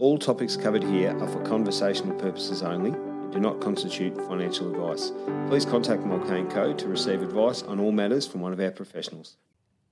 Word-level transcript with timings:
All 0.00 0.16
topics 0.16 0.56
covered 0.56 0.82
here 0.82 1.14
are 1.20 1.28
for 1.28 1.44
conversational 1.44 2.18
purposes 2.18 2.62
only 2.62 2.88
and 2.88 3.30
do 3.30 3.38
not 3.38 3.60
constitute 3.60 4.16
financial 4.26 4.70
advice. 4.70 5.12
Please 5.46 5.66
contact 5.66 6.06
Mulcahy 6.06 6.44
Co 6.44 6.72
to 6.72 6.88
receive 6.88 7.20
advice 7.20 7.62
on 7.64 7.78
all 7.78 7.92
matters 7.92 8.26
from 8.26 8.40
one 8.40 8.54
of 8.54 8.60
our 8.60 8.70
professionals. 8.70 9.36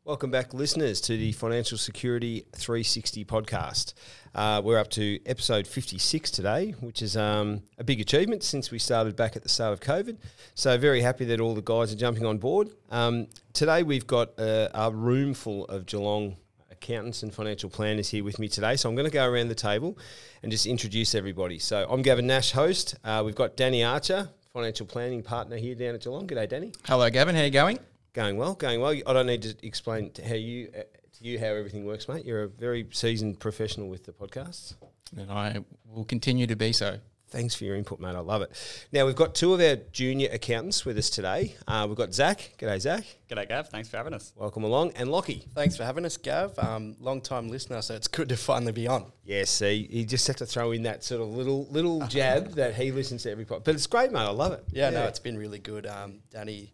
Welcome 0.07 0.31
back, 0.31 0.55
listeners, 0.55 1.03
to 1.03 1.19
the 1.19 1.33
Financial 1.33 1.77
Security 1.77 2.47
360 2.57 3.27
podcast. 3.27 3.93
Uh, 4.35 4.63
we're 4.65 4.79
up 4.79 4.89
to 4.93 5.21
episode 5.27 5.67
56 5.67 6.31
today, 6.31 6.71
which 6.81 7.03
is 7.03 7.15
um, 7.15 7.61
a 7.77 7.85
big 7.85 8.01
achievement 8.01 8.43
since 8.43 8.71
we 8.71 8.79
started 8.79 9.15
back 9.15 9.37
at 9.37 9.43
the 9.43 9.51
start 9.51 9.75
of 9.75 9.81
COVID. 9.81 10.17
So, 10.55 10.79
very 10.79 11.03
happy 11.03 11.27
that 11.27 11.39
all 11.39 11.55
the 11.55 11.61
guys 11.61 11.93
are 11.93 11.97
jumping 11.99 12.25
on 12.25 12.39
board. 12.39 12.71
Um, 12.91 13.27
today, 13.53 13.83
we've 13.83 14.07
got 14.07 14.31
a, 14.39 14.71
a 14.73 14.91
room 14.91 15.35
full 15.35 15.67
of 15.67 15.85
Geelong 15.85 16.39
accountants 16.83 17.23
and 17.23 17.35
financial 17.35 17.69
planners 17.69 18.09
here 18.09 18.25
with 18.25 18.39
me 18.39 18.49
today. 18.49 18.77
So, 18.77 18.89
I'm 18.89 18.95
going 18.95 19.09
to 19.09 19.13
go 19.13 19.29
around 19.29 19.49
the 19.49 19.55
table 19.55 19.99
and 20.43 20.51
just 20.51 20.67
introduce 20.67 21.15
everybody. 21.15 21.59
So, 21.59 21.87
I'm 21.91 22.03
Gavin 22.03 22.27
Nash, 22.27 22.53
host. 22.53 22.97
Uh, 23.05 23.23
we've 23.25 23.35
got 23.35 23.57
Danny 23.57 23.85
Archer, 23.85 24.29
financial 24.53 24.87
planning 24.87 25.23
partner 25.23 25.57
here 25.57 25.75
down 25.75 25.95
at 25.95 26.03
Geelong. 26.03 26.27
G'day, 26.27 26.49
Danny. 26.49 26.73
Hello, 26.87 27.09
Gavin. 27.11 27.35
How 27.35 27.43
you 27.43 27.51
going? 27.51 27.79
Going 28.13 28.37
well, 28.37 28.55
going 28.55 28.81
well. 28.81 28.91
I 29.07 29.13
don't 29.13 29.27
need 29.27 29.43
to 29.43 29.55
explain 29.63 30.11
to 30.13 30.27
how 30.27 30.35
you 30.35 30.71
uh, 30.77 30.83
to 31.19 31.25
you 31.25 31.39
how 31.39 31.47
everything 31.47 31.85
works, 31.85 32.09
mate. 32.09 32.25
You're 32.25 32.45
a 32.45 32.49
very 32.49 32.87
seasoned 32.91 33.39
professional 33.39 33.89
with 33.89 34.05
the 34.05 34.13
podcasts. 34.13 34.75
And 35.17 35.31
I 35.31 35.65
will 35.87 36.05
continue 36.05 36.47
to 36.47 36.57
be 36.57 36.73
so. 36.73 36.99
Thanks 37.31 37.55
for 37.55 37.65
your 37.65 37.77
input, 37.77 38.01
mate. 38.01 38.15
I 38.15 38.21
love 38.21 38.41
it. 38.41 38.51
Now 38.91 39.05
we've 39.05 39.15
got 39.15 39.35
two 39.35 39.53
of 39.53 39.61
our 39.61 39.77
junior 39.93 40.31
accountants 40.33 40.87
with 40.87 40.97
us 40.97 41.11
today. 41.11 41.57
Uh, 41.67 41.85
we've 41.87 41.97
got 41.97 42.15
Zach. 42.15 42.55
G'day, 42.59 42.81
Zach. 42.81 43.05
G'day, 43.29 43.47
Gav. 43.47 43.69
Thanks 43.69 43.89
for 43.89 43.99
having 43.99 44.15
us. 44.15 44.33
Welcome 44.35 44.65
along, 44.65 44.93
and 44.97 45.11
Lochie. 45.11 45.45
Thanks 45.55 45.77
for 45.77 45.85
having 45.85 46.07
us, 46.07 46.17
Gav. 46.17 46.59
Um, 46.59 46.97
long 47.01 47.21
time 47.21 47.49
listener, 47.49 47.83
so 47.83 47.95
it's 47.95 48.09
good 48.09 48.31
to 48.31 48.37
finally 48.37 48.73
be 48.73 48.87
on. 48.87 49.13
Yeah, 49.25 49.45
see, 49.45 49.87
he 49.91 50.07
just 50.07 50.27
had 50.27 50.39
to 50.39 50.47
throw 50.47 50.73
in 50.73 50.85
that 50.85 51.05
sort 51.05 51.21
of 51.21 51.29
little 51.29 51.67
little 51.71 52.01
jab 52.09 52.53
that 52.53 52.75
he 52.75 52.93
listens 52.93 53.25
to 53.25 53.31
every 53.31 53.45
pod, 53.45 53.63
but 53.65 53.75
it's 53.75 53.87
great, 53.87 54.11
mate. 54.11 54.21
I 54.21 54.31
love 54.31 54.53
it. 54.53 54.65
Yeah, 54.73 54.91
no, 54.91 55.05
it's 55.05 55.19
been 55.19 55.37
really 55.37 55.59
good. 55.59 55.87
Um, 55.87 56.21
Danny 56.31 56.73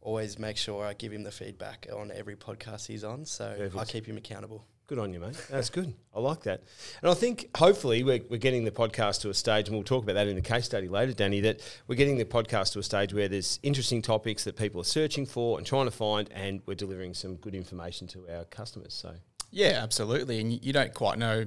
always 0.00 0.38
makes 0.38 0.60
sure 0.60 0.84
I 0.86 0.94
give 0.94 1.12
him 1.12 1.24
the 1.24 1.32
feedback 1.32 1.88
on 1.92 2.12
every 2.14 2.36
podcast 2.36 2.86
he's 2.86 3.02
on, 3.02 3.24
so 3.24 3.54
Perfect. 3.56 3.76
I 3.76 3.84
keep 3.84 4.06
him 4.06 4.16
accountable. 4.16 4.64
Good 4.88 5.00
on 5.00 5.12
you, 5.12 5.18
mate. 5.18 5.34
That's 5.50 5.68
good. 5.68 5.92
I 6.14 6.20
like 6.20 6.44
that. 6.44 6.62
And 7.02 7.10
I 7.10 7.14
think 7.14 7.50
hopefully 7.56 8.04
we're, 8.04 8.20
we're 8.30 8.36
getting 8.36 8.62
the 8.62 8.70
podcast 8.70 9.22
to 9.22 9.30
a 9.30 9.34
stage, 9.34 9.66
and 9.66 9.76
we'll 9.76 9.82
talk 9.82 10.04
about 10.04 10.12
that 10.12 10.28
in 10.28 10.36
the 10.36 10.42
case 10.42 10.64
study 10.64 10.86
later, 10.86 11.12
Danny, 11.12 11.40
that 11.40 11.60
we're 11.88 11.96
getting 11.96 12.18
the 12.18 12.24
podcast 12.24 12.72
to 12.74 12.78
a 12.78 12.84
stage 12.84 13.12
where 13.12 13.26
there's 13.26 13.58
interesting 13.64 14.00
topics 14.00 14.44
that 14.44 14.54
people 14.54 14.80
are 14.80 14.84
searching 14.84 15.26
for 15.26 15.58
and 15.58 15.66
trying 15.66 15.86
to 15.86 15.90
find, 15.90 16.30
and 16.32 16.60
we're 16.66 16.76
delivering 16.76 17.14
some 17.14 17.34
good 17.34 17.56
information 17.56 18.06
to 18.06 18.28
our 18.28 18.44
customers. 18.44 18.94
So, 18.94 19.12
Yeah, 19.50 19.80
absolutely. 19.82 20.38
And 20.38 20.64
you, 20.64 20.72
don't 20.72 20.94
quite 20.94 21.18
know 21.18 21.46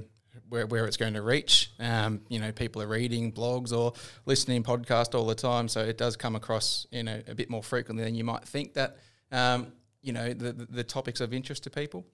where, 0.50 0.68
where 0.68 0.86
it's 0.86 0.98
going 0.98 1.14
to 1.14 1.22
reach. 1.22 1.72
Um, 1.80 2.20
you 2.28 2.40
know, 2.40 2.52
people 2.52 2.82
are 2.82 2.88
reading 2.88 3.32
blogs 3.32 3.72
or 3.72 3.94
listening 4.26 4.64
podcast 4.64 5.18
all 5.18 5.26
the 5.26 5.34
time, 5.34 5.70
so 5.70 5.80
it 5.80 5.98
does 5.98 6.18
come 6.18 6.36
across 6.36 6.88
you 6.92 7.04
know 7.04 7.22
a 7.26 7.36
bit 7.36 7.50
more 7.50 7.64
frequently 7.64 8.04
than 8.04 8.16
you 8.16 8.26
might 8.26 8.44
think 8.44 8.74
that 8.74 8.98
um, 9.32 9.72
you 10.02 10.12
know 10.12 10.34
the 10.34 10.52
the 10.52 10.84
topics 10.84 11.22
of 11.22 11.34
interest 11.34 11.64
to 11.64 11.70
people. 11.70 12.06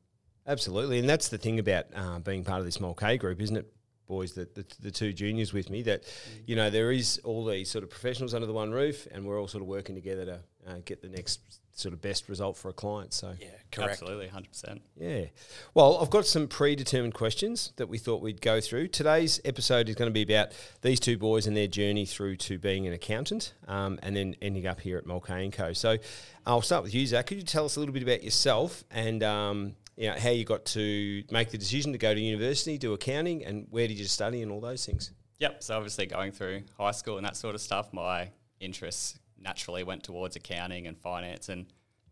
Absolutely. 0.48 1.00
And 1.00 1.10
that's 1.10 1.30
the 1.30 1.38
thing 1.38 1.60
about 1.60 1.86
uh, 1.96 2.20
being 2.20 2.44
part 2.44 2.60
of 2.60 2.66
this 2.66 2.80
k 2.98 3.18
group, 3.18 3.42
isn't 3.42 3.58
it? 3.58 3.72
Boys, 4.08 4.34
the, 4.34 4.48
the, 4.54 4.66
the 4.82 4.92
two 4.92 5.14
juniors 5.14 5.52
with 5.52 5.72
me, 5.72 5.82
that, 5.82 6.04
you 6.46 6.56
know, 6.56 6.70
there 6.70 6.92
is 6.92 7.20
all 7.24 7.44
these 7.44 7.72
sort 7.72 7.84
of 7.84 7.90
professionals 7.90 8.36
under 8.36 8.46
the 8.46 8.54
one 8.54 8.72
roof, 8.72 9.08
and 9.12 9.26
we're 9.26 9.40
all 9.40 9.48
sort 9.48 9.64
of 9.64 9.68
working 9.68 9.96
together 9.96 10.26
to 10.26 10.40
uh, 10.68 10.76
get 10.86 11.02
the 11.02 11.10
next 11.10 11.40
sort 11.76 11.94
of 11.94 12.02
best 12.02 12.30
result 12.30 12.56
for 12.56 12.70
a 12.70 12.74
client. 12.74 13.14
So, 13.14 13.34
Yeah, 13.40 13.48
correct. 13.72 14.02
Absolutely, 14.02 14.28
100%. 14.28 14.80
Yeah. 14.96 15.26
Well, 15.74 15.98
I've 16.02 16.10
got 16.10 16.26
some 16.26 16.48
predetermined 16.48 17.14
questions 17.14 17.74
that 17.76 17.88
we 17.88 17.98
thought 17.98 18.22
we'd 18.22 18.42
go 18.42 18.62
through. 18.62 18.88
Today's 18.88 19.42
episode 19.44 19.90
is 19.90 19.96
going 19.96 20.10
to 20.10 20.14
be 20.14 20.22
about 20.22 20.54
these 20.82 21.00
two 21.00 21.18
boys 21.18 21.48
and 21.48 21.56
their 21.56 21.68
journey 21.68 22.06
through 22.06 22.38
to 22.38 22.58
being 22.58 22.88
an 22.88 22.94
accountant 22.94 23.54
um, 23.68 24.00
and 24.02 24.16
then 24.16 24.36
ending 24.42 24.66
up 24.66 24.80
here 24.80 24.98
at 24.98 25.06
Mulcahy 25.06 25.50
& 25.50 25.52
Co. 25.52 25.74
So 25.74 25.98
I'll 26.46 26.62
start 26.62 26.84
with 26.84 26.94
you, 26.94 27.06
Zach. 27.06 27.28
Could 27.28 27.38
you 27.38 27.44
tell 27.44 27.66
us 27.66 27.76
a 27.76 27.80
little 27.80 27.94
bit 27.94 28.04
about 28.04 28.24
yourself 28.24 28.86
and 28.90 29.22
um, 29.22 29.76
you 29.96 30.10
know, 30.10 30.16
how 30.18 30.30
you 30.30 30.44
got 30.44 30.66
to 30.66 31.24
make 31.32 31.52
the 31.52 31.58
decision 31.58 31.92
to 31.94 31.98
go 31.98 32.14
to 32.14 32.20
university, 32.20 32.78
do 32.78 32.94
accounting, 32.94 33.46
and 33.46 33.68
where 33.70 33.88
did 33.88 33.98
you 33.98 34.06
study 34.06 34.42
and 34.42 34.52
all 34.52 34.60
those 34.62 34.86
things? 34.86 35.12
Yep, 35.40 35.64
so 35.64 35.76
obviously 35.76 36.06
going 36.06 36.32
through 36.32 36.64
high 36.78 36.92
school 36.92 37.18
and 37.18 37.26
that 37.26 37.36
sort 37.36 37.56
of 37.56 37.62
stuff, 37.62 37.94
my 37.94 38.30
interests 38.60 39.20
naturally 39.40 39.84
went 39.84 40.04
towards 40.04 40.36
accounting 40.36 40.88
and 40.88 40.98
finance 40.98 41.50
and 41.50 41.66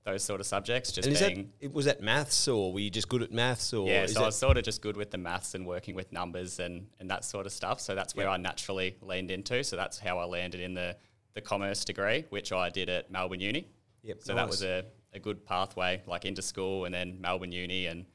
those 0.03 0.23
sort 0.23 0.41
of 0.41 0.45
subjects. 0.45 0.91
Just 0.91 1.07
And 1.07 1.16
is 1.16 1.21
being, 1.21 1.51
that, 1.61 1.73
was 1.73 1.85
that 1.85 2.01
maths 2.01 2.47
or 2.47 2.73
were 2.73 2.81
you 2.81 2.89
just 2.89 3.07
good 3.07 3.23
at 3.23 3.31
maths 3.31 3.73
or 3.73 3.88
yeah, 3.88 4.05
so 4.05 4.23
I 4.23 4.25
was 4.25 4.35
sort 4.35 4.57
of 4.57 4.63
just 4.63 4.81
good 4.81 4.97
with 4.97 5.11
the 5.11 5.17
maths 5.17 5.55
and 5.55 5.65
working 5.65 5.95
with 5.95 6.11
numbers 6.11 6.59
and, 6.59 6.88
and 7.00 7.09
that 7.09 7.23
sort 7.23 7.45
of 7.45 7.53
stuff. 7.53 7.79
So 7.79 7.95
that's 7.95 8.13
where 8.15 8.27
I 8.27 8.38
naturally 8.38 8.97
leaned 9.01 9.31
into. 9.31 9.63
So 9.63 9.77
that's 9.77 9.97
how 9.97 10.17
I 10.19 10.25
landed 10.25 10.59
in 10.59 10.73
the, 10.73 10.97
the 11.33 11.41
commerce 11.41 11.85
degree, 11.85 12.25
which 12.29 12.51
I 12.51 12.69
did 12.69 12.89
at 12.89 13.09
Melbourne 13.11 13.39
Uni. 13.39 13.67
Yep, 14.03 14.17
So 14.19 14.33
nice. 14.33 14.41
that 14.41 14.50
was 14.50 14.63
a, 14.63 14.85
a 15.13 15.19
good 15.19 15.46
pathway, 15.46 16.01
like 16.07 16.25
into 16.25 16.41
school 16.41 16.85
and 16.85 16.94
then 16.94 17.19
Melbourne 17.22 17.51
Uni 17.51 17.85
and 17.88 18.06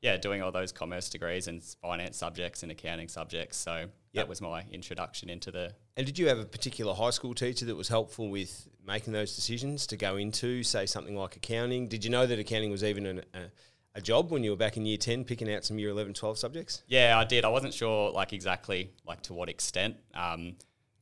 yeah, 0.00 0.16
doing 0.16 0.42
all 0.42 0.52
those 0.52 0.70
commerce 0.70 1.08
degrees 1.08 1.48
and 1.48 1.62
finance 1.62 2.16
subjects 2.16 2.62
and 2.62 2.70
accounting 2.70 3.08
subjects. 3.08 3.56
So 3.56 3.86
Yep. 4.12 4.24
that 4.24 4.28
was 4.28 4.40
my 4.40 4.64
introduction 4.70 5.28
into 5.28 5.50
the 5.50 5.74
And 5.96 6.06
did 6.06 6.18
you 6.18 6.28
have 6.28 6.38
a 6.38 6.44
particular 6.44 6.94
high 6.94 7.10
school 7.10 7.34
teacher 7.34 7.66
that 7.66 7.76
was 7.76 7.88
helpful 7.88 8.30
with 8.30 8.66
making 8.86 9.12
those 9.12 9.36
decisions 9.36 9.86
to 9.88 9.96
go 9.98 10.16
into, 10.16 10.62
say, 10.62 10.86
something 10.86 11.14
like 11.14 11.36
accounting? 11.36 11.88
Did 11.88 12.04
you 12.04 12.10
know 12.10 12.26
that 12.26 12.38
accounting 12.38 12.70
was 12.70 12.82
even 12.82 13.04
an, 13.04 13.22
a, 13.34 13.40
a 13.96 14.00
job 14.00 14.30
when 14.30 14.42
you 14.42 14.50
were 14.50 14.56
back 14.56 14.76
in 14.78 14.86
year 14.86 14.96
10 14.96 15.24
picking 15.24 15.52
out 15.52 15.64
some 15.64 15.78
year 15.78 15.90
11, 15.90 16.14
12 16.14 16.38
subjects? 16.38 16.82
Yeah, 16.86 17.18
I 17.18 17.24
did. 17.24 17.44
I 17.44 17.48
wasn't 17.48 17.74
sure 17.74 18.10
like 18.12 18.32
exactly 18.32 18.92
like 19.06 19.20
to 19.24 19.34
what 19.34 19.48
extent. 19.50 19.96
Um, 20.14 20.54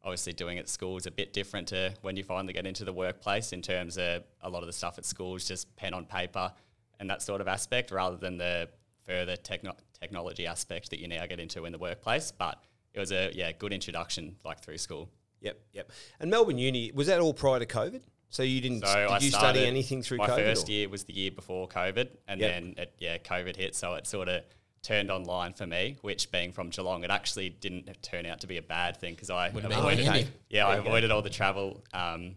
obviously, 0.06 0.32
doing 0.32 0.56
it 0.56 0.60
at 0.60 0.68
school 0.68 0.96
is 0.96 1.06
a 1.06 1.10
bit 1.10 1.32
different 1.32 1.66
to 1.68 1.92
when 2.02 2.16
you 2.16 2.22
finally 2.22 2.52
get 2.54 2.64
into 2.66 2.84
the 2.84 2.92
workplace. 2.92 3.52
In 3.52 3.60
terms 3.60 3.98
of 3.98 4.22
a 4.40 4.48
lot 4.48 4.62
of 4.62 4.68
the 4.68 4.72
stuff 4.72 4.96
at 4.98 5.04
school 5.04 5.34
is 5.34 5.44
just 5.46 5.74
pen 5.76 5.92
on 5.92 6.06
paper 6.06 6.52
and 7.00 7.10
that 7.10 7.20
sort 7.20 7.40
of 7.40 7.48
aspect, 7.48 7.90
rather 7.90 8.16
than 8.16 8.38
the 8.38 8.68
further 9.04 9.36
techno- 9.36 9.76
technology 10.00 10.46
aspect 10.46 10.90
that 10.90 11.00
you 11.00 11.08
now 11.08 11.26
get 11.26 11.40
into 11.40 11.64
in 11.66 11.72
the 11.72 11.78
workplace. 11.78 12.30
But 12.32 12.62
it 12.94 13.00
was 13.00 13.12
a 13.12 13.30
yeah 13.34 13.52
good 13.52 13.72
introduction 13.72 14.36
like 14.44 14.60
through 14.60 14.78
school. 14.78 15.10
Yep, 15.42 15.58
yep. 15.72 15.90
And 16.20 16.30
Melbourne 16.30 16.56
Uni, 16.58 16.92
was 16.94 17.08
that 17.08 17.20
all 17.20 17.34
prior 17.34 17.58
to 17.58 17.66
COVID? 17.66 18.00
So 18.30 18.42
you 18.42 18.60
didn't, 18.60 18.80
So 18.86 18.94
did 18.94 19.10
I 19.10 19.18
you 19.18 19.30
study 19.30 19.66
anything 19.66 20.02
through 20.02 20.18
my 20.18 20.26
COVID? 20.28 20.36
first 20.36 20.68
or- 20.68 20.72
year 20.72 20.88
was 20.88 21.04
the 21.04 21.12
year 21.14 21.30
before 21.30 21.68
COVID, 21.68 22.08
and 22.26 22.40
Yep. 22.40 22.50
then 22.52 22.74
it, 22.78 22.94
yeah, 22.98 23.18
COVID 23.18 23.54
hit, 23.56 23.74
so 23.76 23.94
it 23.94 24.06
sort 24.06 24.28
of 24.28 24.42
turned 24.82 25.10
online 25.10 25.52
for 25.54 25.66
me. 25.66 25.96
Which, 26.02 26.30
being 26.30 26.52
from 26.52 26.70
Geelong, 26.70 27.04
it 27.04 27.10
actually 27.10 27.50
didn't 27.50 27.90
turn 28.02 28.26
out 28.26 28.40
to 28.40 28.46
be 28.46 28.56
a 28.58 28.62
bad 28.62 28.96
thing 28.98 29.14
because 29.14 29.30
I 29.30 29.50
Wouldn't 29.50 29.72
have 29.72 29.82
avoided, 29.82 30.06
been 30.12 30.28
yeah, 30.50 30.66
I 30.66 30.70
There 30.70 30.78
you 30.78 30.82
go. 30.84 30.88
avoided 30.90 31.10
all 31.10 31.22
the 31.22 31.30
travel. 31.30 31.82
Um, 31.92 32.36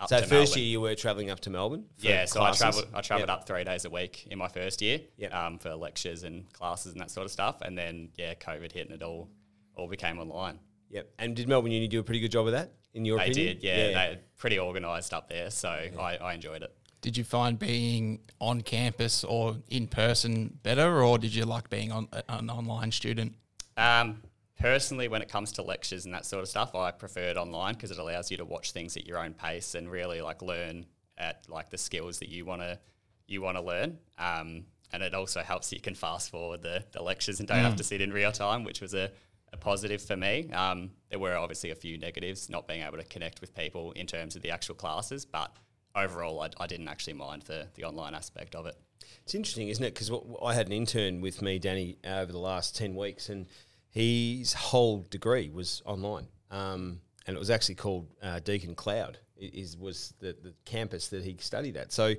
up 0.00 0.08
So 0.08 0.18
first 0.18 0.30
Melbourne. 0.32 0.58
year 0.58 0.66
you 0.66 0.80
were 0.80 0.94
travelling 0.96 1.30
up 1.30 1.40
to 1.40 1.50
Melbourne? 1.50 1.84
Yeah, 1.98 2.24
so 2.24 2.40
classes? 2.40 2.62
I 2.62 2.70
travelled. 2.70 2.94
I 2.94 3.00
travelled 3.02 3.28
Yep. 3.28 3.38
up 3.38 3.46
three 3.46 3.62
days 3.64 3.84
a 3.84 3.90
week 3.90 4.26
in 4.30 4.38
my 4.38 4.48
first 4.48 4.82
year 4.82 5.00
Yep. 5.16 5.32
um, 5.34 5.58
for 5.58 5.74
lectures 5.76 6.24
and 6.24 6.52
classes 6.52 6.92
and 6.92 7.00
that 7.00 7.10
sort 7.10 7.24
of 7.24 7.30
stuff. 7.30 7.60
And 7.62 7.78
then 7.78 8.08
yeah, 8.16 8.34
COVID 8.34 8.72
hit 8.72 8.88
and 8.90 9.00
it 9.00 9.02
all 9.04 9.28
all 9.76 9.88
became 9.88 10.18
online. 10.18 10.58
Yep. 10.90 11.08
And 11.18 11.36
did 11.36 11.48
Melbourne 11.48 11.70
Uni 11.72 11.88
do 11.88 12.00
a 12.00 12.02
pretty 12.02 12.20
good 12.20 12.30
job 12.32 12.46
of 12.46 12.52
that, 12.52 12.72
in 12.94 13.04
your 13.06 13.16
They 13.18 13.30
opinion? 13.30 13.54
did, 13.54 13.62
yeah, 13.64 13.76
They're 13.92 14.18
pretty 14.36 14.58
organised 14.58 15.14
up 15.14 15.28
there, 15.30 15.50
so 15.50 15.68
I, 15.68 16.16
I 16.20 16.34
enjoyed 16.34 16.62
it. 16.62 16.74
Did 17.02 17.16
you 17.16 17.24
find 17.24 17.58
being 17.58 18.20
on 18.40 18.62
campus 18.62 19.24
or 19.24 19.56
in 19.68 19.88
person 19.88 20.58
better, 20.62 21.02
or 21.02 21.18
did 21.18 21.34
you 21.34 21.44
like 21.44 21.68
being 21.68 21.90
on 21.90 22.08
an 22.28 22.48
online 22.48 22.92
student? 22.92 23.34
Um, 23.76 24.22
personally, 24.58 25.08
when 25.08 25.20
it 25.20 25.28
comes 25.28 25.52
to 25.52 25.62
lectures 25.62 26.04
and 26.04 26.14
that 26.14 26.24
sort 26.24 26.42
of 26.42 26.48
stuff, 26.48 26.76
I 26.76 26.92
prefer 26.92 27.24
it 27.24 27.36
online 27.36 27.74
because 27.74 27.90
it 27.90 27.98
allows 27.98 28.30
you 28.30 28.36
to 28.36 28.44
watch 28.44 28.70
things 28.70 28.96
at 28.96 29.04
your 29.04 29.18
own 29.18 29.34
pace 29.34 29.74
and 29.74 29.90
really 29.90 30.20
like 30.20 30.42
learn 30.42 30.86
at 31.18 31.44
like 31.48 31.70
the 31.70 31.78
skills 31.78 32.20
that 32.20 32.28
you 32.28 32.44
want 32.44 32.62
to 32.62 32.78
you 33.26 33.42
want 33.42 33.56
to 33.56 33.62
learn. 33.62 33.98
Um, 34.18 34.64
and 34.92 35.02
it 35.02 35.14
also 35.14 35.40
helps 35.40 35.70
that 35.70 35.76
you 35.76 35.82
can 35.82 35.94
fast 35.94 36.30
forward 36.30 36.62
the, 36.62 36.84
the 36.92 37.02
lectures 37.02 37.40
and 37.40 37.48
don't 37.48 37.58
have 37.58 37.76
to 37.76 37.84
sit 37.84 38.00
in 38.00 38.12
real 38.12 38.30
time, 38.30 38.62
which 38.62 38.80
was 38.80 38.94
a, 38.94 39.10
a 39.52 39.56
positive 39.56 40.02
for 40.02 40.16
me. 40.16 40.50
Um, 40.52 40.90
there 41.08 41.18
were 41.18 41.34
obviously 41.36 41.70
a 41.70 41.74
few 41.74 41.98
negatives, 41.98 42.50
not 42.50 42.68
being 42.68 42.82
able 42.82 42.98
to 42.98 43.04
connect 43.04 43.40
with 43.40 43.54
people 43.54 43.92
in 43.92 44.06
terms 44.06 44.36
of 44.36 44.42
the 44.42 44.50
actual 44.50 44.74
classes, 44.74 45.24
but 45.24 45.56
overall, 45.94 46.40
I, 46.40 46.50
I 46.58 46.66
didn't 46.66 46.88
actually 46.88 47.14
mind 47.14 47.42
the, 47.42 47.68
the 47.74 47.84
online 47.84 48.14
aspect 48.14 48.54
of 48.54 48.66
it. 48.66 48.76
It's 49.24 49.34
interesting, 49.34 49.68
isn't 49.68 49.84
it? 49.84 49.94
Because 49.94 50.10
I 50.42 50.54
had 50.54 50.66
an 50.66 50.72
intern 50.72 51.20
with 51.20 51.42
me, 51.42 51.58
Danny, 51.58 51.98
uh, 52.04 52.20
over 52.20 52.32
the 52.32 52.38
last 52.38 52.76
10 52.76 52.94
weeks, 52.94 53.28
and 53.28 53.46
his 53.90 54.52
whole 54.52 55.04
degree 55.10 55.50
was 55.50 55.82
online. 55.84 56.26
Um, 56.50 57.00
and 57.26 57.36
it 57.36 57.38
was 57.38 57.50
actually 57.50 57.76
called 57.76 58.08
uh, 58.22 58.40
Deakin 58.40 58.74
Cloud, 58.74 59.18
is, 59.36 59.76
was 59.76 60.14
the, 60.20 60.36
the 60.42 60.54
campus 60.64 61.08
that 61.08 61.24
he 61.24 61.36
studied 61.38 61.76
at. 61.76 61.92
So, 61.92 62.14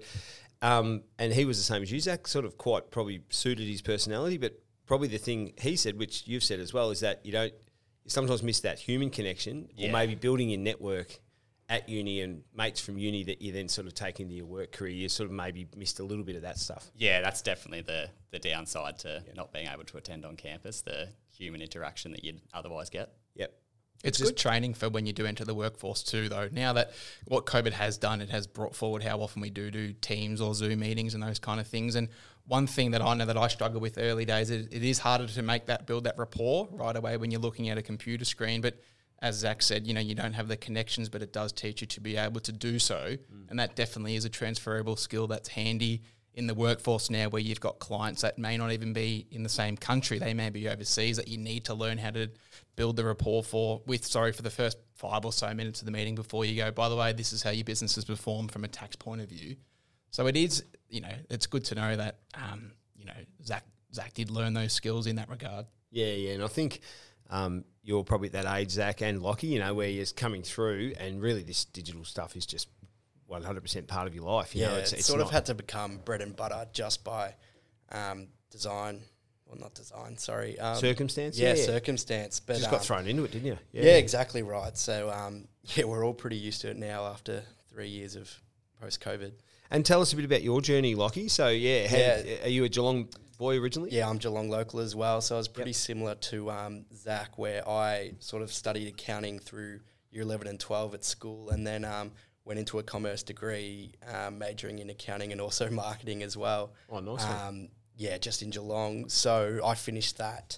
um, 0.61 1.03
and 1.19 1.33
he 1.33 1.45
was 1.45 1.57
the 1.57 1.63
same 1.63 1.83
as 1.83 1.91
you, 1.91 1.99
Zach, 1.99 2.27
sort 2.27 2.45
of 2.45 2.57
quite 2.57 2.89
probably 2.89 3.21
suited 3.29 3.67
his 3.67 3.81
personality, 3.81 4.37
but 4.37 4.53
probably 4.85 5.09
the 5.09 5.17
thing 5.17 5.53
he 5.59 5.75
said, 5.75 5.97
which 5.97 6.23
you've 6.25 6.43
said 6.43 6.59
as 6.59 6.73
well, 6.73 6.89
is 6.89 7.01
that 7.01 7.25
you 7.25 7.31
don't, 7.31 7.53
you 8.03 8.09
sometimes 8.09 8.43
miss 8.43 8.61
that 8.61 8.79
human 8.79 9.09
connection 9.09 9.67
or 9.81 9.89
maybe 9.89 10.15
building 10.15 10.49
your 10.49 10.59
network 10.59 11.19
at 11.73 11.89
uni 11.89 12.21
and 12.21 12.43
mates 12.55 12.79
from 12.79 12.99
uni 12.99 13.23
that 13.23 13.41
you 13.41 13.51
then 13.51 13.67
sort 13.67 13.87
of 13.87 13.95
take 13.95 14.19
into 14.19 14.35
your 14.35 14.45
work 14.45 14.71
career, 14.71 14.91
you 14.91 15.09
sort 15.09 15.27
of 15.27 15.35
maybe 15.35 15.67
missed 15.75 15.99
a 15.99 16.03
little 16.03 16.23
bit 16.23 16.35
of 16.35 16.43
that 16.43 16.59
stuff. 16.59 16.91
Yeah, 16.95 17.21
that's 17.21 17.41
definitely 17.41 17.81
the 17.81 18.09
the 18.31 18.39
downside 18.39 18.99
to 18.99 19.23
not 19.35 19.51
being 19.51 19.67
able 19.67 19.83
to 19.83 19.97
attend 19.97 20.23
on 20.23 20.35
campus. 20.35 20.81
The 20.81 21.09
human 21.35 21.61
interaction 21.61 22.11
that 22.11 22.23
you'd 22.23 22.41
otherwise 22.53 22.91
get. 22.91 23.13
Yep. 23.35 23.53
It's 24.03 24.19
just 24.19 24.37
training 24.37 24.73
for 24.75 24.89
when 24.89 25.05
you 25.05 25.13
do 25.13 25.25
enter 25.25 25.45
the 25.45 25.55
workforce 25.55 26.03
too, 26.03 26.29
though. 26.29 26.49
Now 26.51 26.73
that 26.73 26.91
what 27.25 27.45
COVID 27.45 27.71
has 27.71 27.97
done, 27.97 28.21
it 28.21 28.29
has 28.29 28.45
brought 28.45 28.75
forward 28.75 29.01
how 29.01 29.21
often 29.21 29.41
we 29.41 29.49
do 29.49 29.71
do 29.71 29.93
Teams 29.93 30.41
or 30.41 30.53
Zoom 30.53 30.79
meetings 30.79 31.15
and 31.15 31.23
those 31.23 31.39
kind 31.39 31.59
of 31.59 31.65
things. 31.65 31.95
And 31.95 32.09
one 32.45 32.67
thing 32.67 32.91
that 32.91 33.01
I 33.01 33.15
know 33.15 33.25
that 33.25 33.37
I 33.37 33.47
struggle 33.47 33.81
with 33.81 33.97
early 33.97 34.25
days, 34.25 34.51
it, 34.51 34.71
it 34.71 34.83
is 34.83 34.99
harder 34.99 35.25
to 35.25 35.41
make 35.41 35.65
that 35.67 35.87
build 35.87 36.03
that 36.03 36.19
rapport 36.19 36.67
right 36.71 36.95
away 36.95 37.17
when 37.17 37.31
you're 37.31 37.41
looking 37.41 37.69
at 37.69 37.79
a 37.79 37.81
computer 37.81 38.25
screen. 38.25 38.61
But 38.61 38.77
as 39.21 39.35
Zach 39.35 39.61
said, 39.61 39.87
you 39.87 39.93
know, 39.93 40.01
you 40.01 40.15
don't 40.15 40.33
have 40.33 40.47
the 40.47 40.57
connections, 40.57 41.09
but 41.09 41.21
it 41.21 41.31
does 41.31 41.51
teach 41.53 41.81
you 41.81 41.87
to 41.87 42.01
be 42.01 42.17
able 42.17 42.41
to 42.41 42.51
do 42.51 42.79
so. 42.79 42.95
Mm. 42.95 43.49
And 43.49 43.59
that 43.59 43.75
definitely 43.75 44.15
is 44.15 44.25
a 44.25 44.29
transferable 44.29 44.95
skill 44.95 45.27
that's 45.27 45.49
handy 45.49 46.01
in 46.33 46.47
the 46.47 46.53
workforce 46.53 47.09
now 47.09 47.29
where 47.29 47.41
you've 47.41 47.59
got 47.59 47.79
clients 47.79 48.23
that 48.23 48.37
may 48.39 48.57
not 48.57 48.71
even 48.71 48.91
be 48.91 49.27
in 49.31 49.43
the 49.43 49.49
same 49.49 49.77
country. 49.77 50.17
They 50.17 50.33
may 50.33 50.49
be 50.49 50.67
overseas 50.67 51.17
that 51.17 51.27
you 51.27 51.37
need 51.37 51.65
to 51.65 51.73
learn 51.73 51.97
how 51.97 52.09
to 52.11 52.29
build 52.75 52.95
the 52.95 53.05
rapport 53.05 53.43
for 53.43 53.81
with, 53.85 54.03
sorry, 54.03 54.31
for 54.31 54.41
the 54.41 54.49
first 54.49 54.77
five 54.95 55.25
or 55.25 55.31
so 55.31 55.53
minutes 55.53 55.81
of 55.81 55.85
the 55.85 55.91
meeting 55.91 56.15
before 56.15 56.43
you 56.43 56.55
go, 56.55 56.71
by 56.71 56.89
the 56.89 56.95
way, 56.95 57.13
this 57.13 57.33
is 57.33 57.43
how 57.43 57.51
your 57.51 57.63
business 57.63 57.97
is 57.97 58.05
performed 58.05 58.51
from 58.51 58.63
a 58.63 58.67
tax 58.67 58.95
point 58.95 59.21
of 59.21 59.29
view. 59.29 59.55
So 60.09 60.27
it 60.27 60.35
is, 60.35 60.63
you 60.89 61.01
know, 61.01 61.13
it's 61.29 61.45
good 61.45 61.65
to 61.65 61.75
know 61.75 61.95
that, 61.95 62.19
um, 62.33 62.71
you 62.95 63.05
know, 63.05 63.13
Zach, 63.45 63.63
Zach 63.93 64.13
did 64.13 64.31
learn 64.31 64.53
those 64.53 64.73
skills 64.73 65.07
in 65.07 65.17
that 65.17 65.29
regard. 65.29 65.67
Yeah, 65.91 66.13
yeah. 66.13 66.33
And 66.33 66.43
I 66.43 66.47
think 66.47 66.81
um, 67.29 67.65
you're 67.83 68.03
probably 68.03 68.27
at 68.27 68.33
that 68.33 68.57
age, 68.57 68.71
Zach 68.71 69.01
and 69.01 69.21
Lochie, 69.21 69.49
you 69.49 69.59
know, 69.59 69.73
where 69.73 69.89
you're 69.89 70.05
coming 70.15 70.43
through 70.43 70.93
and 70.99 71.21
really 71.21 71.43
this 71.43 71.65
digital 71.65 72.05
stuff 72.05 72.35
is 72.35 72.45
just 72.45 72.67
100% 73.29 73.87
part 73.87 74.07
of 74.07 74.15
your 74.15 74.25
life. 74.25 74.55
You 74.55 74.61
yeah, 74.61 74.67
know, 74.69 74.75
it's, 74.75 74.93
it's 74.93 75.05
sort 75.05 75.21
of 75.21 75.29
had 75.29 75.45
to 75.47 75.53
become 75.53 75.99
bread 76.03 76.21
and 76.21 76.35
butter 76.35 76.65
just 76.71 77.03
by 77.03 77.35
um, 77.91 78.27
design. 78.51 79.01
Well, 79.45 79.59
not 79.59 79.73
design, 79.73 80.17
sorry. 80.17 80.57
Um, 80.59 80.77
circumstance? 80.77 81.37
Yeah, 81.37 81.53
yeah, 81.53 81.65
circumstance. 81.65 82.39
But 82.39 82.57
Just 82.57 82.71
got 82.71 82.77
um, 82.77 82.83
thrown 82.83 83.07
into 83.07 83.23
it, 83.25 83.31
didn't 83.31 83.47
you? 83.47 83.57
Yeah, 83.71 83.83
yeah 83.83 83.97
exactly 83.97 84.41
right. 84.41 84.75
So, 84.77 85.11
um, 85.11 85.47
yeah, 85.75 85.83
we're 85.83 86.05
all 86.05 86.13
pretty 86.13 86.37
used 86.37 86.61
to 86.61 86.69
it 86.69 86.77
now 86.77 87.05
after 87.05 87.43
three 87.69 87.89
years 87.89 88.15
of 88.15 88.31
post 88.79 89.01
COVID. 89.01 89.31
And 89.71 89.85
tell 89.85 90.01
us 90.01 90.13
a 90.13 90.15
bit 90.15 90.25
about 90.25 90.43
your 90.43 90.61
journey, 90.61 90.95
Lochie. 90.95 91.29
So, 91.29 91.49
yeah, 91.49 91.87
yeah. 91.91 92.45
are 92.45 92.49
you 92.49 92.63
a 92.63 92.69
Geelong 92.69 93.09
boy 93.43 93.59
originally? 93.59 93.89
Yeah, 93.91 94.09
I'm 94.09 94.17
Geelong 94.17 94.49
local 94.49 94.79
as 94.79 94.95
well. 94.95 95.19
So 95.19 95.35
I 95.35 95.37
was 95.37 95.49
pretty 95.49 95.71
yep. 95.71 95.75
similar 95.75 96.15
to 96.15 96.49
um, 96.49 96.85
Zach, 96.95 97.37
where 97.37 97.67
I 97.67 98.13
sort 98.19 98.41
of 98.41 98.53
studied 98.53 98.87
accounting 98.87 99.37
through 99.37 99.81
year 100.11 100.23
11 100.23 100.47
and 100.47 100.57
12 100.57 100.93
at 100.93 101.03
school 101.03 101.49
and 101.49 101.67
then 101.67 101.83
um, 101.83 102.11
went 102.45 102.57
into 102.57 102.79
a 102.79 102.83
commerce 102.83 103.21
degree, 103.21 103.95
um, 104.07 104.37
majoring 104.37 104.79
in 104.79 104.89
accounting 104.89 105.33
and 105.33 105.41
also 105.41 105.69
marketing 105.85 106.23
as 106.23 106.37
well. 106.37 106.71
Oh, 106.89 107.01
nice. 107.01 107.25
Um, 107.25 107.67
yeah, 107.97 108.17
just 108.17 108.41
in 108.41 108.49
Geelong. 108.49 109.09
So 109.09 109.59
I 109.63 109.75
finished 109.75 110.17
that. 110.19 110.57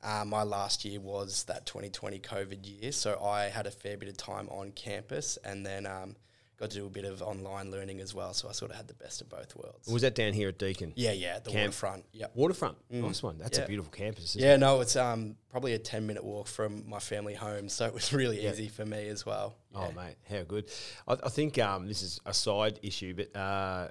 Uh, 0.00 0.24
my 0.24 0.44
last 0.44 0.84
year 0.84 1.00
was 1.00 1.44
that 1.44 1.66
2020 1.66 2.20
COVID 2.20 2.58
year. 2.62 2.92
So 2.92 3.20
I 3.20 3.44
had 3.48 3.66
a 3.66 3.72
fair 3.72 3.96
bit 3.96 4.08
of 4.08 4.16
time 4.16 4.48
on 4.50 4.70
campus 4.70 5.36
and 5.44 5.66
then 5.66 5.84
um, 5.84 6.14
got 6.60 6.70
to 6.70 6.76
do 6.76 6.86
a 6.86 6.90
bit 6.90 7.06
of 7.06 7.22
online 7.22 7.70
learning 7.70 8.00
as 8.00 8.14
well. 8.14 8.34
So 8.34 8.48
I 8.48 8.52
sort 8.52 8.70
of 8.70 8.76
had 8.76 8.86
the 8.86 8.94
best 8.94 9.22
of 9.22 9.30
both 9.30 9.56
worlds. 9.56 9.88
Was 9.88 10.02
that 10.02 10.14
down 10.14 10.34
here 10.34 10.50
at 10.50 10.58
Deakin? 10.58 10.92
Yeah, 10.94 11.12
yeah, 11.12 11.38
the 11.38 11.50
Camp 11.50 11.68
waterfront. 11.68 12.04
Yeah, 12.12 12.26
waterfront. 12.34 12.76
Mm. 12.92 13.02
Nice 13.02 13.22
one. 13.22 13.38
That's 13.38 13.58
a 13.58 13.66
beautiful 13.66 13.90
campus. 13.90 14.36
yeah, 14.36 14.54
it? 14.54 14.58
no, 14.58 14.80
it's 14.80 14.94
um 14.94 15.36
probably 15.48 15.72
a 15.72 15.78
ten 15.78 16.06
minute 16.06 16.22
walk 16.22 16.46
from 16.46 16.88
my 16.88 16.98
family 16.98 17.34
home, 17.34 17.68
so 17.68 17.86
it 17.86 17.94
was 17.94 18.12
really 18.12 18.46
easy 18.46 18.68
for 18.68 18.84
me 18.84 19.08
as 19.08 19.24
well. 19.24 19.56
Oh 19.74 19.90
mate, 19.92 20.16
how 20.28 20.42
good! 20.42 20.70
I, 21.08 21.14
I 21.24 21.28
think 21.30 21.58
um, 21.58 21.88
this 21.88 22.02
is 22.02 22.20
a 22.26 22.34
side 22.34 22.78
issue, 22.82 23.14
but 23.14 23.34
uh, 23.36 23.88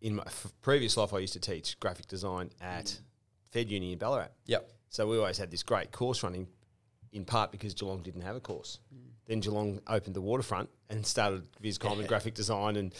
in 0.00 0.16
my 0.16 0.24
f- 0.26 0.52
previous 0.62 0.96
life, 0.96 1.12
I 1.12 1.18
used 1.18 1.34
to 1.34 1.40
teach 1.40 1.78
graphic 1.78 2.08
design 2.08 2.50
at 2.60 2.86
mm. 2.86 3.00
Fed 3.50 3.70
Uni 3.70 3.92
in 3.92 3.98
Ballarat. 3.98 4.30
Yep. 4.46 4.70
So 4.88 5.06
we 5.06 5.18
always 5.18 5.38
had 5.38 5.50
this 5.50 5.62
great 5.62 5.92
course 5.92 6.22
running, 6.22 6.48
in 7.12 7.24
part 7.24 7.52
because 7.52 7.74
Geelong 7.74 8.02
didn't 8.02 8.22
have 8.22 8.36
a 8.36 8.40
course. 8.40 8.78
Mm. 8.94 8.98
Then 9.26 9.40
Geelong 9.40 9.80
opened 9.86 10.14
the 10.14 10.20
waterfront 10.20 10.68
and 10.92 11.06
started 11.06 11.42
Viscom 11.62 11.94
yeah. 11.94 11.98
and 12.00 12.08
graphic 12.08 12.34
design 12.34 12.76
and 12.76 12.94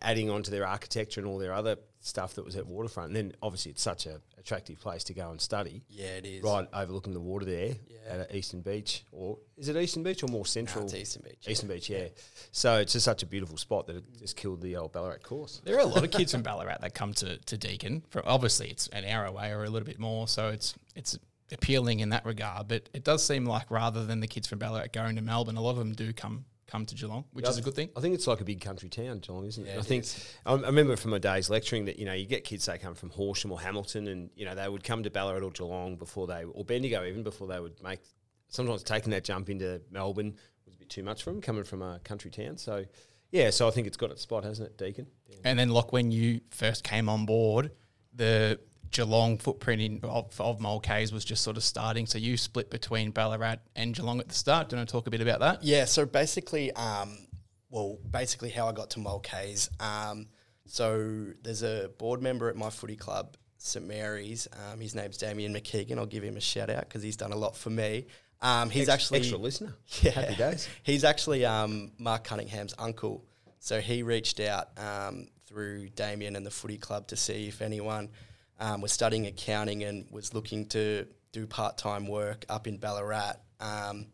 adding 0.00 0.30
on 0.30 0.42
to 0.44 0.50
their 0.50 0.66
architecture 0.66 1.20
and 1.20 1.28
all 1.28 1.38
their 1.38 1.52
other 1.52 1.76
stuff 2.00 2.34
that 2.34 2.44
was 2.44 2.56
at 2.56 2.66
waterfront. 2.66 3.08
And 3.08 3.16
then 3.16 3.32
obviously 3.42 3.72
it's 3.72 3.82
such 3.82 4.06
a 4.06 4.20
attractive 4.38 4.80
place 4.80 5.04
to 5.04 5.14
go 5.14 5.30
and 5.30 5.40
study. 5.40 5.82
Yeah, 5.88 6.16
it 6.16 6.26
is. 6.26 6.42
Right 6.42 6.66
overlooking 6.72 7.12
the 7.12 7.20
water 7.20 7.44
there 7.44 7.74
yeah. 7.88 8.22
at 8.22 8.34
Eastern 8.34 8.60
Beach. 8.60 9.04
Or 9.12 9.38
is 9.56 9.68
it 9.68 9.76
Eastern 9.76 10.02
Beach 10.02 10.22
or 10.22 10.28
more 10.28 10.46
central? 10.46 10.82
No, 10.82 10.86
it's 10.86 10.94
Eastern 10.94 11.22
Beach. 11.22 11.46
Eastern 11.48 11.68
yeah. 11.68 11.74
Beach, 11.74 11.90
yeah. 11.90 12.08
So 12.52 12.78
it's 12.78 12.92
just 12.92 13.04
such 13.04 13.22
a 13.22 13.26
beautiful 13.26 13.56
spot 13.56 13.86
that 13.88 13.96
it 13.96 14.04
just 14.18 14.36
killed 14.36 14.62
the 14.62 14.76
old 14.76 14.92
Ballarat 14.92 15.22
course. 15.22 15.60
There 15.64 15.76
are 15.76 15.80
a 15.82 15.86
lot 15.86 16.04
of 16.04 16.10
kids 16.10 16.32
from 16.32 16.42
Ballarat 16.42 16.78
that 16.80 16.94
come 16.94 17.12
to, 17.14 17.36
to 17.36 17.58
Deakin. 17.58 18.04
For 18.08 18.26
obviously 18.26 18.68
it's 18.68 18.88
an 18.88 19.04
hour 19.04 19.26
away 19.26 19.50
or 19.50 19.64
a 19.64 19.70
little 19.70 19.86
bit 19.86 19.98
more, 19.98 20.28
so 20.28 20.48
it's 20.48 20.74
it's 20.94 21.18
appealing 21.50 22.00
in 22.00 22.10
that 22.10 22.24
regard. 22.24 22.68
But 22.68 22.88
it 22.92 23.04
does 23.04 23.24
seem 23.24 23.44
like 23.44 23.70
rather 23.70 24.04
than 24.04 24.20
the 24.20 24.28
kids 24.28 24.46
from 24.46 24.58
Ballarat 24.58 24.92
going 24.92 25.16
to 25.16 25.22
Melbourne, 25.22 25.56
a 25.56 25.60
lot 25.60 25.72
of 25.72 25.78
them 25.78 25.92
do 25.92 26.12
come 26.12 26.44
come 26.68 26.86
to 26.86 26.94
Geelong, 26.94 27.24
which 27.32 27.44
yeah, 27.44 27.50
is 27.50 27.58
a 27.58 27.62
good 27.62 27.74
thing. 27.74 27.88
I 27.96 28.00
think 28.00 28.14
it's 28.14 28.26
like 28.26 28.40
a 28.40 28.44
big 28.44 28.60
country 28.60 28.88
town, 28.88 29.18
Geelong, 29.18 29.46
isn't 29.46 29.66
it? 29.66 29.72
Yeah, 29.72 29.78
I 29.80 29.82
think 29.82 30.04
I, 30.46 30.52
I 30.52 30.66
remember 30.66 30.94
from 30.96 31.10
my 31.10 31.18
days 31.18 31.50
lecturing 31.50 31.86
that 31.86 31.98
you 31.98 32.04
know 32.04 32.12
you 32.12 32.26
get 32.26 32.44
kids 32.44 32.66
they 32.66 32.78
come 32.78 32.94
from 32.94 33.10
Horsham 33.10 33.50
or 33.50 33.60
Hamilton, 33.60 34.06
and 34.06 34.30
you 34.36 34.44
know 34.44 34.54
they 34.54 34.68
would 34.68 34.84
come 34.84 35.02
to 35.02 35.10
Ballarat 35.10 35.44
or 35.44 35.50
Geelong 35.50 35.96
before 35.96 36.26
they 36.26 36.44
or 36.44 36.64
Bendigo 36.64 37.04
even 37.04 37.22
before 37.22 37.48
they 37.48 37.58
would 37.58 37.82
make. 37.82 38.00
Sometimes 38.48 38.82
taking 38.82 39.10
that 39.10 39.24
jump 39.24 39.50
into 39.50 39.82
Melbourne 39.90 40.34
was 40.64 40.74
a 40.74 40.78
bit 40.78 40.88
too 40.88 41.02
much 41.02 41.22
for 41.22 41.30
them, 41.30 41.40
coming 41.40 41.64
from 41.64 41.82
a 41.82 41.98
country 42.04 42.30
town. 42.30 42.56
So 42.56 42.84
yeah, 43.30 43.50
so 43.50 43.68
I 43.68 43.70
think 43.70 43.86
it's 43.86 43.96
got 43.96 44.10
its 44.10 44.22
spot, 44.22 44.44
hasn't 44.44 44.68
it, 44.68 44.78
Deakin? 44.78 45.06
Yeah. 45.26 45.36
And 45.44 45.58
then, 45.58 45.70
like 45.70 45.92
when 45.92 46.10
you 46.10 46.40
first 46.50 46.84
came 46.84 47.08
on 47.08 47.26
board, 47.26 47.72
the 48.14 48.58
Geelong 48.90 49.38
footprint 49.38 49.82
in, 49.82 50.00
of, 50.02 50.40
of 50.40 50.60
Mulcahy's 50.60 51.12
was 51.12 51.24
just 51.24 51.42
sort 51.42 51.56
of 51.56 51.64
starting. 51.64 52.06
So 52.06 52.18
you 52.18 52.36
split 52.36 52.70
between 52.70 53.10
Ballarat 53.10 53.56
and 53.76 53.94
Geelong 53.94 54.20
at 54.20 54.28
the 54.28 54.34
start. 54.34 54.68
Do 54.68 54.76
you 54.76 54.80
want 54.80 54.88
to 54.88 54.92
talk 54.92 55.06
a 55.06 55.10
bit 55.10 55.20
about 55.20 55.40
that? 55.40 55.62
Yeah. 55.62 55.84
So 55.84 56.06
basically, 56.06 56.72
um, 56.72 57.26
well, 57.70 57.98
basically 58.10 58.50
how 58.50 58.68
I 58.68 58.72
got 58.72 58.90
to 58.90 59.00
Mulcahy's. 59.00 59.70
Um, 59.80 60.28
so 60.66 61.26
there's 61.42 61.62
a 61.62 61.90
board 61.98 62.22
member 62.22 62.48
at 62.48 62.56
my 62.56 62.70
footy 62.70 62.96
club, 62.96 63.36
St 63.58 63.86
Mary's. 63.86 64.48
Um, 64.70 64.80
his 64.80 64.94
name's 64.94 65.16
Damien 65.16 65.54
McKeegan. 65.54 65.98
I'll 65.98 66.06
give 66.06 66.22
him 66.22 66.36
a 66.36 66.40
shout 66.40 66.70
out 66.70 66.88
because 66.88 67.02
he's 67.02 67.16
done 67.16 67.32
a 67.32 67.36
lot 67.36 67.56
for 67.56 67.70
me. 67.70 68.06
Um, 68.40 68.70
he's 68.70 68.88
extra, 68.88 69.16
actually 69.16 69.18
extra 69.18 69.38
listener. 69.38 69.74
Yeah, 70.02 70.12
happy 70.12 70.36
days. 70.36 70.68
He's 70.82 71.04
actually 71.04 71.44
um, 71.44 71.92
Mark 71.98 72.24
Cunningham's 72.24 72.74
uncle. 72.78 73.24
So 73.58 73.80
he 73.80 74.02
reached 74.02 74.40
out 74.40 74.68
um, 74.78 75.28
through 75.46 75.88
Damien 75.90 76.36
and 76.36 76.46
the 76.46 76.50
footy 76.50 76.78
club 76.78 77.08
to 77.08 77.16
see 77.16 77.48
if 77.48 77.60
anyone 77.60 78.10
um, 78.60 78.80
was 78.80 78.92
studying 78.92 79.26
accounting 79.26 79.84
and 79.84 80.06
was 80.10 80.34
looking 80.34 80.66
to 80.66 81.06
do 81.32 81.46
part 81.46 81.78
time 81.78 82.06
work 82.06 82.44
up 82.48 82.66
in 82.66 82.76
Ballarat. 82.78 83.34
Um, 83.60 84.06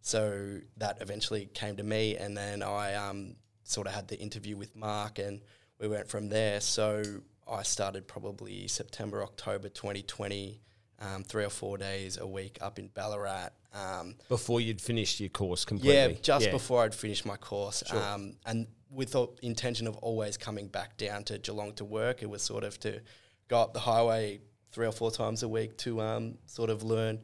so 0.00 0.58
that 0.76 0.98
eventually 1.00 1.46
came 1.52 1.76
to 1.76 1.82
me, 1.82 2.16
and 2.16 2.36
then 2.36 2.62
I 2.62 2.94
um, 2.94 3.36
sort 3.64 3.86
of 3.86 3.94
had 3.94 4.08
the 4.08 4.18
interview 4.18 4.56
with 4.56 4.76
Mark, 4.76 5.18
and 5.18 5.40
we 5.80 5.88
went 5.88 6.08
from 6.08 6.28
there. 6.28 6.60
So 6.60 7.02
I 7.50 7.62
started 7.62 8.06
probably 8.06 8.68
September, 8.68 9.22
October 9.22 9.68
2020, 9.68 10.60
um, 11.00 11.24
three 11.24 11.44
or 11.44 11.50
four 11.50 11.76
days 11.76 12.18
a 12.18 12.26
week 12.26 12.58
up 12.60 12.78
in 12.78 12.88
Ballarat. 12.88 13.50
Um, 13.74 14.14
before 14.28 14.60
you'd 14.60 14.80
finished 14.80 15.20
your 15.20 15.28
course 15.28 15.64
completely? 15.64 16.14
Yeah, 16.14 16.20
just 16.22 16.46
yeah. 16.46 16.52
before 16.52 16.84
I'd 16.84 16.94
finished 16.94 17.26
my 17.26 17.36
course. 17.36 17.82
Sure. 17.86 18.00
Um, 18.00 18.36
and 18.46 18.68
with 18.90 19.12
the 19.12 19.26
intention 19.42 19.86
of 19.86 19.96
always 19.96 20.36
coming 20.36 20.68
back 20.68 20.96
down 20.96 21.24
to 21.24 21.38
Geelong 21.38 21.74
to 21.74 21.84
work, 21.84 22.22
it 22.22 22.30
was 22.30 22.42
sort 22.42 22.64
of 22.64 22.78
to 22.80 23.00
go 23.48 23.60
up 23.60 23.74
the 23.74 23.80
highway 23.80 24.40
three 24.72 24.86
or 24.86 24.92
four 24.92 25.10
times 25.10 25.42
a 25.42 25.48
week 25.48 25.76
to 25.78 26.00
um, 26.00 26.38
sort 26.46 26.70
of 26.70 26.82
learn 26.82 27.20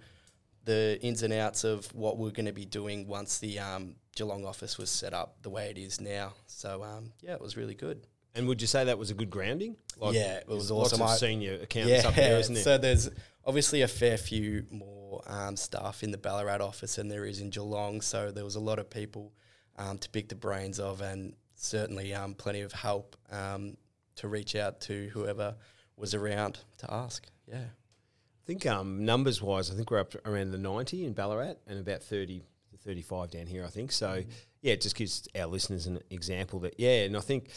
the 0.65 0.99
ins 1.03 1.23
and 1.23 1.33
outs 1.33 1.65
of 1.65 1.93
what 1.95 2.19
we're 2.19 2.31
going 2.31 2.47
to 2.47 2.53
be 2.53 2.65
doing 2.65 3.07
once 3.07 3.39
the 3.39 3.59
um, 3.59 3.97
Geelong 4.15 4.45
office 4.45 4.79
was 4.79 4.91
set 4.91 5.13
up 5.13 5.37
the 5.43 5.51
way 5.51 5.71
it 5.71 5.79
is 5.79 6.01
now. 6.01 6.35
So 6.47 6.83
um, 6.83 7.13
yeah, 7.21 7.33
it 7.33 7.41
was 7.41 7.57
really 7.57 7.75
good. 7.75 8.07
And 8.35 8.49
would 8.49 8.61
you 8.61 8.67
say 8.67 8.85
that 8.85 8.99
was 8.99 9.11
a 9.11 9.15
good 9.15 9.31
grounding? 9.31 9.77
Like 9.99 10.15
yeah, 10.15 10.37
it 10.37 10.49
was 10.49 10.71
awesome. 10.71 11.01
Lots 11.01 11.15
of 11.15 11.19
senior 11.19 11.59
accountants 11.63 12.05
yeah, 12.05 12.09
up 12.09 12.15
there, 12.15 12.39
isn't 12.39 12.55
there? 12.55 12.63
So 12.63 12.79
there's 12.79 13.11
obviously 13.45 13.83
a 13.83 13.89
fair 13.89 14.17
few 14.17 14.65
more 14.71 15.23
um, 15.27 15.57
staff 15.57 16.03
in 16.03 16.11
the 16.11 16.19
Ballarat 16.19 16.61
office 16.61 16.97
than 16.97 17.09
there 17.09 17.27
is 17.27 17.41
in 17.41 17.51
Geelong. 17.51 18.01
So 18.01 18.31
there 18.31 18.45
was 18.45 18.57
a 18.57 18.61
lot 18.61 18.79
of 18.79 18.89
people 18.89 19.33
um, 19.77 19.99
to 19.99 20.09
pick 20.09 20.29
the 20.29 20.35
brains 20.35 20.81
of, 20.81 21.03
and 21.03 21.35
certainly 21.57 22.15
um, 22.15 22.35
plenty 22.35 22.63
of 22.63 22.73
help 22.73 23.17
um, 23.31 23.77
to 24.17 24.29
reach 24.29 24.57
out 24.57 24.81
to 24.83 25.11
whoever 25.13 25.57
was 25.97 26.15
around 26.15 26.61
to 26.79 26.93
ask. 26.93 27.27
Yeah. 27.47 27.65
I 27.65 28.45
think 28.47 28.67
um, 28.67 29.05
numbers 29.05 29.41
wise, 29.41 29.71
I 29.71 29.75
think 29.75 29.91
we're 29.91 30.01
up 30.01 30.15
around 30.27 30.51
the 30.51 30.59
90 30.59 31.05
in 31.05 31.13
Ballarat 31.13 31.55
and 31.67 31.79
about 31.79 32.03
30 32.03 32.43
to 32.73 32.77
35 32.77 33.31
down 33.31 33.47
here, 33.47 33.65
I 33.65 33.69
think. 33.69 33.93
So, 33.93 34.09
mm. 34.09 34.27
yeah, 34.63 34.73
it 34.73 34.81
just 34.81 34.97
gives 34.97 35.29
our 35.39 35.47
listeners 35.47 35.87
an 35.87 36.01
example 36.11 36.59
that, 36.61 36.75
yeah, 36.79 37.05
and 37.05 37.17
I 37.17 37.21
think 37.21 37.51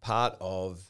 part 0.00 0.36
of 0.40 0.80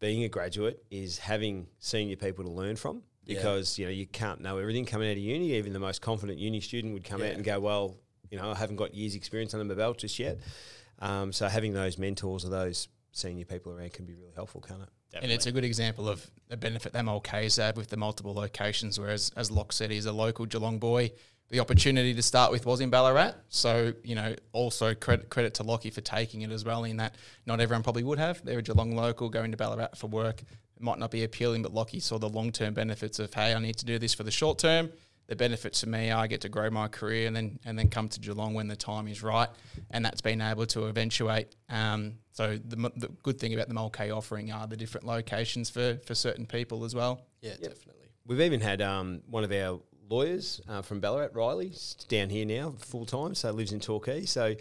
being 0.00 0.24
a 0.24 0.28
graduate 0.28 0.82
is 0.90 1.18
having 1.18 1.66
senior 1.78 2.16
people 2.16 2.44
to 2.44 2.50
learn 2.50 2.76
from 2.76 3.02
because, 3.26 3.78
yeah. 3.78 3.82
you 3.82 3.86
know, 3.90 3.98
you 3.98 4.06
can't 4.06 4.40
know 4.40 4.58
everything 4.58 4.86
coming 4.86 5.10
out 5.10 5.12
of 5.12 5.18
uni. 5.18 5.52
Even 5.54 5.72
the 5.72 5.78
most 5.78 6.00
confident 6.00 6.38
uni 6.38 6.60
student 6.60 6.94
would 6.94 7.04
come 7.04 7.20
yeah. 7.20 7.28
out 7.28 7.32
and 7.34 7.44
go, 7.44 7.60
well, 7.60 7.96
you 8.30 8.38
know, 8.38 8.50
I 8.50 8.54
haven't 8.54 8.76
got 8.76 8.94
years' 8.94 9.14
experience 9.14 9.52
under 9.52 9.64
my 9.64 9.74
belt 9.74 9.98
just 9.98 10.18
yet. 10.18 10.38
Um, 11.00 11.32
so 11.32 11.48
having 11.48 11.74
those 11.74 11.98
mentors 11.98 12.44
or 12.44 12.48
those 12.48 12.88
senior 13.12 13.44
people 13.44 13.72
around 13.72 13.92
can 13.92 14.04
be 14.04 14.14
really 14.14 14.32
helpful, 14.34 14.60
can't 14.60 14.82
it? 14.82 14.88
And 15.14 15.30
it's 15.30 15.46
a 15.46 15.52
good 15.52 15.64
example 15.64 16.08
of 16.08 16.28
the 16.48 16.56
benefit 16.56 16.92
that 16.92 17.04
MLK's 17.04 17.56
had 17.56 17.76
with 17.76 17.88
the 17.88 17.96
multiple 17.96 18.34
locations, 18.34 19.00
whereas, 19.00 19.32
as 19.36 19.50
Locke 19.50 19.72
said, 19.72 19.90
he's 19.90 20.06
a 20.06 20.12
local 20.12 20.46
Geelong 20.46 20.78
boy. 20.78 21.10
The 21.48 21.60
opportunity 21.60 22.12
to 22.12 22.22
start 22.22 22.50
with 22.50 22.66
was 22.66 22.80
in 22.80 22.90
Ballarat. 22.90 23.32
So, 23.48 23.94
you 24.02 24.14
know, 24.14 24.34
also 24.52 24.94
credit 24.94 25.30
credit 25.30 25.54
to 25.54 25.64
Lochie 25.64 25.92
for 25.92 26.00
taking 26.00 26.42
it 26.42 26.50
as 26.50 26.64
well, 26.64 26.84
in 26.84 26.96
that 26.98 27.14
not 27.46 27.60
everyone 27.60 27.82
probably 27.82 28.02
would 28.02 28.18
have. 28.18 28.44
They're 28.44 28.58
a 28.58 28.62
Geelong 28.62 28.94
local 28.94 29.28
going 29.28 29.52
to 29.52 29.56
Ballarat 29.56 29.96
for 29.96 30.08
work. 30.08 30.42
It 30.42 30.82
might 30.82 30.98
not 30.98 31.10
be 31.10 31.24
appealing, 31.24 31.62
but 31.62 31.72
Lochie 31.72 32.02
saw 32.02 32.18
the 32.18 32.28
long 32.28 32.52
term 32.52 32.74
benefits 32.74 33.18
of, 33.18 33.32
hey, 33.32 33.54
I 33.54 33.58
need 33.60 33.76
to 33.78 33.86
do 33.86 33.98
this 33.98 34.12
for 34.12 34.24
the 34.24 34.30
short 34.30 34.58
term 34.58 34.90
the 35.28 35.36
benefits 35.36 35.80
to 35.80 35.88
me, 35.88 36.10
I 36.10 36.26
get 36.26 36.42
to 36.42 36.48
grow 36.48 36.70
my 36.70 36.88
career 36.88 37.26
and 37.26 37.34
then 37.34 37.58
and 37.64 37.78
then 37.78 37.88
come 37.88 38.08
to 38.10 38.20
Geelong 38.20 38.54
when 38.54 38.68
the 38.68 38.76
time 38.76 39.08
is 39.08 39.22
right, 39.22 39.48
and 39.90 40.04
that's 40.04 40.20
been 40.20 40.40
able 40.40 40.66
to 40.66 40.86
eventuate. 40.86 41.54
Um, 41.68 42.14
so 42.32 42.58
the, 42.64 42.76
the 42.96 43.08
good 43.22 43.38
thing 43.38 43.54
about 43.54 43.68
the 43.68 43.74
Mulcahy 43.74 44.10
offering 44.10 44.52
are 44.52 44.66
the 44.66 44.76
different 44.76 45.06
locations 45.06 45.70
for 45.70 45.98
for 46.06 46.14
certain 46.14 46.46
people 46.46 46.84
as 46.84 46.94
well. 46.94 47.22
Yeah, 47.40 47.50
yep. 47.60 47.74
definitely. 47.74 48.08
We've 48.26 48.40
even 48.40 48.60
had 48.60 48.82
um, 48.82 49.22
one 49.28 49.44
of 49.44 49.52
our 49.52 49.80
lawyers 50.08 50.60
uh, 50.68 50.82
from 50.82 51.00
Ballarat, 51.00 51.30
Riley, 51.32 51.72
down 52.08 52.30
here 52.30 52.44
now 52.44 52.74
full 52.78 53.06
time, 53.06 53.34
so 53.34 53.50
lives 53.50 53.72
in 53.72 53.80
Torquay. 53.80 54.24
So 54.24 54.54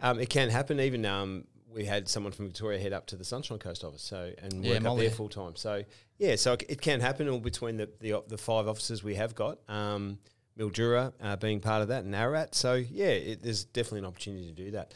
um, 0.00 0.20
it 0.20 0.28
can 0.30 0.50
happen. 0.50 0.80
Even 0.80 1.04
um, 1.06 1.44
we 1.72 1.84
had 1.84 2.08
someone 2.08 2.32
from 2.32 2.46
Victoria 2.46 2.78
head 2.78 2.92
up 2.92 3.06
to 3.06 3.16
the 3.16 3.24
Sunshine 3.24 3.58
Coast 3.58 3.84
office, 3.84 4.02
so 4.02 4.32
and 4.38 4.64
yeah, 4.64 4.74
work 4.74 4.82
Molly. 4.82 5.06
up 5.06 5.10
there 5.10 5.16
full 5.16 5.28
time. 5.28 5.56
So 5.56 5.84
yeah, 6.18 6.36
so 6.36 6.52
it 6.52 6.80
can 6.80 7.00
happen 7.00 7.28
all 7.28 7.40
between 7.40 7.76
the, 7.76 7.88
the, 8.00 8.22
the 8.26 8.38
five 8.38 8.68
offices 8.68 9.02
we 9.02 9.14
have 9.14 9.34
got. 9.34 9.58
Um, 9.68 10.18
Mildura 10.58 11.12
uh, 11.22 11.36
being 11.36 11.60
part 11.60 11.82
of 11.82 11.88
that 11.88 12.04
and 12.04 12.14
Ararat. 12.14 12.54
So 12.54 12.74
yeah, 12.74 13.06
it, 13.06 13.42
there's 13.42 13.64
definitely 13.64 14.00
an 14.00 14.04
opportunity 14.06 14.46
to 14.46 14.52
do 14.52 14.70
that. 14.72 14.94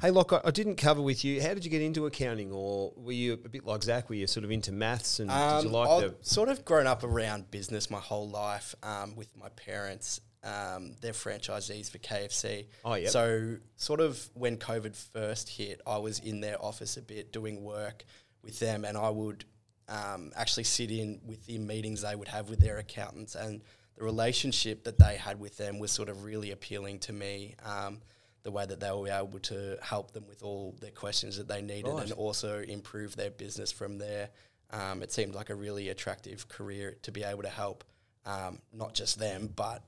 Hey, 0.00 0.10
Locke, 0.10 0.32
I, 0.32 0.40
I, 0.44 0.50
didn't 0.50 0.74
cover 0.74 1.00
with 1.00 1.24
you. 1.24 1.40
How 1.40 1.54
did 1.54 1.64
you 1.64 1.70
get 1.70 1.80
into 1.80 2.06
accounting, 2.06 2.50
or 2.50 2.92
were 2.96 3.12
you 3.12 3.34
a 3.34 3.36
bit 3.36 3.64
like 3.64 3.82
Zach? 3.84 4.08
Were 4.08 4.16
you 4.16 4.26
sort 4.26 4.42
of 4.42 4.50
into 4.50 4.72
maths 4.72 5.20
and 5.20 5.30
um, 5.30 5.62
did 5.62 5.68
you 5.68 5.76
like 5.76 5.88
I've 5.88 6.02
the 6.02 6.16
sort 6.22 6.48
of 6.48 6.64
grown 6.64 6.88
up 6.88 7.04
around 7.04 7.50
business 7.50 7.90
my 7.90 8.00
whole 8.00 8.28
life 8.28 8.74
um, 8.82 9.14
with 9.14 9.28
my 9.36 9.50
parents. 9.50 10.20
Um, 10.44 10.96
they're 11.00 11.12
franchisees 11.12 11.90
for 11.90 11.98
KFC. 11.98 12.66
Oh 12.84 12.94
yeah. 12.94 13.08
So 13.08 13.56
sort 13.76 14.00
of 14.00 14.28
when 14.34 14.58
COVID 14.58 14.94
first 15.12 15.48
hit, 15.48 15.80
I 15.86 15.98
was 15.98 16.18
in 16.18 16.40
their 16.40 16.62
office 16.62 16.96
a 16.96 17.02
bit 17.02 17.32
doing 17.32 17.64
work 17.64 18.04
with 18.42 18.58
them, 18.58 18.84
and 18.84 18.96
I 18.96 19.08
would 19.08 19.44
um, 19.88 20.32
actually 20.36 20.64
sit 20.64 20.90
in 20.90 21.20
with 21.24 21.46
the 21.46 21.58
meetings 21.58 22.02
they 22.02 22.14
would 22.14 22.28
have 22.28 22.50
with 22.50 22.60
their 22.60 22.78
accountants 22.78 23.34
and 23.34 23.62
the 23.96 24.04
relationship 24.04 24.84
that 24.84 24.98
they 24.98 25.16
had 25.16 25.38
with 25.38 25.56
them 25.56 25.78
was 25.78 25.92
sort 25.92 26.08
of 26.08 26.24
really 26.24 26.50
appealing 26.50 26.98
to 27.00 27.12
me. 27.12 27.54
Um, 27.64 28.00
the 28.42 28.50
way 28.50 28.66
that 28.66 28.78
they 28.78 28.90
were 28.90 29.08
able 29.08 29.38
to 29.38 29.78
help 29.80 30.12
them 30.12 30.26
with 30.28 30.42
all 30.42 30.76
their 30.80 30.90
questions 30.90 31.38
that 31.38 31.48
they 31.48 31.62
needed 31.62 31.90
right. 31.90 32.02
and 32.02 32.12
also 32.12 32.60
improve 32.60 33.16
their 33.16 33.30
business 33.30 33.72
from 33.72 33.96
there. 33.96 34.28
Um, 34.70 35.02
it 35.02 35.10
seemed 35.12 35.34
like 35.34 35.48
a 35.48 35.54
really 35.54 35.88
attractive 35.88 36.46
career 36.46 36.94
to 37.02 37.10
be 37.10 37.24
able 37.24 37.42
to 37.42 37.48
help 37.48 37.84
um, 38.26 38.58
not 38.70 38.92
just 38.92 39.18
them, 39.18 39.50
but 39.56 39.82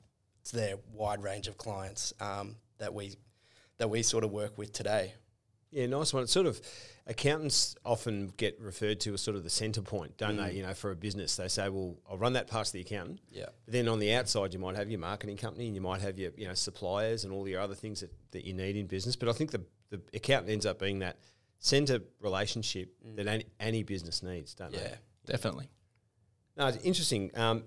their 0.50 0.76
wide 0.92 1.22
range 1.22 1.48
of 1.48 1.56
clients 1.56 2.12
um, 2.20 2.56
that 2.78 2.94
we 2.94 3.14
that 3.78 3.88
we 3.88 4.02
sort 4.02 4.24
of 4.24 4.30
work 4.30 4.56
with 4.56 4.72
today. 4.72 5.12
Yeah, 5.70 5.86
nice 5.86 6.14
one. 6.14 6.22
It's 6.22 6.32
sort 6.32 6.46
of 6.46 6.60
accountants 7.06 7.76
often 7.84 8.32
get 8.36 8.58
referred 8.60 9.00
to 9.00 9.14
as 9.14 9.20
sort 9.20 9.36
of 9.36 9.44
the 9.44 9.50
centre 9.50 9.82
point, 9.82 10.16
don't 10.16 10.36
mm. 10.36 10.46
they? 10.46 10.56
You 10.56 10.62
know, 10.62 10.74
for 10.74 10.90
a 10.90 10.96
business, 10.96 11.36
they 11.36 11.48
say, 11.48 11.68
"Well, 11.68 11.96
I'll 12.08 12.16
run 12.16 12.32
that 12.34 12.48
past 12.48 12.72
the 12.72 12.80
accountant." 12.80 13.20
Yeah. 13.30 13.46
But 13.64 13.72
then 13.72 13.88
on 13.88 13.98
the 13.98 14.14
outside, 14.14 14.52
you 14.54 14.58
might 14.58 14.76
have 14.76 14.90
your 14.90 15.00
marketing 15.00 15.36
company, 15.36 15.66
and 15.66 15.74
you 15.74 15.82
might 15.82 16.00
have 16.00 16.18
your 16.18 16.30
you 16.36 16.48
know 16.48 16.54
suppliers 16.54 17.24
and 17.24 17.32
all 17.32 17.46
your 17.48 17.60
other 17.60 17.74
things 17.74 18.00
that, 18.00 18.12
that 18.30 18.44
you 18.44 18.54
need 18.54 18.76
in 18.76 18.86
business. 18.86 19.16
But 19.16 19.28
I 19.28 19.32
think 19.32 19.50
the 19.50 19.62
the 19.90 20.00
accountant 20.14 20.50
ends 20.50 20.66
up 20.66 20.78
being 20.78 21.00
that 21.00 21.18
centre 21.58 22.00
relationship 22.20 22.94
mm. 23.06 23.16
that 23.16 23.26
any, 23.26 23.44
any 23.60 23.82
business 23.82 24.22
needs, 24.22 24.54
don't 24.54 24.72
yeah, 24.72 24.78
they? 24.78 24.84
Yeah, 24.84 24.96
definitely. 25.26 25.68
No, 26.56 26.68
it's 26.68 26.78
interesting. 26.78 27.30
Um, 27.34 27.64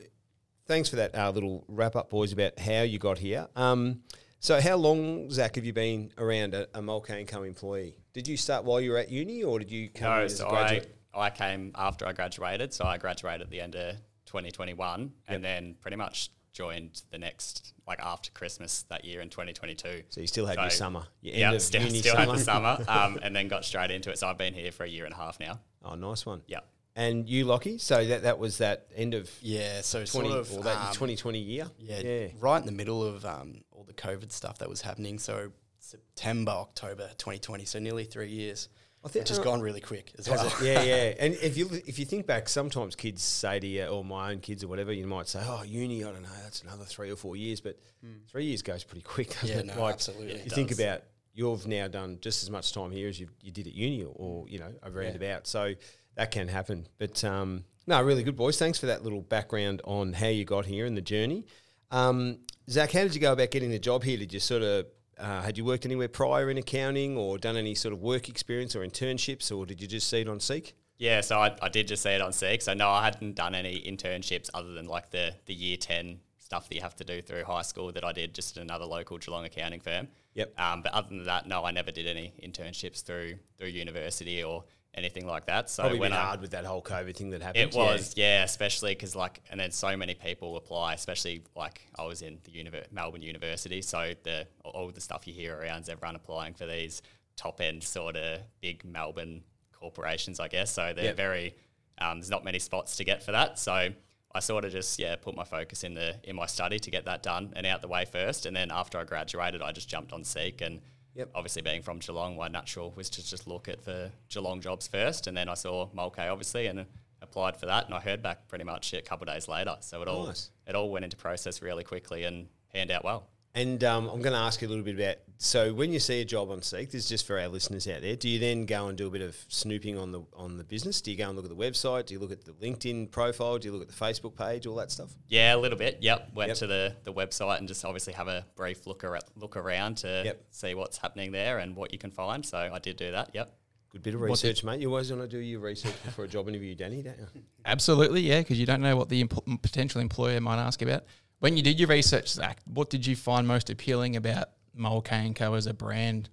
thanks 0.69 0.87
for 0.87 0.95
that 0.97 1.13
uh, 1.15 1.31
little 1.31 1.65
wrap 1.67 1.97
up, 1.97 2.09
boys, 2.09 2.31
about 2.31 2.57
how 2.57 2.83
you 2.83 2.99
got 2.99 3.17
here. 3.17 3.47
Um, 3.57 4.03
so, 4.39 4.61
how 4.61 4.77
long, 4.77 5.29
Zach, 5.29 5.55
have 5.55 5.65
you 5.65 5.73
been 5.73 6.13
around 6.17 6.53
a, 6.53 6.67
a 6.73 6.81
Mulcahy 6.81 7.25
Co 7.25 7.43
employee? 7.43 7.97
Did 8.13 8.27
you 8.27 8.37
start 8.37 8.63
while 8.63 8.79
you 8.79 8.91
were 8.91 8.97
at 8.97 9.09
uni, 9.09 9.43
or 9.43 9.59
did 9.59 9.69
you 9.69 9.89
come 9.89 10.09
no, 10.09 10.21
as 10.21 10.37
so 10.37 10.47
a 10.47 10.49
graduate? 10.49 10.95
I, 11.13 11.19
I 11.19 11.29
came 11.31 11.73
after 11.75 12.05
I 12.07 12.13
graduated. 12.13 12.73
So 12.73 12.85
I 12.85 12.97
graduated 12.97 13.41
at 13.41 13.49
the 13.49 13.59
end 13.59 13.75
of 13.75 13.95
2021, 14.27 15.01
yep. 15.01 15.09
and 15.27 15.43
then 15.43 15.75
pretty 15.81 15.97
much 15.97 16.29
joined 16.53 17.01
the 17.11 17.17
next 17.17 17.73
like 17.87 17.99
after 17.99 18.31
Christmas 18.31 18.83
that 18.83 19.03
year 19.03 19.21
in 19.21 19.29
2022. 19.29 20.03
So 20.09 20.21
you 20.21 20.27
still 20.27 20.45
had 20.45 20.55
so 20.55 20.61
your 20.61 20.69
summer, 20.69 21.03
your 21.21 21.35
yeah, 21.35 21.57
still, 21.57 21.89
still 21.89 22.13
summer. 22.13 22.19
had 22.19 22.29
the 22.29 22.43
summer, 22.43 22.85
um, 22.87 23.19
and 23.23 23.35
then 23.35 23.47
got 23.49 23.65
straight 23.65 23.91
into 23.91 24.09
it. 24.11 24.19
So 24.19 24.27
I've 24.27 24.37
been 24.37 24.53
here 24.53 24.71
for 24.71 24.85
a 24.85 24.89
year 24.89 25.05
and 25.05 25.13
a 25.13 25.17
half 25.17 25.39
now. 25.39 25.59
Oh, 25.83 25.95
nice 25.95 26.25
one. 26.25 26.41
Yeah. 26.47 26.59
And 26.99 27.29
you, 27.29 27.45
Lochie, 27.45 27.79
so 27.79 28.03
that, 28.03 28.23
that 28.23 28.39
was 28.39 28.57
that 28.57 28.87
end 28.93 29.13
of 29.13 29.31
yeah, 29.41 29.79
so 29.79 30.03
20, 30.03 30.07
sort 30.07 30.25
of 30.25 30.51
or 30.51 30.63
that 30.63 30.87
um, 30.87 30.87
2020 30.87 31.39
year, 31.39 31.65
yeah, 31.79 31.99
yeah, 32.01 32.27
right 32.41 32.59
in 32.59 32.65
the 32.65 32.73
middle 32.73 33.01
of 33.01 33.23
um, 33.23 33.61
all 33.71 33.85
the 33.85 33.93
COVID 33.93 34.33
stuff 34.33 34.57
that 34.57 34.67
was 34.67 34.81
happening. 34.81 35.17
So 35.17 35.53
September, 35.79 36.51
October 36.51 37.07
2020, 37.17 37.63
so 37.63 37.79
nearly 37.79 38.03
three 38.03 38.27
years. 38.27 38.67
I 39.01 39.07
think 39.07 39.21
it's 39.21 39.29
just 39.29 39.43
gone 39.43 39.61
really 39.61 39.79
quick 39.79 40.11
as 40.17 40.29
well. 40.29 40.51
yeah, 40.61 40.81
yeah. 40.81 41.13
And 41.21 41.35
if 41.35 41.55
you 41.55 41.69
if 41.87 41.99
you 41.99 42.05
think 42.05 42.27
back, 42.27 42.49
sometimes 42.49 42.97
kids 42.97 43.23
say 43.23 43.61
to 43.61 43.65
you, 43.65 43.85
or 43.85 44.03
my 44.03 44.31
own 44.31 44.41
kids 44.41 44.65
or 44.65 44.67
whatever, 44.67 44.91
you 44.91 45.07
might 45.07 45.29
say, 45.29 45.41
"Oh, 45.41 45.63
uni, 45.63 46.03
I 46.03 46.11
don't 46.11 46.21
know, 46.21 46.27
that's 46.43 46.63
another 46.63 46.83
three 46.83 47.09
or 47.09 47.15
four 47.15 47.37
years." 47.37 47.61
But 47.61 47.79
mm. 48.05 48.27
three 48.29 48.43
years 48.43 48.61
goes 48.61 48.83
pretty 48.83 49.03
quick, 49.03 49.29
doesn't 49.35 49.47
yeah, 49.47 49.59
it? 49.59 49.65
No, 49.67 49.83
like, 49.83 49.93
absolutely. 49.93 50.41
You 50.43 50.49
think 50.49 50.67
does. 50.67 50.79
about 50.81 51.03
you've 51.33 51.65
now 51.65 51.87
done 51.87 52.17
just 52.19 52.43
as 52.43 52.49
much 52.49 52.73
time 52.73 52.91
here 52.91 53.07
as 53.07 53.17
you, 53.17 53.29
you 53.41 53.51
did 53.51 53.67
at 53.67 53.73
uni, 53.73 54.03
or, 54.03 54.13
or 54.17 54.49
you 54.49 54.59
know, 54.59 54.73
around 54.83 55.15
yeah. 55.21 55.29
about. 55.29 55.47
So 55.47 55.73
that 56.19 56.31
can 56.31 56.49
happen. 56.49 56.85
But 56.97 57.23
um, 57.23 57.63
no, 57.87 58.01
really 58.03 58.23
good, 58.23 58.35
boys. 58.35 58.59
Thanks 58.59 58.77
for 58.77 58.87
that 58.87 59.03
little 59.03 59.21
background 59.21 59.81
on 59.85 60.11
how 60.11 60.27
you 60.27 60.43
got 60.43 60.65
here 60.65 60.85
and 60.85 60.97
the 60.97 61.01
journey. 61.01 61.45
Um, 61.91 62.39
Zach, 62.69 62.91
how 62.91 63.03
did 63.03 63.15
you 63.15 63.21
go 63.21 63.31
about 63.31 63.51
getting 63.51 63.71
the 63.71 63.79
job 63.79 64.03
here? 64.03 64.17
Did 64.17 64.33
you 64.33 64.41
sort 64.41 64.61
of 64.61 64.85
uh, 65.17 65.41
had 65.41 65.57
you 65.57 65.63
worked 65.63 65.85
anywhere 65.85 66.09
prior 66.09 66.49
in 66.49 66.57
accounting 66.57 67.15
or 67.15 67.37
done 67.37 67.55
any 67.55 67.73
sort 67.73 67.93
of 67.93 68.01
work 68.01 68.27
experience 68.27 68.75
or 68.75 68.85
internships, 68.85 69.49
or 69.55 69.65
did 69.65 69.81
you 69.81 69.87
just 69.87 70.09
see 70.09 70.19
it 70.19 70.27
on 70.27 70.41
Seek? 70.41 70.75
Yeah, 70.97 71.21
so 71.21 71.39
I, 71.39 71.55
I 71.61 71.69
did 71.69 71.87
just 71.87 72.03
see 72.03 72.09
it 72.09 72.21
on 72.21 72.33
Seek. 72.33 72.61
So 72.61 72.73
no, 72.73 72.89
I 72.89 73.05
hadn't 73.05 73.35
done 73.35 73.55
any 73.55 73.79
internships 73.79 74.49
other 74.53 74.73
than 74.73 74.87
like 74.87 75.11
the 75.11 75.33
the 75.45 75.53
year 75.53 75.77
ten 75.77 76.19
stuff 76.37 76.67
that 76.67 76.75
you 76.75 76.81
have 76.81 76.97
to 76.97 77.05
do 77.05 77.21
through 77.21 77.45
high 77.45 77.61
school 77.61 77.93
that 77.93 78.03
I 78.03 78.11
did 78.11 78.33
just 78.33 78.57
at 78.57 78.63
another 78.63 78.83
local 78.83 79.17
Geelong 79.19 79.45
accounting 79.45 79.79
firm. 79.79 80.09
Yep. 80.33 80.59
Um, 80.59 80.81
but 80.81 80.91
other 80.91 81.07
than 81.07 81.23
that, 81.25 81.47
no, 81.47 81.63
I 81.63 81.71
never 81.71 81.91
did 81.91 82.07
any 82.07 82.33
internships 82.43 83.03
through 83.03 83.35
through 83.57 83.69
university 83.69 84.43
or 84.43 84.65
anything 84.99 85.25
like 85.25 85.45
that. 85.47 85.69
So 85.69 85.83
Probably 85.83 85.99
when 85.99 86.11
been 86.11 86.19
I, 86.19 86.21
hard 86.21 86.41
with 86.41 86.51
that 86.51 86.65
whole 86.65 86.81
COVID 86.81 87.15
thing 87.15 87.31
that 87.31 87.41
happened. 87.41 87.69
It 87.69 87.75
was, 87.75 88.13
yeah, 88.15 88.39
yeah 88.39 88.43
especially 88.43 88.91
because 88.91 89.15
like, 89.15 89.41
and 89.49 89.59
then 89.59 89.71
so 89.71 89.97
many 89.97 90.13
people 90.13 90.57
apply, 90.57 90.93
especially 90.93 91.43
like 91.55 91.81
I 91.97 92.05
was 92.05 92.21
in 92.21 92.37
the 92.43 92.51
Univer- 92.51 92.91
Melbourne 92.91 93.21
University, 93.21 93.81
so 93.81 94.13
the 94.23 94.45
all 94.63 94.91
the 94.91 95.01
stuff 95.01 95.27
you 95.27 95.33
hear 95.33 95.57
around 95.57 95.83
is 95.83 95.89
everyone 95.89 96.15
applying 96.15 96.53
for 96.53 96.67
these 96.67 97.01
top 97.35 97.61
end 97.61 97.83
sort 97.83 98.15
of 98.15 98.41
big 98.61 98.85
Melbourne 98.85 99.43
corporations, 99.71 100.39
I 100.39 100.47
guess. 100.49 100.71
So 100.71 100.93
they're 100.93 101.05
yep. 101.05 101.17
very 101.17 101.55
um, 101.99 102.19
there's 102.19 102.29
not 102.29 102.43
many 102.43 102.59
spots 102.59 102.97
to 102.97 103.03
get 103.03 103.23
for 103.23 103.31
that. 103.31 103.57
So 103.57 103.89
I 104.31 104.39
sort 104.39 104.65
of 104.65 104.71
just 104.71 104.99
yeah 104.99 105.15
put 105.15 105.35
my 105.35 105.43
focus 105.43 105.83
in 105.83 105.95
the 105.95 106.15
in 106.23 106.35
my 106.35 106.45
study 106.45 106.79
to 106.79 106.91
get 106.91 107.05
that 107.05 107.23
done 107.23 107.53
and 107.55 107.65
out 107.65 107.81
the 107.81 107.87
way 107.87 108.05
first, 108.05 108.45
and 108.45 108.55
then 108.55 108.71
after 108.71 108.99
I 108.99 109.03
graduated, 109.03 109.61
I 109.61 109.71
just 109.71 109.89
jumped 109.89 110.13
on 110.13 110.23
Seek 110.23 110.61
and 110.61 110.81
Yep. 111.19 111.31
Obviously, 111.35 111.61
being 111.61 111.81
from 111.81 111.99
Geelong, 111.99 112.37
my 112.37 112.47
natural 112.47 112.93
was 112.95 113.09
to 113.09 113.27
just 113.27 113.45
look 113.45 113.67
at 113.67 113.83
for 113.83 114.09
Geelong 114.29 114.61
jobs 114.61 114.87
first, 114.87 115.27
and 115.27 115.35
then 115.35 115.49
I 115.49 115.53
saw 115.53 115.89
Mulcahy 115.91 116.29
obviously, 116.29 116.67
and 116.67 116.85
applied 117.21 117.57
for 117.57 117.65
that, 117.65 117.85
and 117.87 117.93
I 117.93 117.99
heard 117.99 118.23
back 118.23 118.47
pretty 118.47 118.63
much 118.63 118.93
a 118.93 119.01
couple 119.01 119.27
of 119.27 119.35
days 119.35 119.49
later. 119.49 119.75
So 119.81 120.01
it 120.01 120.07
all 120.07 120.33
it 120.65 120.75
all 120.75 120.89
went 120.89 121.03
into 121.03 121.17
process 121.17 121.61
really 121.61 121.83
quickly 121.83 122.23
and 122.23 122.47
panned 122.73 122.89
out 122.89 123.03
well. 123.03 123.27
And 123.55 123.83
um, 123.83 124.07
I'm 124.07 124.21
going 124.21 124.33
to 124.33 124.39
ask 124.39 124.61
you 124.61 124.67
a 124.67 124.69
little 124.69 124.83
bit 124.83 124.95
about 124.95 125.17
so 125.41 125.73
when 125.73 125.93
you 125.93 125.99
see 125.99 126.19
a 126.19 126.25
job 126.25 126.51
on 126.51 126.61
Seek, 126.61 126.91
this 126.91 127.05
is 127.05 127.09
just 127.09 127.25
for 127.25 127.39
our 127.39 127.47
listeners 127.47 127.87
out 127.87 128.01
there. 128.01 128.17
Do 128.17 128.27
you 128.27 128.39
then 128.39 128.65
go 128.65 128.89
and 128.89 128.97
do 128.97 129.07
a 129.07 129.09
bit 129.09 129.21
of 129.21 129.37
snooping 129.47 129.97
on 129.97 130.11
the 130.11 130.21
on 130.33 130.57
the 130.57 130.65
business? 130.65 130.99
Do 130.99 131.11
you 131.11 131.17
go 131.17 131.29
and 131.29 131.35
look 131.37 131.45
at 131.45 131.49
the 131.49 131.55
website? 131.55 132.07
Do 132.07 132.13
you 132.13 132.19
look 132.19 132.33
at 132.33 132.43
the 132.43 132.51
LinkedIn 132.51 133.09
profile? 133.09 133.57
Do 133.57 133.69
you 133.69 133.71
look 133.71 133.81
at 133.81 133.87
the 133.87 133.93
Facebook 133.93 134.35
page? 134.35 134.67
All 134.67 134.75
that 134.75 134.91
stuff? 134.91 135.11
Yeah, 135.29 135.55
a 135.55 135.57
little 135.57 135.77
bit. 135.77 135.99
Yep, 136.01 136.31
went 136.35 136.49
yep. 136.49 136.57
to 136.57 136.67
the, 136.67 136.93
the 137.05 137.13
website 137.13 137.59
and 137.59 137.69
just 137.69 137.85
obviously 137.85 138.11
have 138.13 138.27
a 138.27 138.45
brief 138.57 138.85
look 138.85 139.05
ar- 139.05 139.21
look 139.37 139.55
around 139.55 139.95
to 139.99 140.23
yep. 140.25 140.43
see 140.51 140.75
what's 140.75 140.97
happening 140.97 141.31
there 141.31 141.59
and 141.59 141.73
what 141.73 141.93
you 141.93 141.99
can 141.99 142.11
find. 142.11 142.45
So 142.45 142.57
I 142.57 142.79
did 142.79 142.97
do 142.97 143.11
that. 143.11 143.29
Yep. 143.33 143.49
Good 143.91 144.03
bit 144.03 144.15
of 144.15 144.21
research, 144.21 144.65
mate. 144.65 144.81
You 144.81 144.89
always 144.89 145.09
want 145.09 145.23
to 145.23 145.27
do 145.29 145.41
your 145.41 145.61
research 145.61 145.95
before 146.03 146.25
a 146.25 146.27
job 146.27 146.49
interview, 146.49 146.75
Danny, 146.75 147.01
don't 147.01 147.17
you? 147.17 147.27
Absolutely, 147.65 148.21
yeah, 148.21 148.39
because 148.39 148.59
you 148.59 148.65
don't 148.65 148.81
know 148.81 148.97
what 148.97 149.07
the 149.07 149.21
imp- 149.21 149.61
potential 149.61 150.01
employer 150.01 150.41
might 150.41 150.61
ask 150.61 150.81
about. 150.81 151.05
When 151.39 151.55
you 151.55 151.63
did 151.63 151.79
your 151.79 151.87
research, 151.87 152.29
Zach, 152.29 152.59
what 152.65 152.89
did 152.89 153.07
you 153.07 153.15
find 153.15 153.47
most 153.47 153.69
appealing 153.69 154.15
about 154.15 154.49
Mulcahy 154.75 155.33
& 155.33 155.35
Co 155.35 155.53
as 155.53 155.67
a 155.67 155.73
brand? 155.73 156.29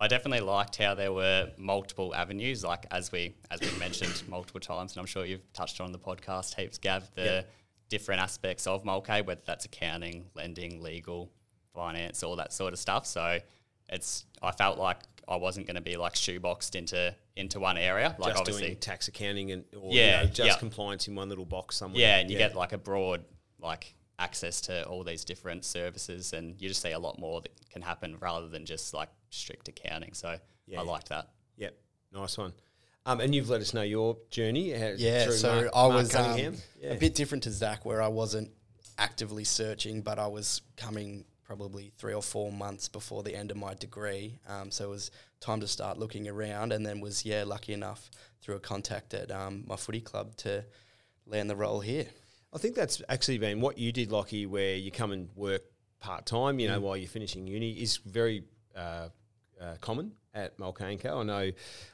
I 0.00 0.06
definitely 0.08 0.40
liked 0.40 0.76
how 0.76 0.94
there 0.94 1.12
were 1.12 1.50
multiple 1.56 2.14
avenues, 2.14 2.64
like 2.64 2.86
as 2.90 3.10
we 3.10 3.34
as 3.50 3.60
we 3.60 3.70
mentioned 3.78 4.22
multiple 4.28 4.60
times, 4.60 4.92
and 4.92 5.00
I'm 5.00 5.06
sure 5.06 5.24
you've 5.24 5.52
touched 5.52 5.80
on 5.80 5.90
the 5.90 5.98
podcast 5.98 6.54
heaps, 6.54 6.78
Gav, 6.78 7.10
the 7.14 7.24
yep. 7.24 7.50
different 7.88 8.20
aspects 8.20 8.66
of 8.68 8.84
Mulcahy, 8.84 9.22
whether 9.22 9.40
that's 9.44 9.64
accounting, 9.64 10.26
lending, 10.34 10.82
legal, 10.82 11.32
finance, 11.74 12.22
all 12.22 12.36
that 12.36 12.52
sort 12.52 12.72
of 12.72 12.78
stuff. 12.78 13.06
So 13.06 13.38
it's 13.88 14.24
I 14.40 14.52
felt 14.52 14.78
like 14.78 14.98
I 15.26 15.36
wasn't 15.36 15.66
going 15.66 15.76
to 15.76 15.82
be 15.82 15.96
like 15.96 16.14
shoeboxed 16.14 16.76
into 16.76 17.14
into 17.34 17.58
one 17.58 17.76
area. 17.76 18.14
Like 18.18 18.30
just 18.30 18.40
obviously, 18.40 18.66
doing 18.66 18.76
tax 18.76 19.08
accounting 19.08 19.50
and 19.50 19.64
or 19.76 19.92
Yeah, 19.92 20.20
you 20.20 20.26
know, 20.28 20.32
just 20.32 20.48
yeah. 20.48 20.56
compliance 20.58 21.08
in 21.08 21.16
one 21.16 21.28
little 21.28 21.44
box 21.44 21.76
somewhere. 21.76 22.00
yeah, 22.00 22.18
and 22.18 22.30
you 22.30 22.38
get 22.38 22.54
like 22.54 22.72
a 22.72 22.78
broad 22.78 23.24
like 23.60 23.94
access 24.18 24.60
to 24.62 24.84
all 24.86 25.04
these 25.04 25.24
different 25.24 25.64
services, 25.64 26.32
and 26.32 26.60
you 26.60 26.68
just 26.68 26.82
see 26.82 26.92
a 26.92 26.98
lot 26.98 27.18
more 27.18 27.40
that 27.40 27.52
can 27.70 27.82
happen 27.82 28.16
rather 28.20 28.48
than 28.48 28.66
just 28.66 28.92
like 28.94 29.08
strict 29.30 29.68
accounting. 29.68 30.12
So 30.14 30.38
Yeah. 30.66 30.80
I 30.80 30.82
liked 30.82 31.08
that. 31.10 31.28
Yep, 31.56 31.74
nice 32.12 32.36
one. 32.38 32.52
Um, 33.06 33.20
and 33.20 33.34
you've 33.34 33.48
let 33.48 33.60
us 33.60 33.72
know 33.72 33.82
your 33.82 34.18
journey. 34.30 34.70
how- 34.72 34.88
Yeah, 34.96 35.30
so 35.30 35.54
Mark- 35.54 35.70
I 35.74 35.82
Mark 35.88 35.94
was 35.94 36.14
um, 36.14 36.38
yeah. 36.80 36.90
a 36.92 36.96
bit 36.96 37.14
different 37.14 37.44
to 37.44 37.50
Zach, 37.52 37.84
where 37.84 38.02
I 38.02 38.08
wasn't 38.08 38.50
actively 38.98 39.44
searching, 39.44 40.02
but 40.02 40.18
I 40.18 40.26
was 40.26 40.60
coming 40.76 41.24
probably 41.44 41.92
three 41.96 42.12
or 42.12 42.20
four 42.22 42.52
months 42.52 42.88
before 42.88 43.22
the 43.22 43.34
end 43.34 43.50
of 43.50 43.56
my 43.56 43.72
degree. 43.72 44.38
Um, 44.46 44.70
so 44.70 44.84
it 44.84 44.90
was 44.90 45.10
time 45.40 45.60
to 45.60 45.66
start 45.68 45.96
looking 45.98 46.28
around, 46.28 46.72
and 46.72 46.84
then 46.84 47.00
was 47.00 47.24
yeah 47.24 47.44
lucky 47.44 47.72
enough 47.72 48.10
through 48.42 48.56
a 48.56 48.60
contact 48.60 49.14
at 49.14 49.30
um, 49.30 49.64
my 49.66 49.76
footy 49.76 50.00
club 50.02 50.36
to 50.38 50.64
land 51.24 51.48
the 51.48 51.56
role 51.56 51.80
here. 51.80 52.06
I 52.52 52.58
think 52.58 52.74
that's 52.74 53.02
actually 53.08 53.38
been 53.38 53.60
what 53.60 53.78
you 53.78 53.92
did, 53.92 54.10
Lochie, 54.10 54.46
where 54.46 54.74
you 54.76 54.90
come 54.90 55.12
and 55.12 55.28
work 55.34 55.62
part 56.00 56.24
time, 56.26 56.56
Mm. 56.58 56.60
you 56.62 56.68
know, 56.68 56.80
while 56.80 56.96
you're 56.96 57.08
finishing 57.08 57.46
uni, 57.46 57.72
is 57.72 57.98
very 57.98 58.44
uh, 58.74 59.08
uh, 59.60 59.74
common 59.80 60.12
at 60.34 60.58
Mulcahy 60.58 60.96
Co. 60.96 61.20
I 61.20 61.22
know 61.24 61.50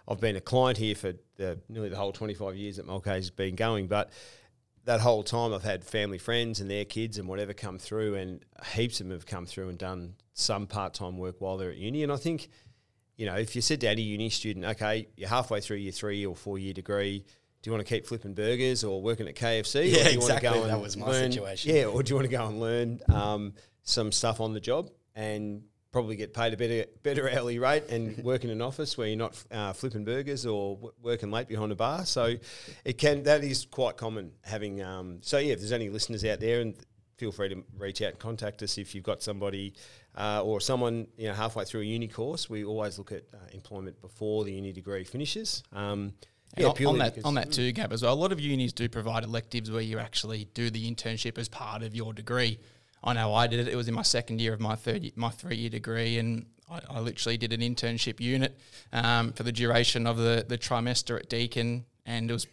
I've 0.07 0.21
been 0.21 0.37
a 0.37 0.41
client 0.41 0.77
here 0.79 0.95
for 0.95 1.15
the, 1.37 1.59
nearly 1.69 1.89
the 1.89 1.97
whole 1.97 2.13
25 2.13 2.55
years 2.57 2.77
that 2.77 2.87
Mulcahy's 2.87 3.31
been 3.31 3.57
going, 3.57 3.87
but 3.89 4.11
that 4.85 5.01
whole 5.01 5.23
time 5.23 5.55
I've 5.55 5.65
had 5.65 5.83
family 5.83 6.19
friends 6.19 6.61
and 6.61 6.71
their 6.71 6.85
kids 6.85 7.17
and 7.19 7.27
whatever 7.27 7.55
come 7.55 7.79
through, 7.79 8.17
and 8.17 8.45
heaps 8.75 9.01
of 9.01 9.07
them 9.09 9.17
have 9.17 9.25
come 9.27 9.47
through 9.47 9.71
and 9.71 9.79
done 9.79 10.15
some 10.35 10.67
part 10.67 10.93
time 10.95 11.17
work 11.17 11.37
while 11.41 11.57
they're 11.57 11.71
at 11.71 11.79
uni. 11.79 12.03
And 12.03 12.13
I 12.13 12.17
think, 12.17 12.51
you 13.17 13.25
know, 13.25 13.35
if 13.37 13.57
you 13.57 13.63
said 13.63 13.81
to 13.81 13.89
any 13.89 14.03
uni 14.03 14.29
student, 14.29 14.67
okay, 14.67 15.09
you're 15.17 15.31
halfway 15.31 15.61
through 15.63 15.79
your 15.79 15.93
three 15.93 16.27
or 16.27 16.37
four 16.37 16.59
year 16.59 16.75
degree, 16.75 17.25
do 17.65 17.71
you 17.71 17.73
want 17.75 17.87
to 17.87 17.95
keep 17.95 18.05
flipping 18.05 18.35
burgers 18.35 18.85
or 18.85 19.01
working 19.01 19.27
at 19.27 19.35
KFC? 19.37 19.81
or 19.81 19.83
Yeah, 19.85 20.05
do 20.05 20.11
you 20.13 20.19
want 20.19 20.31
to 20.33 20.37
exactly. 20.37 20.69
That 20.69 20.81
was 20.83 20.99
my 20.99 21.07
learn- 21.07 21.33
situation. 21.33 21.75
Yeah, 21.75 21.87
or 21.87 22.03
do 22.03 22.11
you 22.11 22.17
want 22.17 22.29
to 22.31 22.37
go 22.37 22.47
and 22.47 22.61
learn 22.61 23.01
um, 23.11 23.55
some 23.85 24.13
stuff 24.13 24.39
on 24.43 24.53
the 24.53 24.61
job 24.61 24.91
and 25.15 25.63
probably 25.91 26.15
get 26.17 26.35
paid 26.35 26.53
a 26.53 26.59
better 26.59 26.85
better 27.03 27.31
hourly 27.31 27.59
rate 27.59 27.85
and 27.89 28.19
work 28.25 28.45
in 28.45 28.51
an 28.51 28.61
office 28.61 28.99
where 28.99 29.07
you're 29.07 29.17
not 29.17 29.43
uh, 29.51 29.73
flipping 29.73 30.05
burgers 30.05 30.45
or 30.45 30.75
w- 30.75 30.93
working 31.01 31.31
late 31.31 31.49
behind 31.49 31.73
a 31.73 31.75
bar? 31.75 32.05
So 32.05 32.35
it 32.85 32.99
can 32.99 33.23
that 33.23 33.43
is 33.43 33.65
quite 33.65 33.97
common 33.97 34.33
having. 34.43 34.83
Um, 34.83 35.21
so 35.23 35.39
yeah, 35.39 35.55
if 35.55 35.61
there's 35.61 35.73
any 35.73 35.89
listeners 35.89 36.23
out 36.27 36.41
there 36.41 36.61
and 36.61 36.75
feel 37.17 37.33
free 37.33 37.49
to 37.49 37.65
reach 37.79 38.03
out 38.03 38.11
and 38.11 38.19
contact 38.19 38.63
us 38.63 38.77
if 38.77 38.95
you've 38.95 39.05
got 39.05 39.23
somebody 39.23 39.73
uh, 40.19 40.43
or 40.45 40.61
someone 40.61 41.07
you 41.17 41.29
know 41.29 41.33
halfway 41.33 41.65
through 41.65 41.81
a 41.81 41.85
uni 41.85 42.09
course. 42.09 42.51
We 42.51 42.63
always 42.63 42.99
look 42.99 43.11
at 43.11 43.23
uh, 43.33 43.39
employment 43.53 44.03
before 44.03 44.45
the 44.45 44.53
uni 44.53 44.73
degree 44.73 45.05
finishes. 45.05 45.63
Um, 45.73 46.13
And 46.57 46.67
on, 46.67 46.87
on 46.87 46.99
that 46.99 47.19
on 47.25 47.35
that 47.35 47.53
too, 47.53 47.73
Gav, 47.73 47.93
as 47.93 48.03
well. 48.03 48.13
A 48.13 48.15
lot 48.15 48.33
of 48.33 48.41
unis 48.41 48.73
do 48.73 48.89
provide 48.89 49.25
electives 49.25 49.71
where 49.71 49.83
you 49.83 49.99
actually 49.99 50.47
do 50.55 50.71
the 50.71 50.91
internship 50.91 51.39
as 51.39 51.49
part 51.49 51.83
of 51.83 51.95
your 51.95 52.13
degree. 52.13 52.59
I 53.03 53.13
know 53.13 53.35
I 53.35 53.47
did 53.47 53.61
it. 53.61 53.69
It 53.69 53.77
was 53.77 53.89
in 53.89 53.95
my 53.95 54.03
second 54.03 54.41
year 54.41 54.55
of 54.55 54.61
my 54.61 54.77
third 54.77 55.11
my 55.17 55.31
three 55.31 55.57
year 55.57 55.71
degree, 55.71 56.19
and 56.19 56.47
I, 56.71 56.81
I 56.89 57.01
literally 57.01 57.37
did 57.37 57.53
an 57.53 57.61
internship 57.61 58.21
unit 58.21 58.59
um, 58.93 59.33
for 59.33 59.43
the 59.43 59.53
duration 59.53 60.07
of 60.07 60.17
the 60.17 60.45
the 60.49 60.57
trimester 60.57 61.19
at 61.19 61.29
Deakin, 61.29 61.85
and 62.07 62.31
it 62.31 62.33
was 62.33 62.47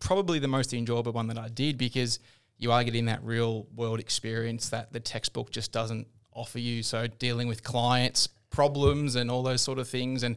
probably 0.00 0.38
the 0.38 0.48
most 0.48 0.74
enjoyable 0.74 1.12
one 1.12 1.28
that 1.28 1.38
I 1.38 1.48
did 1.48 1.78
because 1.78 2.18
you 2.58 2.72
are 2.72 2.82
getting 2.84 3.06
that 3.06 3.22
real 3.22 3.66
world 3.74 4.00
experience 4.00 4.70
that 4.70 4.92
the 4.92 5.00
textbook 5.00 5.50
just 5.50 5.72
doesn't 5.72 6.06
offer 6.32 6.58
you. 6.58 6.82
So 6.82 7.06
dealing 7.06 7.48
with 7.48 7.62
clients, 7.62 8.28
problems, 8.50 9.14
and 9.14 9.30
all 9.30 9.42
those 9.42 9.62
sort 9.62 9.78
of 9.78 9.88
things, 9.88 10.22
and 10.22 10.36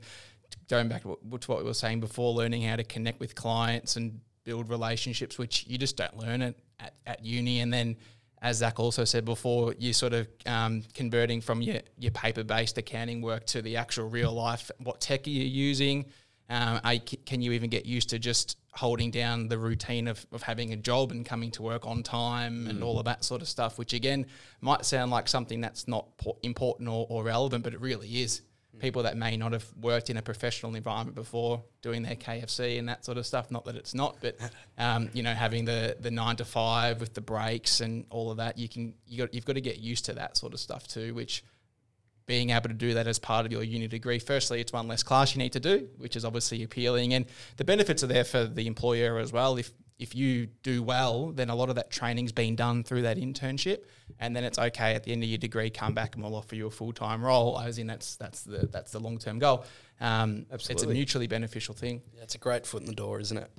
going 0.70 0.88
back 0.88 1.04
to 1.04 1.10
what, 1.10 1.60
we 1.60 1.64
were 1.64 1.74
saying 1.74 2.00
before, 2.00 2.34
learning 2.34 2.64
how 2.64 2.75
to 2.75 2.84
connect 2.84 3.20
with 3.20 3.36
clients 3.36 3.96
and 3.96 4.20
build 4.44 4.70
relationships, 4.70 5.38
which 5.38 5.66
you 5.68 5.78
just 5.78 5.98
don't 5.98 6.18
learn 6.18 6.42
it 6.42 6.58
at, 6.80 6.94
at 7.06 7.25
uni. 7.25 7.60
And 7.62 7.74
then, 7.74 7.96
as 8.42 8.58
Zach 8.58 8.80
also 8.80 9.06
said 9.06 9.25
before, 9.25 9.74
you're 9.80 9.94
sort 9.94 10.14
of 10.14 10.28
um, 10.46 10.84
converting 10.94 11.42
from 11.42 11.62
your, 11.62 11.80
your 11.98 12.12
paper 12.12 12.44
based 12.44 12.78
accounting 12.78 13.22
work 13.22 13.46
to 13.48 13.62
the 13.62 13.78
actual 13.78 14.08
real 14.10 14.32
life. 14.32 14.70
What 14.84 15.02
tech 15.02 15.26
are 15.28 15.32
you 15.32 15.43
using? 15.43 16.06
Um, 16.50 16.80
you- 16.91 17.17
can 17.26 17.41
you 17.41 17.54
even 17.54 17.69
get 17.69 17.86
used 17.86 18.10
to 18.10 18.19
just 18.19 18.58
holding 18.72 19.10
down 19.10 19.48
the 19.48 19.58
routine 19.58 20.08
of, 20.08 20.26
of 20.32 20.43
having 20.43 20.74
a 20.74 20.76
job 20.76 21.12
and 21.12 21.26
coming 21.26 21.50
to 21.50 21.62
work 21.63 21.88
on 21.88 22.04
time 22.04 22.67
and 22.67 22.84
all 22.84 23.00
of 23.00 23.06
that 23.06 23.24
sort 23.24 23.41
of 23.41 23.48
stuff, 23.48 23.80
which 23.80 23.93
again 23.93 24.26
might 24.62 24.86
sound 24.86 25.10
like 25.12 25.28
something 25.30 25.62
that's 25.62 25.88
not 25.88 26.06
important 26.43 26.89
or, 26.89 27.08
or 27.10 27.24
relevant, 27.24 27.63
but 27.63 27.74
it 27.74 27.80
really 27.80 28.22
is 28.22 28.41
people 28.80 29.04
that 29.04 29.18
may 29.18 29.38
not 29.38 29.54
have 29.54 29.66
worked 29.80 30.10
in 30.10 30.18
a 30.18 30.22
professional 30.22 30.76
environment 30.76 31.16
before 31.16 31.64
doing 31.82 32.04
their 32.04 32.16
KFC 32.16 32.78
and 32.80 32.90
that 32.90 33.06
sort 33.06 33.18
of 33.18 33.26
stuff. 33.26 33.52
Not 33.52 33.66
that 33.66 33.76
it's 33.76 33.94
not, 33.94 34.18
but 34.22 34.38
um, 34.78 35.10
you 35.14 35.24
know, 35.24 35.34
having 35.34 35.66
the 35.66 35.98
the 36.00 36.12
nine 36.12 36.36
to 36.38 36.46
five 36.46 37.00
with 37.00 37.14
the 37.14 37.22
breaks 37.22 37.82
and 37.82 38.06
all 38.10 38.32
of 38.32 38.38
that, 38.38 38.58
you 38.58 38.70
can 38.70 38.94
you 39.06 39.20
got 39.20 39.34
you've 39.34 39.46
got 39.46 39.54
to 39.54 39.62
get 39.62 39.80
used 39.80 40.06
to 40.06 40.14
that 40.14 40.38
sort 40.38 40.54
of 40.54 40.60
stuff 40.60 40.88
too. 40.88 41.14
Which 41.14 41.44
being 42.26 42.50
able 42.50 42.70
to 42.70 42.76
do 42.76 42.96
that 42.96 43.08
as 43.08 43.20
part 43.20 43.46
of 43.46 43.52
your 43.52 43.64
uni 43.64 43.88
degree, 43.88 44.20
firstly, 44.20 44.60
it's 44.60 44.74
one 44.74 44.88
less 44.88 45.04
class 45.04 45.36
you 45.36 45.40
need 45.40 45.54
to 45.54 45.60
do, 45.60 45.88
which 45.98 46.16
is 46.16 46.26
obviously 46.26 46.64
appealing, 46.64 47.14
and 47.14 47.26
the 47.58 47.64
benefits 47.64 48.04
are 48.04 48.08
there 48.08 48.24
for 48.24 48.46
the 48.46 48.68
employer 48.68 49.20
as 49.20 49.32
well. 49.32 49.58
If 49.58 49.72
if 49.97 50.13
you 50.13 50.47
do 50.63 50.84
well, 50.84 51.31
then 51.31 51.49
a 51.49 51.55
lot 51.55 51.69
of 51.69 51.75
that 51.75 51.89
training's 51.89 52.31
been 52.31 52.55
done 52.55 52.84
through 52.84 53.03
that 53.03 53.17
internship, 53.17 53.86
and 54.19 54.36
then 54.36 54.43
it's 54.43 54.60
okay 54.60 54.93
at 54.93 55.03
the 55.03 55.12
end 55.12 55.23
of 55.23 55.29
your 55.29 55.38
degree, 55.38 55.69
come 55.69 55.93
back 55.93 56.15
and 56.15 56.23
we'll 56.23 56.36
offer 56.36 56.55
you 56.55 56.67
a 56.67 56.71
full 56.71 56.91
time 56.91 57.23
role. 57.23 57.60
As 57.60 57.77
in, 57.77 57.88
that's 57.88 58.15
that's 58.17 58.43
the 58.43 58.67
that's 58.71 58.91
the 58.91 58.99
long 58.99 59.17
term 59.17 59.39
goal. 59.39 59.65
Um, 60.01 60.45
It's 60.51 60.84
a 60.84 60.88
mutually 60.93 61.27
beneficial 61.27 61.73
thing. 61.73 62.01
Yeah, 62.13 62.23
it's 62.23 62.36
a 62.36 62.39
great 62.39 62.65
foot 62.65 62.81
in 62.81 62.88
the 62.88 62.95
door, 62.95 63.19
isn't 63.19 63.38
it? 63.38 63.49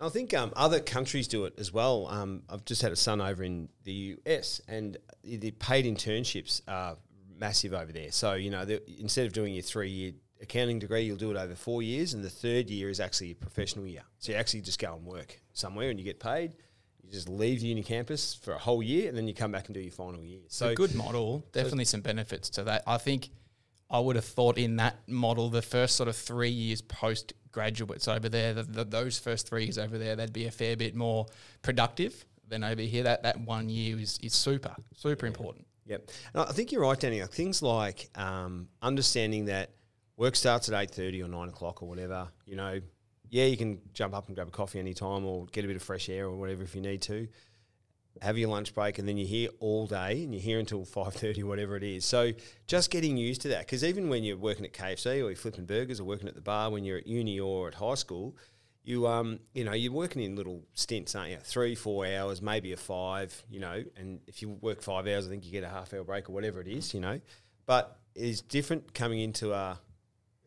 I 0.00 0.08
think 0.08 0.32
um, 0.32 0.52
other 0.54 0.80
countries 0.80 1.26
do 1.26 1.44
it 1.44 1.54
as 1.58 1.72
well. 1.72 2.06
Um, 2.06 2.42
I've 2.48 2.64
just 2.64 2.82
had 2.82 2.92
a 2.92 2.96
son 2.96 3.20
over 3.20 3.42
in 3.42 3.68
the 3.84 4.16
US, 4.24 4.60
and 4.68 4.96
the 5.24 5.50
paid 5.50 5.84
internships 5.84 6.62
are 6.68 6.96
massive 7.36 7.74
over 7.74 7.92
there. 7.92 8.10
So 8.12 8.34
you 8.34 8.50
know, 8.50 8.64
the, 8.64 8.82
instead 8.98 9.26
of 9.26 9.32
doing 9.32 9.54
your 9.54 9.62
three-year 9.62 10.12
accounting 10.40 10.78
degree, 10.78 11.02
you'll 11.02 11.16
do 11.16 11.30
it 11.30 11.36
over 11.36 11.54
four 11.54 11.82
years, 11.82 12.14
and 12.14 12.24
the 12.24 12.30
third 12.30 12.70
year 12.70 12.88
is 12.88 13.00
actually 13.00 13.32
a 13.32 13.34
professional 13.34 13.86
year. 13.86 14.02
So 14.18 14.32
you 14.32 14.38
actually 14.38 14.62
just 14.62 14.78
go 14.78 14.94
and 14.94 15.04
work 15.04 15.40
somewhere, 15.52 15.90
and 15.90 15.98
you 15.98 16.04
get 16.04 16.20
paid. 16.20 16.52
You 17.02 17.10
just 17.10 17.28
leave 17.28 17.60
the 17.60 17.68
uni 17.68 17.82
campus 17.82 18.34
for 18.34 18.52
a 18.52 18.58
whole 18.58 18.82
year, 18.82 19.08
and 19.08 19.16
then 19.16 19.26
you 19.26 19.34
come 19.34 19.52
back 19.52 19.66
and 19.66 19.74
do 19.74 19.80
your 19.80 19.92
final 19.92 20.22
year. 20.22 20.40
So 20.48 20.66
So 20.66 20.72
a 20.72 20.74
good 20.74 20.94
model. 20.94 21.44
Definitely 21.52 21.86
some 21.86 22.02
benefits 22.02 22.50
to 22.50 22.64
that. 22.64 22.82
I 22.86 22.98
think 22.98 23.30
I 23.90 23.98
would 23.98 24.16
have 24.16 24.24
thought 24.24 24.58
in 24.58 24.76
that 24.76 25.08
model, 25.08 25.48
the 25.48 25.62
first 25.62 25.96
sort 25.96 26.08
of 26.08 26.16
three 26.16 26.50
years 26.50 26.82
post 26.82 27.32
graduates 27.50 28.06
over 28.06 28.28
there, 28.28 28.52
the, 28.52 28.62
the, 28.62 28.84
those 28.84 29.18
first 29.18 29.48
three 29.48 29.64
years 29.64 29.78
over 29.78 29.96
there, 29.96 30.14
they'd 30.16 30.32
be 30.32 30.46
a 30.46 30.50
fair 30.50 30.76
bit 30.76 30.94
more 30.94 31.26
productive 31.62 32.24
than 32.46 32.62
over 32.62 32.82
here. 32.82 33.02
That 33.04 33.22
that 33.22 33.40
one 33.40 33.68
year 33.68 33.98
is 33.98 34.18
is 34.22 34.34
super 34.34 34.74
super 34.94 35.26
important. 35.26 35.66
Yep, 35.86 36.10
and 36.34 36.42
I 36.42 36.52
think 36.52 36.70
you're 36.70 36.82
right, 36.82 37.00
Danny. 37.00 37.20
Things 37.22 37.62
like 37.62 38.10
um, 38.14 38.68
understanding 38.82 39.46
that 39.46 39.70
work 40.18 40.36
starts 40.36 40.68
at 40.68 40.78
eight 40.78 40.90
thirty 40.90 41.22
or 41.22 41.28
nine 41.28 41.48
o'clock 41.48 41.82
or 41.82 41.88
whatever. 41.88 42.28
You 42.44 42.56
know, 42.56 42.80
yeah, 43.30 43.46
you 43.46 43.56
can 43.56 43.80
jump 43.94 44.14
up 44.14 44.26
and 44.26 44.36
grab 44.36 44.48
a 44.48 44.50
coffee 44.50 44.78
anytime 44.78 45.24
or 45.24 45.46
get 45.46 45.64
a 45.64 45.68
bit 45.68 45.76
of 45.76 45.82
fresh 45.82 46.10
air 46.10 46.26
or 46.26 46.36
whatever 46.36 46.62
if 46.62 46.74
you 46.74 46.82
need 46.82 47.00
to. 47.02 47.26
Have 48.20 48.36
your 48.36 48.48
lunch 48.48 48.74
break 48.74 48.98
and 48.98 49.08
then 49.08 49.16
you're 49.16 49.28
here 49.28 49.48
all 49.60 49.86
day 49.86 50.24
and 50.24 50.34
you're 50.34 50.42
here 50.42 50.58
until 50.58 50.84
five 50.96 51.14
thirty, 51.14 51.42
whatever 51.42 51.76
it 51.76 51.84
is. 51.84 52.04
So 52.04 52.32
just 52.66 52.90
getting 52.90 53.16
used 53.16 53.40
to 53.42 53.48
that 53.48 53.60
because 53.60 53.82
even 53.82 54.10
when 54.10 54.24
you're 54.24 54.36
working 54.36 54.66
at 54.66 54.74
KFC 54.74 55.06
or 55.06 55.28
you're 55.28 55.36
flipping 55.36 55.64
burgers 55.64 56.00
or 56.00 56.04
working 56.04 56.28
at 56.28 56.34
the 56.34 56.42
bar 56.42 56.70
when 56.70 56.84
you're 56.84 56.98
at 56.98 57.06
uni 57.06 57.40
or 57.40 57.68
at 57.68 57.74
high 57.74 57.94
school, 57.94 58.36
you 58.82 59.06
um 59.06 59.38
you 59.54 59.62
know 59.62 59.72
you're 59.72 59.92
working 59.92 60.22
in 60.22 60.34
little 60.34 60.64
stints, 60.74 61.14
aren't 61.14 61.30
you? 61.30 61.36
Three, 61.36 61.76
four 61.76 62.06
hours, 62.06 62.42
maybe 62.42 62.72
a 62.72 62.76
five, 62.76 63.40
you 63.48 63.60
know. 63.60 63.84
And 63.96 64.20
if 64.26 64.42
you 64.42 64.48
work 64.48 64.82
five 64.82 65.06
hours, 65.06 65.28
I 65.28 65.30
think 65.30 65.46
you 65.46 65.52
get 65.52 65.62
a 65.62 65.68
half 65.68 65.94
hour 65.94 66.02
break 66.02 66.28
or 66.28 66.32
whatever 66.32 66.60
it 66.60 66.66
is, 66.66 66.92
you 66.92 67.00
know. 67.00 67.20
But 67.66 68.00
it's 68.16 68.40
different 68.40 68.94
coming 68.94 69.20
into 69.20 69.52
a 69.52 69.78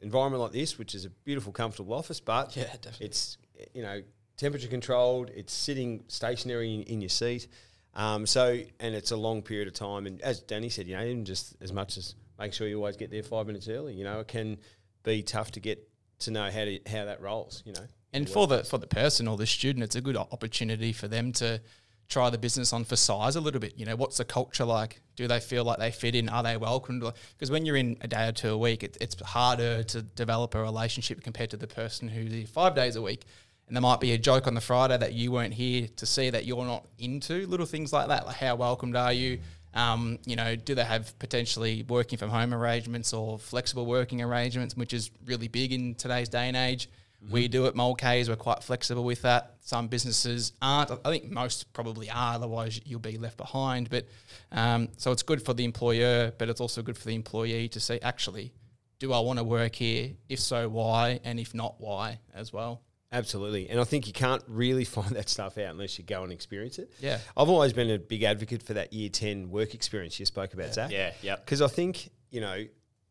environment 0.01 0.41
like 0.41 0.51
this, 0.51 0.77
which 0.77 0.95
is 0.95 1.05
a 1.05 1.09
beautiful, 1.09 1.51
comfortable 1.51 1.93
office, 1.93 2.19
but 2.19 2.55
Yeah, 2.55 2.63
definitely. 2.81 3.05
it's 3.07 3.37
you 3.73 3.81
know 3.81 4.01
temperature 4.37 4.67
controlled. 4.67 5.29
It's 5.35 5.53
sitting 5.53 6.03
stationary 6.07 6.73
in, 6.73 6.83
in 6.83 7.01
your 7.01 7.09
seat. 7.09 7.47
Um, 7.93 8.25
so 8.25 8.59
and 8.79 8.95
it's 8.95 9.11
a 9.11 9.17
long 9.17 9.41
period 9.41 9.67
of 9.67 9.73
time. 9.73 10.07
And 10.07 10.21
as 10.21 10.39
Danny 10.39 10.69
said, 10.69 10.87
you 10.87 10.95
know, 10.95 11.03
even 11.03 11.25
just 11.25 11.55
as 11.61 11.71
much 11.73 11.97
as 11.97 12.15
make 12.39 12.53
sure 12.53 12.67
you 12.67 12.77
always 12.77 12.97
get 12.97 13.11
there 13.11 13.23
five 13.23 13.45
minutes 13.47 13.67
early. 13.67 13.93
You 13.93 14.03
know, 14.03 14.19
it 14.21 14.27
can 14.27 14.57
be 15.03 15.21
tough 15.23 15.51
to 15.51 15.59
get 15.59 15.87
to 16.19 16.31
know 16.31 16.49
how 16.49 16.65
to 16.65 16.79
how 16.87 17.05
that 17.05 17.21
rolls. 17.21 17.63
You 17.65 17.73
know, 17.73 17.87
And 18.13 18.29
for 18.29 18.47
the 18.47 18.63
for 18.63 18.77
the 18.77 18.87
person 18.87 19.27
or 19.27 19.37
the 19.37 19.45
student, 19.45 19.83
it's 19.83 19.95
a 19.95 20.01
good 20.01 20.17
opportunity 20.17 20.93
for 20.93 21.07
them 21.07 21.31
to 21.33 21.61
try 22.07 22.29
the 22.29 22.37
business 22.37 22.73
on 22.73 22.83
for 22.83 22.95
size 22.95 23.35
a 23.35 23.41
little 23.41 23.61
bit. 23.61 23.77
You 23.77 23.85
know, 23.85 23.95
what's 23.95 24.17
the 24.17 24.25
culture 24.25 24.65
like? 24.65 25.01
Do 25.21 25.27
they 25.27 25.39
feel 25.39 25.63
like 25.63 25.77
they 25.77 25.91
fit 25.91 26.15
in? 26.15 26.29
Are 26.29 26.41
they 26.41 26.57
welcomed? 26.57 27.03
Because 27.37 27.51
when 27.51 27.63
you're 27.63 27.75
in 27.75 27.95
a 28.01 28.07
day 28.07 28.27
or 28.27 28.31
two 28.31 28.49
a 28.49 28.57
week, 28.57 28.81
it, 28.81 28.97
it's 28.99 29.21
harder 29.21 29.83
to 29.83 30.01
develop 30.01 30.55
a 30.55 30.61
relationship 30.63 31.21
compared 31.21 31.51
to 31.51 31.57
the 31.57 31.67
person 31.67 32.07
who's 32.07 32.33
here 32.33 32.47
five 32.47 32.73
days 32.73 32.95
a 32.95 33.03
week. 33.03 33.21
And 33.67 33.75
there 33.75 33.83
might 33.83 33.99
be 33.99 34.13
a 34.13 34.17
joke 34.17 34.47
on 34.47 34.55
the 34.55 34.61
Friday 34.61 34.97
that 34.97 35.13
you 35.13 35.31
weren't 35.31 35.53
here 35.53 35.87
to 35.97 36.05
see 36.07 36.31
that 36.31 36.45
you're 36.45 36.65
not 36.65 36.87
into. 36.97 37.45
Little 37.45 37.67
things 37.67 37.93
like 37.93 38.07
that, 38.07 38.25
like 38.25 38.37
how 38.37 38.55
welcomed 38.55 38.95
are 38.95 39.13
you? 39.13 39.41
Um, 39.75 40.17
you 40.25 40.35
know, 40.35 40.55
do 40.55 40.73
they 40.73 40.83
have 40.83 41.17
potentially 41.19 41.85
working 41.87 42.17
from 42.17 42.31
home 42.31 42.51
arrangements 42.51 43.13
or 43.13 43.37
flexible 43.37 43.85
working 43.85 44.23
arrangements, 44.23 44.75
which 44.75 44.91
is 44.91 45.11
really 45.27 45.49
big 45.49 45.71
in 45.71 45.93
today's 45.93 46.29
day 46.29 46.47
and 46.47 46.57
age? 46.57 46.89
Mm-hmm. 47.23 47.33
We 47.33 47.47
do 47.47 47.67
at 47.67 47.75
Mulcahy's, 47.75 48.29
we're 48.29 48.35
quite 48.35 48.63
flexible 48.63 49.03
with 49.03 49.21
that. 49.21 49.55
Some 49.61 49.87
businesses 49.87 50.53
aren't. 50.61 50.91
I 50.91 51.11
think 51.11 51.29
most 51.29 51.71
probably 51.73 52.09
are, 52.09 52.35
otherwise 52.35 52.81
you'll 52.85 52.99
be 52.99 53.17
left 53.17 53.37
behind. 53.37 53.89
But 53.89 54.07
um, 54.51 54.89
so 54.97 55.11
it's 55.11 55.23
good 55.23 55.43
for 55.43 55.53
the 55.53 55.63
employer, 55.63 56.31
but 56.37 56.49
it's 56.49 56.61
also 56.61 56.81
good 56.81 56.97
for 56.97 57.07
the 57.07 57.15
employee 57.15 57.67
to 57.69 57.79
see 57.79 57.99
actually, 58.01 58.53
do 58.99 59.13
I 59.13 59.19
want 59.19 59.39
to 59.39 59.43
work 59.43 59.75
here? 59.75 60.11
If 60.29 60.39
so, 60.39 60.69
why? 60.69 61.19
And 61.23 61.39
if 61.39 61.53
not, 61.53 61.75
why 61.79 62.19
as 62.33 62.51
well? 62.51 62.81
Absolutely. 63.11 63.69
And 63.69 63.79
I 63.79 63.83
think 63.83 64.07
you 64.07 64.13
can't 64.13 64.43
really 64.47 64.85
find 64.97 65.09
that 65.15 65.29
stuff 65.29 65.57
out 65.57 65.71
unless 65.71 65.97
you 65.97 66.05
go 66.05 66.23
and 66.23 66.31
experience 66.31 66.79
it. 66.79 66.91
Yeah. 66.99 67.19
I've 67.35 67.49
always 67.49 67.73
been 67.73 67.89
a 67.89 67.99
big 67.99 68.23
advocate 68.23 68.63
for 68.63 68.73
that 68.73 68.93
year 68.93 69.09
10 69.09 69.49
work 69.49 69.73
experience 69.73 70.19
you 70.19 70.25
spoke 70.25 70.53
about, 70.53 70.67
yeah. 70.67 70.73
Zach. 70.73 70.91
Yeah, 70.91 71.11
yeah. 71.21 71.35
Because 71.35 71.61
I 71.61 71.67
think, 71.67 72.09
you 72.29 72.41
know, 72.41 72.65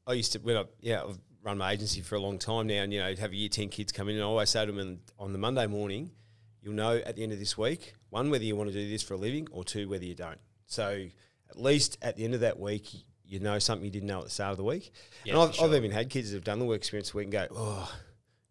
I 0.06 0.12
used 0.14 0.32
to, 0.32 0.38
when 0.38 0.56
I, 0.56 0.64
yeah, 0.80 1.02
I've 1.02 1.18
run 1.42 1.59
my 1.59 1.72
agency 1.72 2.00
for 2.00 2.16
a 2.16 2.20
long 2.20 2.38
time 2.38 2.66
now 2.66 2.83
and, 2.83 2.92
you 2.92 3.00
know, 3.00 3.14
have 3.14 3.33
a 3.33 3.37
year 3.37 3.48
10 3.48 3.68
kids 3.68 3.92
come 3.92 4.09
in 4.09 4.16
and 4.16 4.24
I 4.24 4.26
always 4.26 4.50
say 4.50 4.64
to 4.64 4.72
them 4.72 5.00
on 5.18 5.33
the 5.33 5.38
Monday 5.38 5.66
morning, 5.66 6.11
you'll 6.62 6.74
know 6.74 6.96
at 6.96 7.16
the 7.16 7.22
end 7.22 7.33
of 7.33 7.38
this 7.38 7.57
week, 7.57 7.94
one, 8.11 8.31
whether 8.31 8.44
you 8.44 8.57
want 8.57 8.70
to 8.70 8.74
do 8.74 8.88
this 8.88 9.03
for 9.03 9.14
a 9.14 9.16
living 9.16 9.48
or 9.50 9.64
two, 9.64 9.88
whether 9.88 10.05
you 10.05 10.14
don't. 10.14 10.38
So 10.66 11.07
at 11.48 11.61
least 11.61 11.98
at 12.03 12.16
the 12.16 12.24
end 12.24 12.35
of 12.35 12.40
that 12.40 12.59
week, 12.59 12.88
you 13.24 13.38
know 13.38 13.59
something 13.59 13.85
you 13.85 13.90
didn't 13.90 14.09
know 14.09 14.18
at 14.18 14.24
the 14.24 14.31
start 14.31 14.50
of 14.50 14.57
the 14.57 14.64
week. 14.64 14.92
Yeah, 15.24 15.35
and 15.35 15.42
I've, 15.42 15.55
sure. 15.55 15.66
I've 15.66 15.74
even 15.74 15.92
had 15.92 16.11
kids 16.11 16.31
that 16.31 16.37
have 16.37 16.44
done 16.44 16.59
the 16.59 16.64
work 16.64 16.79
experience 16.79 17.14
week 17.14 17.24
and 17.24 17.33
go, 17.33 17.46
oh, 17.55 17.92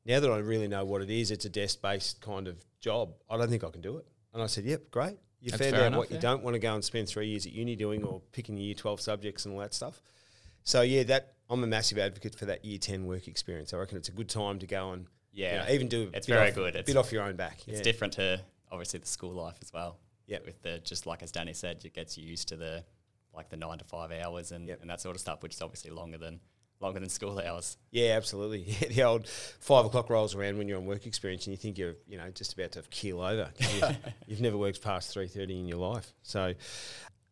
now 0.05 0.19
that 0.19 0.31
I 0.31 0.37
really 0.37 0.67
know 0.67 0.85
what 0.85 1.01
it 1.01 1.09
is, 1.09 1.31
it's 1.31 1.45
a 1.45 1.49
desk 1.49 1.81
based 1.81 2.21
kind 2.21 2.47
of 2.47 2.63
job. 2.79 3.13
I 3.29 3.37
don't 3.37 3.49
think 3.49 3.63
I 3.63 3.69
can 3.69 3.81
do 3.81 3.97
it. 3.97 4.07
And 4.33 4.41
I 4.41 4.47
said, 4.47 4.63
yep, 4.63 4.89
great. 4.89 5.17
You 5.41 5.51
That's 5.51 5.63
found 5.63 5.75
out 5.75 5.87
enough, 5.87 5.97
what 5.99 6.09
yeah. 6.09 6.15
you 6.15 6.21
don't 6.21 6.43
want 6.43 6.55
to 6.55 6.59
go 6.59 6.73
and 6.73 6.83
spend 6.83 7.07
three 7.07 7.27
years 7.27 7.45
at 7.45 7.53
uni 7.53 7.75
doing 7.75 8.03
or 8.03 8.21
picking 8.31 8.57
your 8.57 8.65
year 8.65 8.75
12 8.75 9.01
subjects 9.01 9.45
and 9.45 9.53
all 9.53 9.59
that 9.61 9.73
stuff. 9.73 10.01
So, 10.63 10.81
yeah, 10.81 11.03
that 11.03 11.33
I'm 11.49 11.63
a 11.63 11.67
massive 11.67 11.97
advocate 11.97 12.35
for 12.35 12.45
that 12.45 12.63
year 12.63 12.77
10 12.77 13.05
work 13.05 13.27
experience. 13.27 13.73
I 13.73 13.77
reckon 13.77 13.97
it's 13.97 14.09
a 14.09 14.13
good 14.13 14.29
time 14.29 14.59
to 14.59 14.67
go 14.67 14.91
and 14.91 15.07
yeah, 15.31 15.63
you 15.63 15.67
know, 15.67 15.73
even 15.73 15.87
do 15.87 16.09
it's 16.13 16.27
very 16.27 16.49
off, 16.49 16.55
good. 16.55 16.75
It's 16.75 16.89
a 16.89 16.93
bit 16.93 16.99
off 16.99 17.11
your 17.11 17.23
own 17.23 17.35
back. 17.35 17.59
It's 17.67 17.77
yeah. 17.77 17.83
different 17.83 18.13
to 18.13 18.41
obviously 18.71 18.99
the 18.99 19.07
school 19.07 19.31
life 19.31 19.57
as 19.61 19.71
well. 19.73 19.97
Yeah, 20.27 20.39
with 20.45 20.61
the 20.61 20.79
just 20.79 21.05
like 21.05 21.23
as 21.23 21.31
Danny 21.31 21.53
said, 21.53 21.83
it 21.83 21.93
gets 21.93 22.17
you 22.17 22.27
used 22.27 22.49
to 22.49 22.55
the 22.55 22.83
like 23.33 23.49
the 23.49 23.57
nine 23.57 23.77
to 23.77 23.85
five 23.85 24.11
hours 24.11 24.51
and, 24.51 24.67
yep. 24.67 24.81
and 24.81 24.89
that 24.89 25.01
sort 25.01 25.15
of 25.15 25.21
stuff, 25.21 25.41
which 25.43 25.53
is 25.53 25.61
obviously 25.61 25.91
longer 25.91 26.17
than 26.17 26.39
longer 26.79 26.99
than 26.99 27.09
school 27.09 27.39
hours. 27.45 27.77
Yeah, 27.91 28.15
absolutely. 28.15 28.61
Yeah, 28.79 28.87
the 28.89 29.03
old 29.03 29.27
five 29.27 29.85
o'clock 29.85 30.09
rolls 30.09 30.35
around 30.35 30.57
when 30.57 30.67
you're 30.67 30.77
on 30.77 30.85
work 30.85 31.05
experience, 31.05 31.45
and 31.47 31.53
you 31.53 31.57
think 31.57 31.77
you're 31.77 31.95
you 32.07 32.17
know 32.17 32.29
just 32.31 32.53
about 32.53 32.73
to 32.73 32.83
keel 32.89 33.21
over. 33.21 33.49
You've, 33.57 33.97
you've 34.27 34.41
never 34.41 34.57
worked 34.57 34.81
past 34.81 35.11
three 35.13 35.27
thirty 35.27 35.59
in 35.59 35.67
your 35.67 35.77
life. 35.77 36.13
So, 36.23 36.53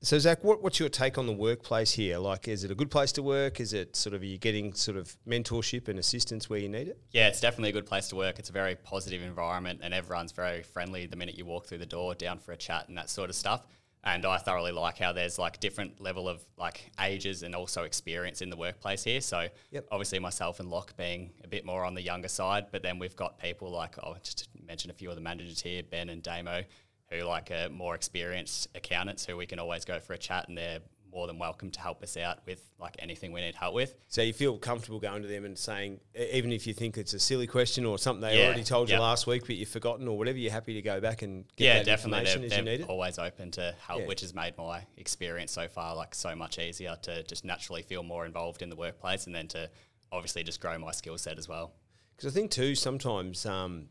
so 0.02 0.20
Zach, 0.20 0.44
what, 0.44 0.62
what's 0.62 0.80
your 0.80 0.90
take 0.90 1.18
on 1.18 1.26
the 1.26 1.34
workplace 1.34 1.92
here? 1.92 2.18
Like, 2.18 2.48
is 2.48 2.64
it 2.64 2.72
a 2.72 2.76
good 2.76 2.92
place 2.92 3.12
to 3.14 3.24
work? 3.24 3.60
Is 3.60 3.74
it 3.74 3.96
sort 3.96 4.14
of 4.14 4.22
are 4.22 4.26
you 4.26 4.38
getting 4.38 4.74
sort 4.74 4.98
of 4.98 5.16
mentorship 5.28 5.88
and 5.88 5.98
assistance 6.00 6.50
where 6.50 6.60
you 6.60 6.70
need 6.70 6.88
it? 6.88 7.00
Yeah, 7.12 7.28
it's 7.28 7.42
definitely 7.42 7.70
a 7.70 7.74
good 7.74 7.86
place 7.86 8.08
to 8.10 8.16
work. 8.16 8.40
It's 8.40 8.50
a 8.50 8.54
very 8.54 8.76
positive 8.76 9.22
environment, 9.22 9.80
and 9.84 9.94
everyone's 9.94 10.32
very 10.32 10.64
friendly 10.64 11.06
the 11.06 11.16
minute 11.16 11.38
you 11.38 11.46
walk 11.46 11.66
through 11.66 11.80
the 11.80 11.86
door, 11.86 12.16
down 12.16 12.40
for 12.40 12.52
a 12.52 12.58
chat 12.58 12.88
and 12.88 12.98
that 12.98 13.10
sort 13.10 13.30
of 13.30 13.36
stuff 13.36 13.64
and 14.08 14.26
I 14.26 14.38
thoroughly 14.38 14.72
like 14.72 14.98
how 14.98 15.12
there's 15.12 15.38
like 15.38 15.60
different 15.60 16.00
level 16.00 16.30
of 16.30 16.42
like 16.58 16.92
ages 17.02 17.44
and 17.44 17.54
also 17.54 17.84
experience 17.84 18.42
in 18.42 18.50
the 18.50 18.56
workplace 18.56 19.04
here. 19.04 19.22
So 19.22 19.48
yep. 19.72 19.86
obviously 19.92 20.20
myself 20.20 20.60
and 20.60 20.70
Locke 20.70 20.96
being 20.96 21.32
a 21.44 21.48
bit 21.48 21.66
more 21.66 21.84
on 21.84 21.94
the 21.94 22.02
younger 22.02 22.30
side, 22.30 22.68
but 22.72 22.84
then 22.84 23.00
we've 23.00 23.16
got 23.16 23.38
people 23.38 23.70
like 23.70 23.96
I'll 24.02 24.18
just 24.24 24.48
mention 24.66 24.92
a 24.92 24.94
few 24.94 25.10
of 25.10 25.16
the 25.16 25.22
managers 25.22 25.62
here, 25.62 25.84
Ben 25.84 26.10
and 26.10 26.24
Damo, 26.24 26.64
who 27.10 27.24
like 27.24 27.52
are 27.52 27.70
more 27.70 27.96
experienced 27.96 28.68
accountants 28.76 29.26
who 29.26 29.38
we 29.38 29.46
can 29.46 29.60
always 29.60 29.86
go 29.86 30.00
for 30.00 30.14
a 30.14 30.18
chat 30.18 30.48
and 30.48 30.58
they're 30.58 30.80
more 31.12 31.26
than 31.26 31.40
welcome 31.40 31.72
to 31.72 31.80
help 31.80 32.04
us 32.04 32.18
out 32.18 32.40
with 32.46 32.62
like 32.80 32.96
anything 33.00 33.32
we 33.32 33.42
need 33.42 33.56
help 33.56 33.74
with. 33.74 33.96
So 34.08 34.22
you 34.22 34.34
feel 34.34 34.58
comfortable 34.58 35.00
going 35.00 35.22
to 35.22 35.28
them 35.28 35.46
and 35.46 35.58
saying, 35.58 36.00
even 36.16 36.52
if 36.52 36.68
you 36.68 36.74
think 36.74 36.98
it's 36.98 37.14
a 37.14 37.20
silly 37.20 37.48
question 37.48 37.86
or 37.86 37.98
something 37.98 38.22
they 38.22 38.40
yeah, 38.40 38.48
already 38.48 38.64
told 38.64 38.90
yep. 38.90 38.98
you 38.98 39.02
last 39.02 39.26
week 39.26 39.48
but 39.48 39.56
you've 39.56 39.70
forgotten 39.70 40.08
or 40.08 40.18
whatever, 40.18 40.38
you're 40.38 40.52
happy 40.52 40.74
to 40.74 40.82
go 40.82 41.00
back 41.00 41.22
and 41.22 41.46
get 41.56 41.66
yeah, 41.66 41.74
that 41.76 41.86
definitely. 41.86 42.20
information 42.20 42.42
they're, 42.42 42.46
as 42.46 42.52
they're 42.52 42.74
you 42.74 42.78
need 42.78 42.84
it. 42.84 42.90
Always 42.90 43.18
open 43.20 43.52
to 43.52 43.74
help, 43.80 44.02
yeah. 44.02 44.08
which 44.08 44.22
has 44.22 44.36
made 44.36 44.58
my 44.58 44.82
experience 44.98 45.52
so 45.52 45.68
far 45.68 45.96
like 45.96 46.14
so 46.14 46.36
much 46.36 46.60
easier 46.60 46.96
to 47.04 47.24
just 47.24 47.46
naturally 47.46 47.82
feel 47.82 48.04
more 48.04 48.26
involved 48.26 48.62
in 48.62 48.70
the 48.70 48.76
workplace 48.76 49.26
and 49.26 49.34
then 49.34 49.48
to 49.50 49.70
obviously 50.12 50.44
just 50.44 50.60
grow 50.62 50.78
my 50.78 50.92
skill 50.92 51.18
set 51.18 51.38
as 51.38 51.48
well. 51.48 51.74
Because 52.16 52.32
I 52.32 52.36
think 52.36 52.52
too 52.52 52.76
sometimes, 52.76 53.46
um, 53.46 53.88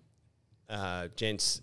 uh, 0.69 1.09
gents, 1.17 1.63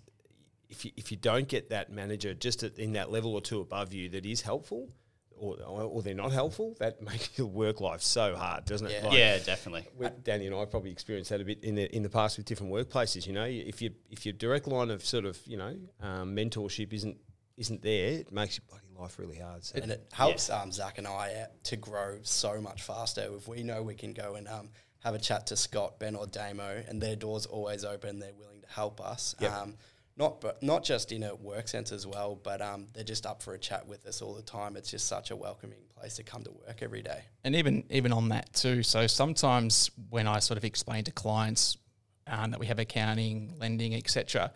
if 0.73 0.86
you, 0.86 0.91
if 0.97 1.12
you 1.12 1.17
don't 1.17 1.47
get 1.47 1.69
that 1.69 1.91
manager 1.91 2.33
just 2.33 2.63
at, 2.63 2.79
in 2.79 2.93
that 2.93 3.12
level 3.12 3.36
or 3.36 3.41
two 3.41 3.62
above 3.62 3.93
you 3.93 4.09
that 4.09 4.25
is 4.25 4.41
helpful 4.41 4.89
or, 5.38 5.55
or 5.62 6.01
they're 6.01 6.15
not 6.15 6.31
helpful, 6.31 6.75
that 6.79 7.01
makes 7.09 7.38
your 7.38 7.47
work 7.47 7.79
life 7.79 8.01
so 8.01 8.36
hard, 8.36 8.65
doesn't 8.65 8.88
it? 8.88 9.01
Yeah, 9.01 9.07
like 9.07 9.17
yeah 9.17 9.38
definitely. 9.39 9.86
Danny 10.23 10.47
and 10.47 10.55
I 10.55 10.65
probably 10.65 10.91
experienced 10.91 11.29
that 11.29 11.41
a 11.41 11.45
bit 11.45 11.63
in 11.63 11.75
the 11.75 11.95
in 11.95 12.01
the 12.01 12.09
past 12.09 12.38
with 12.38 12.47
different 12.47 12.73
workplaces. 12.73 13.27
You 13.27 13.33
know, 13.33 13.45
if 13.45 13.81
you 13.81 13.91
if 14.09 14.25
your 14.25 14.33
direct 14.33 14.67
line 14.67 14.89
of 14.89 15.05
sort 15.05 15.25
of 15.25 15.39
you 15.45 15.57
know 15.57 15.75
um, 16.01 16.36
mentorship 16.36 16.91
isn't 16.91 17.17
isn't 17.57 17.83
there, 17.83 18.13
it 18.13 18.31
makes 18.31 18.57
your 18.57 18.65
bloody 18.67 18.88
life 18.99 19.19
really 19.19 19.38
hard. 19.38 19.63
So. 19.63 19.79
And 19.79 19.91
it 19.91 20.07
helps 20.12 20.49
yeah. 20.49 20.62
um, 20.62 20.71
Zach 20.71 20.97
and 20.97 21.07
I 21.07 21.45
to 21.65 21.75
grow 21.75 22.17
so 22.23 22.59
much 22.59 22.81
faster. 22.81 23.29
If 23.36 23.47
we 23.47 23.62
know 23.62 23.83
we 23.83 23.95
can 23.95 24.13
go 24.13 24.36
and 24.36 24.47
um, 24.47 24.69
have 24.99 25.13
a 25.13 25.19
chat 25.19 25.47
to 25.47 25.55
Scott, 25.55 25.99
Ben, 25.99 26.15
or 26.15 26.25
Damo, 26.25 26.83
and 26.88 26.99
their 26.99 27.15
doors 27.15 27.45
always 27.45 27.83
open, 27.86 28.19
they're 28.19 28.33
willing 28.33 28.62
to 28.62 28.69
help 28.69 29.01
us. 29.01 29.36
Yep. 29.39 29.51
Not 30.15 30.41
but 30.41 30.62
not 30.62 30.84
just 30.84 31.12
in 31.12 31.23
a 31.23 31.34
work 31.34 31.67
sense 31.67 31.91
as 31.91 32.06
well, 32.06 32.39
but 32.41 32.62
um, 32.62 32.88
they're 32.93 33.04
just 33.04 33.26
up 33.26 33.41
for 33.41 33.54
a 33.54 33.60
chat 33.60 33.88
with 33.88 34.06
us 34.06 34.21
all 34.21 34.36
the 34.36 34.43
time. 34.43 34.78
It's 34.78 34.91
just 34.91 35.08
such 35.08 35.32
a 35.32 35.36
welcoming 35.36 35.80
place 35.97 36.15
to 36.17 36.23
come 36.23 36.43
to 36.43 36.52
work 36.52 36.82
every 36.82 37.02
day. 37.02 37.23
And 37.43 37.56
even 37.56 37.84
even 37.89 38.13
on 38.13 38.30
that 38.30 38.54
too. 38.54 38.84
So 38.84 39.08
sometimes 39.08 39.89
when 40.10 40.28
I 40.28 40.39
sort 40.39 40.58
of 40.58 40.65
explain 40.65 41.04
to 41.06 41.12
clients 41.12 41.78
um, 42.27 42.51
that 42.51 42.59
we 42.59 42.67
have 42.67 42.79
accounting, 42.79 43.53
lending, 43.59 43.93
etc., 43.95 44.51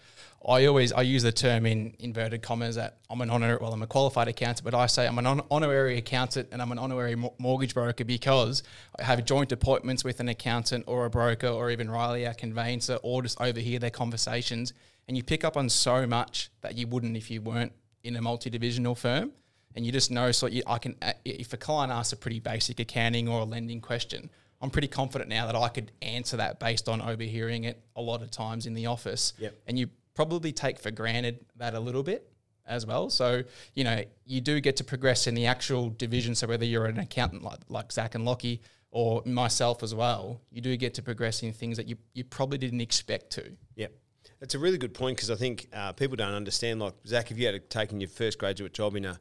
I 0.47 0.65
always 0.65 0.93
I 0.93 1.01
use 1.01 1.23
the 1.23 1.31
term 1.31 1.65
in 1.65 1.95
inverted 1.99 2.41
commas 2.41 2.75
that 2.75 2.97
I'm 3.09 3.19
an 3.21 3.29
honor 3.29 3.57
well 3.59 3.73
I'm 3.73 3.81
a 3.81 3.87
qualified 3.87 4.27
accountant, 4.27 4.63
but 4.63 4.75
I 4.75 4.85
say 4.85 5.07
I'm 5.07 5.17
an 5.17 5.25
on, 5.25 5.41
honorary 5.49 5.97
accountant 5.97 6.49
and 6.51 6.61
I'm 6.61 6.71
an 6.71 6.77
honorary 6.77 7.15
mo- 7.15 7.33
mortgage 7.39 7.73
broker 7.73 8.05
because 8.05 8.61
I 8.99 9.03
have 9.03 9.25
joint 9.25 9.51
appointments 9.51 10.03
with 10.03 10.19
an 10.19 10.29
accountant 10.29 10.85
or 10.87 11.05
a 11.05 11.09
broker 11.09 11.47
or 11.47 11.71
even 11.71 11.89
Riley, 11.89 12.27
our 12.27 12.33
conveyancer, 12.33 12.99
or 13.01 13.23
just 13.23 13.41
overhear 13.41 13.79
their 13.79 13.89
conversations 13.89 14.73
and 15.07 15.17
you 15.17 15.23
pick 15.23 15.43
up 15.43 15.57
on 15.57 15.69
so 15.69 16.05
much 16.05 16.49
that 16.61 16.77
you 16.77 16.87
wouldn't 16.87 17.17
if 17.17 17.31
you 17.31 17.41
weren't 17.41 17.73
in 18.03 18.15
a 18.15 18.21
multi-divisional 18.21 18.93
firm 18.95 19.31
and 19.75 19.85
you 19.85 19.91
just 19.91 20.11
know 20.11 20.31
so 20.31 20.47
you, 20.47 20.61
I 20.67 20.77
can 20.77 20.95
if 21.25 21.51
a 21.51 21.57
client 21.57 21.91
asks 21.91 22.13
a 22.13 22.17
pretty 22.17 22.39
basic 22.39 22.79
accounting 22.79 23.27
or 23.27 23.41
a 23.41 23.45
lending 23.45 23.81
question 23.81 24.29
I'm 24.61 24.69
pretty 24.69 24.87
confident 24.87 25.29
now 25.29 25.45
that 25.45 25.55
I 25.55 25.67
could 25.69 25.91
answer 26.01 26.37
that 26.37 26.59
based 26.59 26.89
on 26.89 27.01
overhearing 27.01 27.65
it 27.65 27.81
a 27.95 28.01
lot 28.01 28.21
of 28.21 28.31
times 28.31 28.65
in 28.65 28.73
the 28.73 28.87
office 28.87 29.33
yep. 29.37 29.55
and 29.67 29.77
you 29.77 29.89
probably 30.15 30.51
take 30.51 30.79
for 30.79 30.91
granted 30.91 31.45
that 31.57 31.73
a 31.73 31.79
little 31.79 32.03
bit 32.03 32.31
as 32.65 32.85
well 32.85 33.09
so 33.09 33.43
you 33.75 33.83
know 33.83 34.03
you 34.25 34.41
do 34.41 34.59
get 34.59 34.75
to 34.77 34.83
progress 34.83 35.27
in 35.27 35.35
the 35.35 35.45
actual 35.45 35.89
division 35.91 36.35
so 36.35 36.47
whether 36.47 36.65
you're 36.65 36.85
an 36.85 36.99
accountant 36.99 37.43
like, 37.43 37.59
like 37.69 37.91
Zach 37.91 38.15
and 38.15 38.25
Lochie 38.25 38.59
or 38.91 39.21
myself 39.25 39.83
as 39.83 39.93
well 39.93 40.41
you 40.51 40.59
do 40.59 40.75
get 40.75 40.93
to 40.95 41.01
progress 41.01 41.43
in 41.43 41.53
things 41.53 41.77
that 41.77 41.87
you, 41.87 41.95
you 42.13 42.23
probably 42.23 42.57
didn't 42.57 42.81
expect 42.81 43.31
to 43.31 43.55
yep 43.75 43.93
it's 44.41 44.55
a 44.55 44.59
really 44.59 44.77
good 44.77 44.93
point 44.93 45.17
because 45.17 45.31
I 45.31 45.35
think 45.35 45.67
uh, 45.73 45.93
people 45.93 46.15
don't 46.15 46.33
understand. 46.33 46.79
Like 46.79 46.93
Zach, 47.07 47.31
if 47.31 47.37
you 47.37 47.47
had 47.47 47.69
taken 47.69 47.99
your 47.99 48.09
first 48.09 48.37
graduate 48.37 48.73
job 48.73 48.95
in 48.95 49.05
a, 49.05 49.19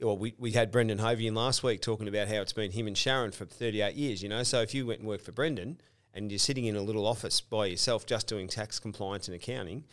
well, 0.00 0.18
we, 0.18 0.34
we 0.38 0.52
had 0.52 0.70
Brendan 0.70 0.98
Hovey 0.98 1.26
in 1.26 1.34
last 1.34 1.62
week 1.62 1.80
talking 1.80 2.08
about 2.08 2.28
how 2.28 2.36
it's 2.36 2.52
been 2.52 2.70
him 2.70 2.86
and 2.86 2.96
Sharon 2.96 3.32
for 3.32 3.46
38 3.46 3.94
years. 3.94 4.22
You 4.22 4.28
know, 4.28 4.42
so 4.42 4.60
if 4.60 4.74
you 4.74 4.86
went 4.86 5.00
and 5.00 5.08
worked 5.08 5.24
for 5.24 5.32
Brendan 5.32 5.80
and 6.12 6.30
you're 6.30 6.38
sitting 6.38 6.66
in 6.66 6.76
a 6.76 6.82
little 6.82 7.06
office 7.06 7.40
by 7.40 7.66
yourself 7.66 8.04
just 8.06 8.26
doing 8.26 8.48
tax 8.48 8.78
compliance 8.78 9.28
and 9.28 9.34
accounting, 9.34 9.84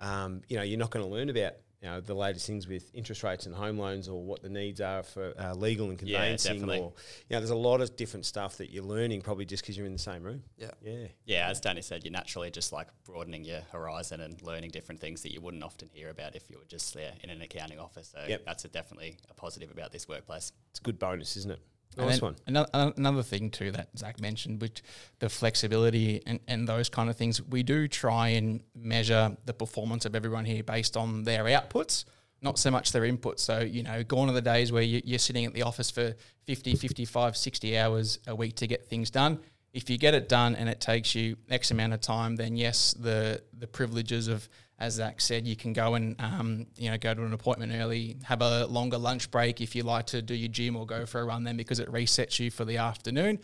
um, 0.00 0.42
you 0.48 0.56
know, 0.56 0.62
you're 0.62 0.78
not 0.78 0.90
going 0.90 1.04
to 1.04 1.10
learn 1.10 1.30
about 1.30 1.54
you 1.80 1.88
know 1.88 2.00
the 2.00 2.14
latest 2.14 2.46
things 2.46 2.68
with 2.68 2.90
interest 2.94 3.22
rates 3.22 3.46
and 3.46 3.54
home 3.54 3.78
loans 3.78 4.08
or 4.08 4.22
what 4.22 4.42
the 4.42 4.48
needs 4.48 4.80
are 4.80 5.02
for 5.02 5.32
uh, 5.38 5.54
legal 5.54 5.88
and 5.88 5.98
conveyancing 5.98 6.66
yeah, 6.66 6.74
or 6.74 6.92
you 7.28 7.30
know 7.30 7.40
there's 7.40 7.50
a 7.50 7.54
lot 7.54 7.80
of 7.80 7.96
different 7.96 8.26
stuff 8.26 8.58
that 8.58 8.70
you're 8.70 8.84
learning 8.84 9.22
probably 9.22 9.46
just 9.46 9.62
because 9.62 9.76
you're 9.76 9.86
in 9.86 9.92
the 9.92 9.98
same 9.98 10.22
room. 10.22 10.42
Yeah. 10.58 10.70
Yeah. 10.82 11.06
Yeah 11.24 11.48
as 11.48 11.60
danny 11.60 11.82
said 11.82 12.04
you're 12.04 12.12
naturally 12.12 12.50
just 12.50 12.72
like 12.72 12.88
broadening 13.04 13.44
your 13.44 13.60
horizon 13.72 14.20
and 14.20 14.40
learning 14.42 14.70
different 14.70 15.00
things 15.00 15.22
that 15.22 15.32
you 15.32 15.40
wouldn't 15.40 15.64
often 15.64 15.88
hear 15.92 16.10
about 16.10 16.36
if 16.36 16.50
you 16.50 16.58
were 16.58 16.66
just 16.68 16.92
there 16.94 17.12
in 17.22 17.30
an 17.30 17.40
accounting 17.42 17.78
office. 17.78 18.12
So 18.14 18.24
yep. 18.28 18.44
that's 18.44 18.64
a 18.64 18.68
definitely 18.68 19.16
a 19.30 19.34
positive 19.34 19.70
about 19.70 19.92
this 19.92 20.08
workplace. 20.08 20.52
It's 20.70 20.80
a 20.80 20.82
good 20.82 20.98
bonus 20.98 21.36
isn't 21.36 21.50
it 21.50 21.60
Nice 21.96 22.22
one. 22.22 22.36
Another, 22.46 22.92
another 22.96 23.22
thing 23.22 23.50
too 23.50 23.72
that 23.72 23.88
Zach 23.98 24.20
mentioned, 24.20 24.60
which 24.60 24.82
the 25.18 25.28
flexibility 25.28 26.22
and, 26.26 26.40
and 26.46 26.68
those 26.68 26.88
kind 26.88 27.10
of 27.10 27.16
things, 27.16 27.42
we 27.42 27.62
do 27.62 27.88
try 27.88 28.28
and 28.28 28.62
measure 28.74 29.36
the 29.44 29.52
performance 29.52 30.04
of 30.04 30.14
everyone 30.14 30.44
here 30.44 30.62
based 30.62 30.96
on 30.96 31.24
their 31.24 31.44
outputs, 31.44 32.04
not 32.42 32.58
so 32.58 32.70
much 32.70 32.92
their 32.92 33.02
inputs. 33.02 33.40
So, 33.40 33.60
you 33.60 33.82
know, 33.82 34.04
gone 34.04 34.28
are 34.28 34.32
the 34.32 34.40
days 34.40 34.70
where 34.70 34.82
you, 34.82 35.02
you're 35.04 35.18
sitting 35.18 35.44
at 35.44 35.52
the 35.52 35.62
office 35.62 35.90
for 35.90 36.14
50, 36.46 36.76
55, 36.76 37.36
60 37.36 37.78
hours 37.78 38.18
a 38.26 38.34
week 38.34 38.56
to 38.56 38.66
get 38.66 38.86
things 38.86 39.10
done. 39.10 39.40
If 39.72 39.90
you 39.90 39.98
get 39.98 40.14
it 40.14 40.28
done 40.28 40.56
and 40.56 40.68
it 40.68 40.80
takes 40.80 41.14
you 41.14 41.36
X 41.48 41.70
amount 41.70 41.92
of 41.92 42.00
time, 42.00 42.36
then 42.36 42.56
yes, 42.56 42.92
the 42.94 43.40
the 43.56 43.68
privileges 43.68 44.26
of 44.26 44.48
as 44.80 44.94
Zach 44.94 45.20
said, 45.20 45.46
you 45.46 45.56
can 45.56 45.74
go 45.74 45.94
and 45.94 46.16
um, 46.18 46.66
you 46.76 46.90
know 46.90 46.96
go 46.96 47.12
to 47.12 47.22
an 47.22 47.34
appointment 47.34 47.72
early, 47.74 48.16
have 48.24 48.40
a 48.40 48.66
longer 48.66 48.96
lunch 48.96 49.30
break 49.30 49.60
if 49.60 49.76
you 49.76 49.82
like 49.82 50.06
to 50.06 50.22
do 50.22 50.34
your 50.34 50.48
gym 50.48 50.74
or 50.74 50.86
go 50.86 51.04
for 51.04 51.20
a 51.20 51.24
run 51.24 51.44
then 51.44 51.56
because 51.56 51.78
it 51.78 51.92
resets 51.92 52.40
you 52.40 52.50
for 52.50 52.64
the 52.64 52.78
afternoon. 52.78 53.38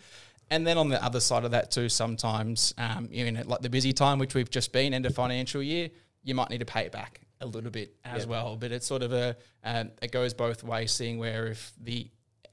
And 0.49 0.67
then 0.67 0.79
on 0.79 0.89
the 0.89 1.03
other 1.05 1.21
side 1.21 1.45
of 1.45 1.51
that 1.51 1.71
too, 1.71 1.89
sometimes 1.89 2.73
um, 2.79 3.09
you 3.11 3.31
know 3.31 3.43
like 3.45 3.61
the 3.61 3.71
busy 3.71 3.93
time 3.93 4.19
which 4.19 4.35
we've 4.35 4.51
just 4.51 4.73
been 4.73 4.95
end 4.95 5.05
of 5.05 5.15
financial 5.15 5.63
year, 5.63 5.91
you 6.25 6.35
might 6.35 6.49
need 6.49 6.61
to 6.61 6.67
pay 6.67 6.87
it 6.87 6.93
back 6.93 7.21
a 7.43 7.47
little 7.47 7.71
bit 7.71 7.95
as 8.05 8.27
well. 8.27 8.57
But 8.57 8.73
it's 8.73 8.87
sort 8.87 9.03
of 9.03 9.13
a 9.13 9.37
um, 9.63 9.91
it 10.01 10.13
goes 10.13 10.33
both 10.33 10.65
ways, 10.65 10.91
seeing 10.91 11.19
where 11.19 11.49
if 11.49 11.73
the 11.79 12.09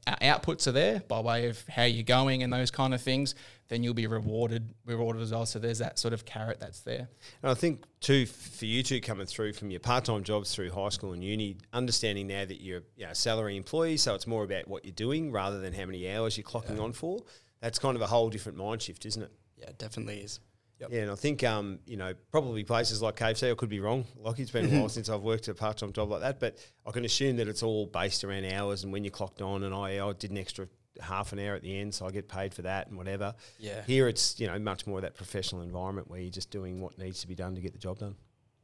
outputs 0.07 0.67
are 0.67 0.71
there 0.71 1.01
by 1.07 1.19
way 1.19 1.47
of 1.47 1.63
how 1.67 1.83
you're 1.83 2.03
going 2.03 2.43
and 2.43 2.51
those 2.51 2.71
kind 2.71 2.93
of 2.93 3.01
things, 3.01 3.35
then 3.69 3.83
you'll 3.83 3.93
be 3.93 4.07
rewarded 4.07 4.73
rewarded 4.85 5.21
as 5.21 5.31
well. 5.31 5.45
So 5.45 5.59
there's 5.59 5.79
that 5.79 5.97
sort 5.97 6.13
of 6.13 6.25
carrot 6.25 6.59
that's 6.59 6.81
there. 6.81 7.07
And 7.41 7.51
I 7.51 7.53
think 7.53 7.83
too 8.01 8.25
for 8.25 8.65
you 8.65 8.83
two 8.83 9.01
coming 9.01 9.25
through 9.25 9.53
from 9.53 9.71
your 9.71 9.79
part 9.79 10.05
time 10.05 10.23
jobs 10.23 10.53
through 10.53 10.71
high 10.71 10.89
school 10.89 11.13
and 11.13 11.23
uni, 11.23 11.57
understanding 11.71 12.27
now 12.27 12.45
that 12.45 12.61
you're 12.61 12.83
you 12.97 13.05
know, 13.05 13.11
a 13.11 13.15
salary 13.15 13.55
employee, 13.57 13.97
so 13.97 14.13
it's 14.15 14.27
more 14.27 14.43
about 14.43 14.67
what 14.67 14.83
you're 14.85 14.93
doing 14.93 15.31
rather 15.31 15.59
than 15.59 15.73
how 15.73 15.85
many 15.85 16.09
hours 16.11 16.37
you're 16.37 16.45
clocking 16.45 16.77
yeah. 16.77 16.83
on 16.83 16.93
for. 16.93 17.21
That's 17.61 17.79
kind 17.79 17.95
of 17.95 18.01
a 18.01 18.07
whole 18.07 18.29
different 18.29 18.57
mind 18.57 18.81
shift, 18.81 19.05
isn't 19.05 19.23
it? 19.23 19.31
Yeah, 19.57 19.69
it 19.69 19.77
definitely 19.77 20.17
is. 20.17 20.39
Yep. 20.79 20.89
Yeah, 20.91 21.01
and 21.03 21.12
I 21.12 21.15
think 21.15 21.43
um, 21.43 21.79
you 21.86 21.97
know 21.97 22.13
probably 22.31 22.63
places 22.63 23.01
like 23.01 23.15
KFC. 23.15 23.51
I 23.51 23.55
could 23.55 23.69
be 23.69 23.79
wrong. 23.79 24.05
Like 24.17 24.39
it's 24.39 24.51
been 24.51 24.65
a 24.65 24.79
while 24.79 24.89
since 24.89 25.09
I've 25.09 25.21
worked 25.21 25.47
a 25.47 25.53
part 25.53 25.77
time 25.77 25.93
job 25.93 26.09
like 26.09 26.21
that, 26.21 26.39
but 26.39 26.57
I 26.86 26.91
can 26.91 27.05
assume 27.05 27.38
that 27.38 27.47
it's 27.47 27.63
all 27.63 27.86
based 27.86 28.23
around 28.23 28.45
hours 28.45 28.83
and 28.83 28.91
when 28.91 29.03
you 29.03 29.12
clocked 29.12 29.41
on. 29.41 29.63
And 29.63 29.73
I, 29.73 30.05
I 30.05 30.13
did 30.13 30.31
an 30.31 30.38
extra 30.38 30.67
half 31.01 31.31
an 31.31 31.39
hour 31.39 31.55
at 31.55 31.62
the 31.62 31.79
end, 31.79 31.93
so 31.93 32.05
I 32.05 32.12
get 32.12 32.27
paid 32.27 32.53
for 32.53 32.63
that 32.63 32.88
and 32.88 32.97
whatever. 32.97 33.33
Yeah. 33.59 33.83
Here 33.86 34.07
it's 34.07 34.39
you 34.39 34.47
know 34.47 34.57
much 34.59 34.86
more 34.88 34.97
of 34.97 35.03
that 35.03 35.15
professional 35.15 35.62
environment 35.62 36.09
where 36.09 36.19
you're 36.19 36.31
just 36.31 36.49
doing 36.49 36.81
what 36.81 36.97
needs 36.97 37.21
to 37.21 37.27
be 37.27 37.36
done 37.36 37.55
to 37.55 37.62
get 37.62 37.73
the 37.73 37.79
job 37.79 37.99
done. 37.99 38.15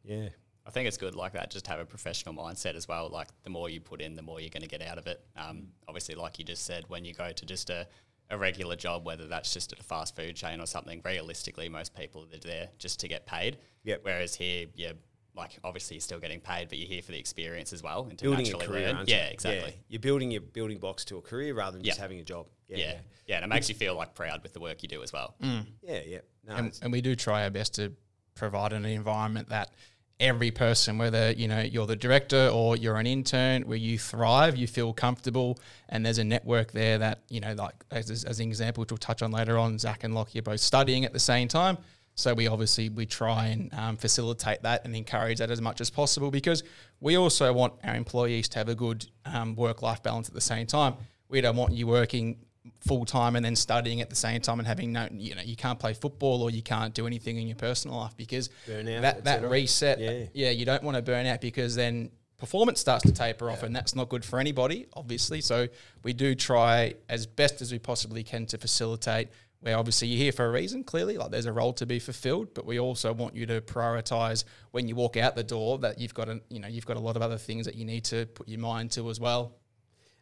Yeah. 0.04 0.30
I 0.66 0.72
think 0.72 0.88
it's 0.88 0.98
good 0.98 1.16
like 1.16 1.34
that. 1.34 1.50
Just 1.50 1.66
have 1.66 1.80
a 1.80 1.86
professional 1.86 2.36
mindset 2.36 2.76
as 2.76 2.88
well. 2.88 3.10
Like 3.10 3.30
the 3.44 3.50
more 3.50 3.70
you 3.70 3.82
put 3.82 4.02
in, 4.02 4.16
the 4.16 4.22
more 4.22 4.40
you're 4.40 4.52
going 4.52 4.62
to 4.62 4.68
get 4.68 4.84
out 4.84 5.00
of 5.00 5.08
it. 5.08 5.20
Um, 5.36 5.70
obviously, 5.88 6.14
like 6.14 6.38
you 6.38 6.46
just 6.46 6.64
said, 6.64 6.84
when 6.90 7.06
you 7.06 7.14
go 7.16 7.32
to 7.32 7.46
just 7.46 7.72
a 7.72 7.88
a 8.30 8.38
regular 8.38 8.76
job, 8.76 9.06
whether 9.06 9.28
that's 9.28 9.54
just 9.54 9.74
at 9.74 9.80
a 9.80 9.84
fast 9.84 10.16
food 10.16 10.36
chain 10.36 10.62
or 10.62 10.66
something, 10.66 11.02
realistically, 11.04 11.70
most 11.70 11.96
people 11.96 12.24
are 12.24 12.38
there 12.40 12.70
just 12.78 13.00
to 13.00 13.08
get 13.08 13.26
paid. 13.26 13.58
Yep. 13.84 14.02
Whereas 14.04 14.36
here, 14.36 14.68
yeah, 14.76 14.92
like 15.36 15.58
obviously 15.64 15.96
you're 15.96 16.02
still 16.02 16.20
getting 16.20 16.40
paid, 16.40 16.70
but 16.70 16.78
you're 16.78 16.88
here 16.88 17.02
for 17.02 17.12
the 17.12 17.20
experience 17.20 17.74
as 17.74 17.82
well 17.82 18.06
and 18.10 18.18
to 18.20 18.26
building 18.26 18.46
naturally 18.46 18.66
a 18.66 18.68
career, 18.68 18.94
learn. 18.94 19.06
Yeah, 19.08 19.26
exactly. 19.28 19.70
Yeah. 19.70 19.84
You're 19.88 20.00
building 20.02 20.32
your 20.32 20.42
building 20.42 20.78
blocks 20.78 21.06
to 21.06 21.18
a 21.18 21.22
career 21.22 21.54
rather 21.56 21.78
than 21.78 21.86
yep. 21.86 21.92
just 21.92 22.02
having 22.02 22.20
a 22.20 22.24
job. 22.24 22.48
Yeah, 22.68 22.78
yeah, 22.78 22.94
yeah. 23.26 23.36
and 23.38 23.46
it 23.46 23.48
makes 23.48 23.70
you 23.70 23.76
feel 23.76 23.96
like 23.96 24.14
proud 24.14 24.44
with 24.44 24.54
the 24.54 24.60
work 24.60 24.84
you 24.84 24.90
do 24.90 25.02
as 25.02 25.12
well. 25.12 25.36
Mm. 25.42 25.66
Yeah, 25.82 26.02
yeah. 26.06 26.20
No, 26.48 26.56
and, 26.56 26.80
and 26.84 26.92
we 26.92 27.02
do 27.02 27.16
try 27.16 27.44
our 27.44 27.50
best 27.50 27.76
to 27.76 27.94
provide 28.36 28.74
an 28.74 28.86
environment 28.86 29.50
that 29.50 29.72
every 30.20 30.52
person, 30.52 30.98
whether 30.98 31.32
you 31.32 31.48
know 31.48 31.62
you're 31.62 31.86
the 31.86 31.96
director 31.96 32.50
or 32.54 32.76
you're 32.76 32.98
an 32.98 33.08
intern, 33.08 33.64
where 33.64 33.78
you 33.78 33.98
thrive, 33.98 34.58
you 34.58 34.68
feel 34.68 34.94
comfortable, 34.94 35.58
and 35.88 36.06
there's 36.06 36.18
a 36.18 36.24
network 36.24 36.72
there 36.72 36.98
that 36.98 37.20
you 37.30 37.40
know, 37.40 37.54
like 37.54 37.76
as, 37.92 38.10
as 38.10 38.40
an 38.40 38.48
example, 38.48 38.82
which 38.82 38.92
we'll 38.92 38.98
touch 38.98 39.22
on 39.22 39.32
later 39.32 39.58
on. 39.58 39.80
Zach 39.80 40.04
and 40.04 40.14
Lochie 40.14 40.40
are 40.40 40.44
both 40.44 40.60
studying 40.60 41.06
at 41.06 41.14
the 41.14 41.20
same 41.20 41.48
time, 41.48 41.78
so 42.16 42.34
we 42.34 42.48
obviously 42.48 42.90
we 42.90 43.06
try 43.06 43.48
and 43.48 43.74
um, 43.74 43.98
facilitate 43.98 44.62
that 44.64 44.84
and 44.86 44.96
encourage 44.96 45.40
that 45.40 45.52
as 45.52 45.62
much 45.62 45.80
as 45.80 45.90
possible 45.90 46.32
because 46.32 46.64
we 47.00 47.18
also 47.18 47.52
want 47.54 47.74
our 47.84 47.96
employees 47.96 48.50
to 48.50 48.60
have 48.60 48.70
a 48.70 48.76
good 48.76 49.06
um, 49.26 49.56
work 49.56 49.82
life 49.82 50.04
balance 50.04 50.28
at 50.28 50.36
the 50.36 50.42
same 50.42 50.68
time. 50.68 50.96
We 51.30 51.42
don't 51.42 51.56
want 51.56 51.74
you 51.74 51.88
working 51.88 52.38
full 52.82 53.06
time 53.06 53.36
and 53.36 53.44
then 53.44 53.56
studying 53.56 54.02
at 54.02 54.10
the 54.10 54.16
same 54.16 54.42
time 54.42 54.60
and 54.60 54.68
having 54.68 54.92
no, 54.92 55.08
you 55.12 55.36
know, 55.36 55.42
you 55.42 55.56
can't 55.56 55.80
play 55.80 55.94
football 55.94 56.42
or 56.42 56.50
you 56.50 56.62
can't 56.62 56.94
do 56.94 57.08
anything 57.08 57.38
in 57.38 57.48
your 57.48 57.56
personal 57.56 57.98
life 57.98 58.16
because 58.18 58.50
Burnout, 58.68 59.02
that 59.02 59.24
that 59.26 59.50
reset, 59.50 60.00
yeah. 60.00 60.26
yeah, 60.34 60.50
you 60.52 60.66
don't 60.66 60.84
want 60.84 60.96
to 60.96 61.02
burn 61.02 61.26
out 61.26 61.42
because 61.42 61.76
then 61.76 62.12
performance 62.38 62.80
starts 62.80 63.04
to 63.04 63.14
taper 63.14 63.48
yeah. 63.48 63.54
off 63.54 63.64
and 63.64 63.76
that's 63.76 63.96
not 63.96 64.10
good 64.10 64.24
for 64.24 64.40
anybody, 64.40 64.88
obviously. 64.94 65.42
So 65.42 65.68
we 66.04 66.14
do 66.14 66.36
try 66.36 66.96
as 67.08 67.26
best 67.26 67.62
as 67.62 67.72
we 67.72 67.80
possibly 67.80 68.24
can 68.24 68.46
to 68.48 68.58
facilitate. 68.58 69.30
Where 69.62 69.78
obviously 69.78 70.08
you're 70.08 70.24
here 70.24 70.32
for 70.32 70.46
a 70.46 70.52
reason, 70.52 70.86
clearly, 70.86 71.18
like 71.18 71.32
there's 71.32 71.46
a 71.46 71.52
role 71.52 71.74
to 71.74 71.86
be 71.86 72.00
fulfilled, 72.00 72.54
but 72.54 72.66
we 72.66 72.80
also 72.80 73.12
want 73.12 73.36
you 73.36 73.46
to 73.48 73.60
prioritize 73.60 74.46
when 74.72 74.88
you 74.88 74.96
walk 74.96 75.18
out 75.18 75.36
the 75.36 75.44
door 75.44 75.80
that 75.80 76.00
you've 76.00 76.14
got 76.14 76.30
a, 76.30 76.40
you 76.50 76.62
know, 76.62 76.70
you've 76.70 76.86
got 76.86 76.96
a 76.96 77.02
lot 77.02 77.18
of 77.18 77.22
other 77.22 77.38
things 77.38 77.66
that 77.66 77.76
you 77.76 77.84
need 77.84 78.06
to 78.06 78.26
put 78.28 78.48
your 78.48 78.62
mind 78.62 78.92
to 78.92 79.10
as 79.10 79.20
well. 79.20 79.59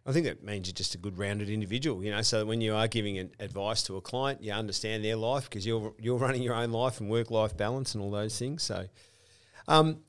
I 0.08 0.14
think 0.14 0.26
that 0.26 0.42
means 0.42 0.68
you're 0.68 0.74
just 0.74 0.96
a 0.96 0.98
good 0.98 1.18
rounded 1.18 1.50
individual, 1.50 2.02
you 2.02 2.12
know. 2.12 2.22
So 2.22 2.46
when 2.46 2.62
you 2.62 2.74
are 2.74 2.88
giving 2.88 3.20
advice 3.42 3.84
to 3.84 3.98
a 3.98 4.02
client, 4.02 4.42
you 4.42 4.54
understand 4.54 5.04
their 5.04 5.18
life 5.18 5.50
because 5.50 5.68
you're 5.68 5.94
you're 6.00 6.18
running 6.18 6.42
your 6.42 6.56
own 6.56 6.72
life 6.72 7.02
and 7.02 7.10
work 7.10 7.30
life 7.30 7.58
balance 7.58 7.94
and 7.94 8.02
all 8.02 8.10
those 8.10 8.40
things. 8.40 8.64
So, 8.64 8.86
um, 9.68 10.00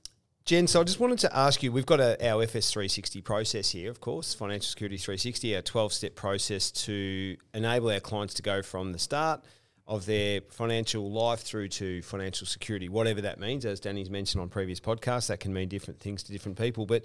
Jen, 0.44 0.68
so 0.68 0.80
I 0.80 0.84
just 0.84 1.00
wanted 1.00 1.18
to 1.18 1.36
ask 1.36 1.64
you, 1.64 1.72
we've 1.72 1.84
got 1.84 1.98
a, 1.98 2.16
our 2.26 2.44
FS 2.44 2.70
360 2.70 3.20
process 3.22 3.70
here, 3.70 3.90
of 3.90 4.00
course, 4.00 4.34
Financial 4.34 4.68
Security 4.68 4.96
360, 4.96 5.56
our 5.56 5.62
12 5.62 5.92
step 5.92 6.14
process 6.14 6.70
to 6.70 7.36
enable 7.52 7.90
our 7.90 8.00
clients 8.00 8.34
to 8.34 8.42
go 8.42 8.62
from 8.62 8.92
the 8.92 9.00
start 9.00 9.44
of 9.88 10.06
their 10.06 10.42
financial 10.50 11.10
life 11.10 11.40
through 11.40 11.68
to 11.68 12.02
financial 12.02 12.46
security, 12.46 12.88
whatever 12.88 13.22
that 13.22 13.40
means. 13.40 13.64
As 13.64 13.80
Danny's 13.80 14.10
mentioned 14.10 14.40
on 14.40 14.48
previous 14.48 14.78
podcasts, 14.78 15.26
that 15.26 15.40
can 15.40 15.52
mean 15.52 15.68
different 15.68 15.98
things 15.98 16.22
to 16.22 16.32
different 16.32 16.56
people. 16.56 16.86
But 16.86 17.04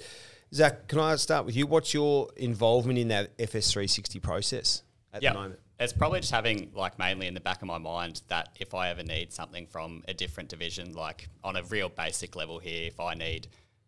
Zach, 0.53 0.87
can 0.87 0.99
I 0.99 1.15
start 1.15 1.45
with 1.45 1.55
you? 1.55 1.65
What's 1.65 1.95
your 1.95 2.29
involvement 2.37 2.99
in 2.99 3.07
that 3.07 3.35
FS360 3.39 4.21
process 4.21 4.83
at 5.11 5.23
yep. 5.23 5.33
the 5.33 5.39
moment? 5.39 5.59
It's 5.79 5.93
probably 5.93 6.19
just 6.19 6.31
having 6.31 6.71
like 6.75 6.99
mainly 6.99 7.25
in 7.25 7.33
the 7.33 7.39
back 7.39 7.63
of 7.63 7.67
my 7.67 7.79
mind 7.79 8.21
that 8.27 8.49
if 8.59 8.75
I 8.75 8.89
ever 8.89 9.01
need 9.01 9.33
something 9.33 9.65
from 9.65 10.03
a 10.07 10.13
different 10.13 10.49
division, 10.49 10.93
like 10.93 11.27
on 11.43 11.55
a 11.55 11.63
real 11.63 11.89
basic 11.89 12.35
level 12.35 12.59
here, 12.59 12.85
if 12.85 12.99
I 12.99 13.15
need 13.15 13.47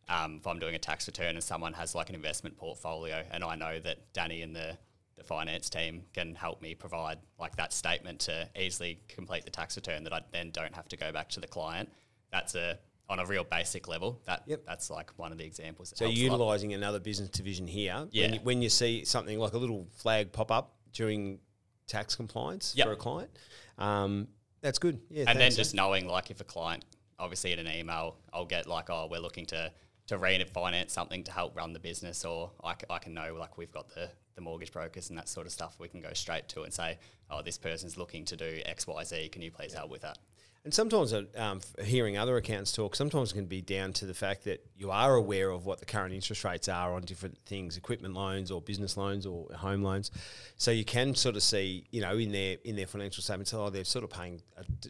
um, 0.09 0.37
if 0.37 0.47
I'm 0.47 0.57
doing 0.57 0.73
a 0.73 0.79
tax 0.79 1.07
return 1.07 1.35
and 1.35 1.43
someone 1.43 1.73
has 1.73 1.93
like 1.93 2.09
an 2.09 2.15
investment 2.15 2.57
portfolio 2.57 3.23
and 3.31 3.43
I 3.43 3.55
know 3.55 3.79
that 3.79 3.97
Danny 4.13 4.41
and 4.41 4.55
the 4.55 4.75
the 5.17 5.23
finance 5.23 5.69
team 5.69 6.03
can 6.13 6.35
help 6.35 6.61
me 6.61 6.73
provide 6.73 7.19
like 7.39 7.55
that 7.57 7.73
statement 7.73 8.19
to 8.21 8.49
easily 8.59 8.99
complete 9.07 9.45
the 9.45 9.51
tax 9.51 9.75
return 9.75 10.03
that 10.03 10.13
I 10.13 10.21
then 10.31 10.49
don't 10.49 10.75
have 10.75 10.89
to 10.89 10.97
go 10.97 11.11
back 11.11 11.29
to 11.29 11.39
the 11.39 11.47
client. 11.47 11.89
That's 12.31 12.55
a 12.55 12.79
on 13.09 13.19
a 13.19 13.25
real 13.25 13.43
basic 13.43 13.87
level. 13.87 14.21
That 14.25 14.43
yep. 14.45 14.63
that's 14.65 14.89
like 14.89 15.11
one 15.17 15.31
of 15.31 15.37
the 15.37 15.45
examples. 15.45 15.93
So 15.95 16.05
utilising 16.05 16.73
another 16.73 16.99
business 16.99 17.29
division 17.29 17.67
here. 17.67 18.07
Yeah. 18.11 18.25
When 18.25 18.33
you, 18.33 18.39
when 18.41 18.61
you, 18.61 18.69
see 18.69 19.05
something 19.05 19.37
like 19.39 19.53
a 19.53 19.57
little 19.57 19.87
flag 19.95 20.31
pop 20.31 20.51
up 20.51 20.75
during 20.93 21.39
tax 21.87 22.15
compliance 22.15 22.73
yep. 22.75 22.87
for 22.87 22.93
a 22.93 22.95
client, 22.95 23.29
um, 23.77 24.27
that's 24.61 24.79
good. 24.79 24.99
Yeah. 25.09 25.25
And 25.27 25.39
then 25.39 25.51
just 25.51 25.75
knowing 25.75 26.07
like 26.07 26.31
if 26.31 26.41
a 26.41 26.45
client, 26.45 26.83
obviously 27.19 27.53
in 27.53 27.59
an 27.59 27.67
email, 27.67 28.17
I'll 28.33 28.45
get 28.45 28.67
like, 28.67 28.89
oh, 28.89 29.07
we're 29.09 29.19
looking 29.19 29.45
to 29.47 29.71
to 30.07 30.19
refinance 30.19 30.91
something 30.91 31.23
to 31.23 31.31
help 31.31 31.57
run 31.57 31.73
the 31.73 31.79
business, 31.79 32.25
or 32.25 32.51
I, 32.63 32.73
c- 32.73 32.85
I 32.91 32.99
can 32.99 33.15
know 33.15 33.35
like 33.39 33.57
we've 33.57 33.71
got 33.71 33.89
the 33.89 34.09
the 34.35 34.41
mortgage 34.41 34.71
brokers 34.71 35.09
and 35.09 35.17
that 35.17 35.29
sort 35.29 35.45
of 35.45 35.53
stuff. 35.53 35.75
We 35.79 35.87
can 35.87 36.01
go 36.01 36.11
straight 36.13 36.47
to 36.49 36.63
and 36.63 36.73
say, 36.73 36.99
oh, 37.31 37.41
this 37.41 37.57
person's 37.57 37.97
looking 37.97 38.25
to 38.25 38.35
do 38.35 38.59
X, 38.65 38.85
Y, 38.85 39.03
Z. 39.03 39.29
Can 39.29 39.41
you 39.41 39.51
please 39.51 39.73
help 39.73 39.89
with 39.89 40.01
that? 40.01 40.17
And 40.65 40.73
sometimes 40.73 41.13
uh, 41.13 41.25
um, 41.37 41.61
hearing 41.83 42.17
other 42.17 42.37
accounts 42.37 42.71
talk, 42.71 42.95
sometimes 42.95 43.31
it 43.31 43.35
can 43.35 43.45
be 43.45 43.61
down 43.61 43.93
to 43.93 44.07
the 44.07 44.15
fact 44.15 44.45
that 44.45 44.65
you 44.75 44.89
are 44.89 45.13
aware 45.13 45.51
of 45.51 45.67
what 45.67 45.77
the 45.77 45.85
current 45.85 46.11
interest 46.11 46.43
rates 46.43 46.67
are 46.67 46.95
on 46.95 47.03
different 47.03 47.37
things, 47.45 47.77
equipment 47.77 48.15
loans 48.15 48.49
or 48.49 48.61
business 48.61 48.97
loans 48.97 49.27
or 49.27 49.47
home 49.53 49.83
loans. 49.83 50.09
So 50.57 50.71
you 50.71 50.83
can 50.83 51.13
sort 51.13 51.35
of 51.35 51.43
see, 51.43 51.85
you 51.91 52.01
know, 52.01 52.17
in 52.17 52.31
their 52.31 52.57
in 52.63 52.75
their 52.75 52.87
financial 52.87 53.21
statements, 53.21 53.53
oh, 53.53 53.69
they're 53.69 53.83
sort 53.83 54.03
of 54.03 54.09
paying 54.09 54.41
a 54.57 54.63
d- 54.63 54.89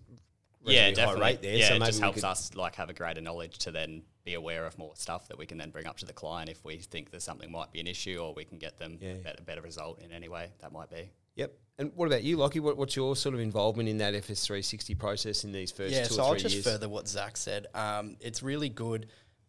yeah, 0.63 0.91
definitely. 0.91 1.21
rate 1.21 1.41
there. 1.41 1.57
Yeah, 1.57 1.67
so 1.67 1.75
it 1.75 1.79
just 1.83 1.99
helps 1.99 2.23
us 2.23 2.55
like 2.55 2.75
have 2.75 2.89
a 2.89 2.93
greater 2.93 3.19
knowledge 3.19 3.57
to 3.59 3.71
then 3.71 4.03
be 4.23 4.35
aware 4.35 4.65
of 4.65 4.77
more 4.77 4.93
stuff 4.95 5.27
that 5.27 5.37
we 5.37 5.45
can 5.45 5.57
then 5.57 5.71
bring 5.71 5.87
up 5.87 5.97
to 5.97 6.05
the 6.05 6.13
client 6.13 6.49
if 6.49 6.63
we 6.63 6.77
think 6.77 7.11
that 7.11 7.21
something 7.21 7.51
might 7.51 7.73
be 7.73 7.81
an 7.81 7.87
issue 7.87 8.17
or 8.17 8.33
we 8.33 8.45
can 8.45 8.57
get 8.57 8.79
them 8.79 8.97
yeah. 9.01 9.15
a 9.37 9.41
better 9.41 9.61
result 9.61 10.01
in 10.01 10.13
any 10.13 10.29
way 10.29 10.51
that 10.61 10.71
might 10.71 10.89
be. 10.89 11.11
Yep. 11.35 11.53
And 11.77 11.91
what 11.95 12.07
about 12.07 12.23
you, 12.23 12.37
Lochie? 12.37 12.61
What, 12.61 12.77
what's 12.77 12.95
your 12.95 13.15
sort 13.15 13.35
of 13.35 13.41
involvement 13.41 13.89
in 13.89 13.97
that 13.97 14.13
FS360 14.13 14.97
process 14.97 15.43
in 15.43 15.51
these 15.51 15.71
first 15.71 15.93
yeah, 15.93 16.05
two 16.05 16.13
so 16.13 16.23
I'll 16.23 16.35
just 16.35 16.63
further 16.63 16.87
what 16.87 17.07
Zach 17.07 17.35
said. 17.37 17.67
Um, 17.73 18.17
it's 18.21 18.41
really 18.41 18.69
good 18.69 19.07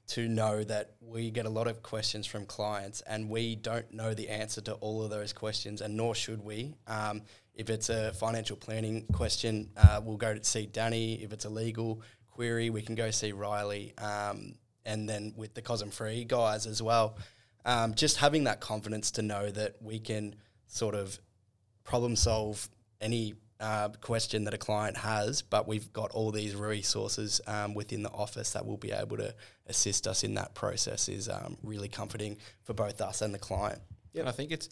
to 0.09 0.29
know 0.29 0.63
that 0.65 0.93
we 1.01 1.31
get 1.31 1.47
a 1.47 1.51
lot 1.51 1.67
of 1.67 1.83
questions 1.83 2.27
from 2.27 2.47
clients 2.47 3.01
and 3.03 3.29
we 3.29 3.57
don't 3.57 3.93
know 3.93 4.15
the 4.15 4.29
answer 4.29 4.61
to 4.63 4.75
all 4.75 5.03
of 5.03 5.11
those 5.11 5.33
questions, 5.33 5.81
and 5.81 5.97
nor 5.97 6.15
should 6.15 6.45
we. 6.45 6.75
Um, 6.87 7.23
if 7.55 7.71
it's 7.71 7.89
a 7.89 8.13
financial 8.13 8.57
planning 8.57 9.07
question, 9.13 9.71
uh, 9.77 10.01
we'll 10.03 10.17
go 10.17 10.35
to 10.35 10.45
see 10.45 10.67
Danny. 10.67 11.15
If 11.23 11.33
it's 11.33 11.45
a 11.45 11.51
legal 11.51 12.03
query, 12.31 12.71
we 12.71 12.83
can 12.83 12.95
go 12.95 13.11
see 13.11 13.33
Riley. 13.33 13.95
Um, 13.99 14.57
and 14.87 15.09
then 15.09 15.35
with 15.37 15.53
the 15.53 15.61
COSM 15.61 15.93
Free 15.93 16.25
guys 16.25 16.67
as 16.67 16.81
well. 16.81 17.19
Um, 17.65 17.95
just 17.95 18.19
having 18.19 18.45
that 18.45 18.61
confidence 18.61 19.11
to 19.13 19.23
know 19.23 19.51
that 19.51 19.77
we 19.83 19.99
can 19.99 20.37
sort 20.69 20.95
of 20.95 21.19
problem 21.87 22.17
solve 22.17 22.69
any 23.01 23.35
uh, 23.61 23.89
question 24.01 24.45
that 24.45 24.55
a 24.55 24.59
client 24.59 24.97
has, 24.97 25.41
but 25.43 25.67
we've 25.67 25.91
got 25.93 26.11
all 26.11 26.31
these 26.31 26.55
resources 26.55 27.41
um, 27.47 27.75
within 27.75 28.03
the 28.03 28.11
office 28.11 28.53
that 28.53 28.67
will 28.67 28.77
be 28.77 28.93
able 28.93 29.17
to 29.17 29.35
assist 29.67 30.07
us 30.07 30.25
in 30.25 30.35
that 30.35 30.55
process 30.55 31.09
is 31.09 31.29
um, 31.29 31.57
really 31.63 31.89
comforting 31.89 32.37
for 32.65 32.75
both 32.75 33.01
us 33.01 33.23
and 33.23 33.33
the 33.33 33.39
client. 33.39 33.81
Yeah, 34.13 34.21
and 34.21 34.29
I 34.29 34.33
think 34.33 34.51
it's 34.51 34.69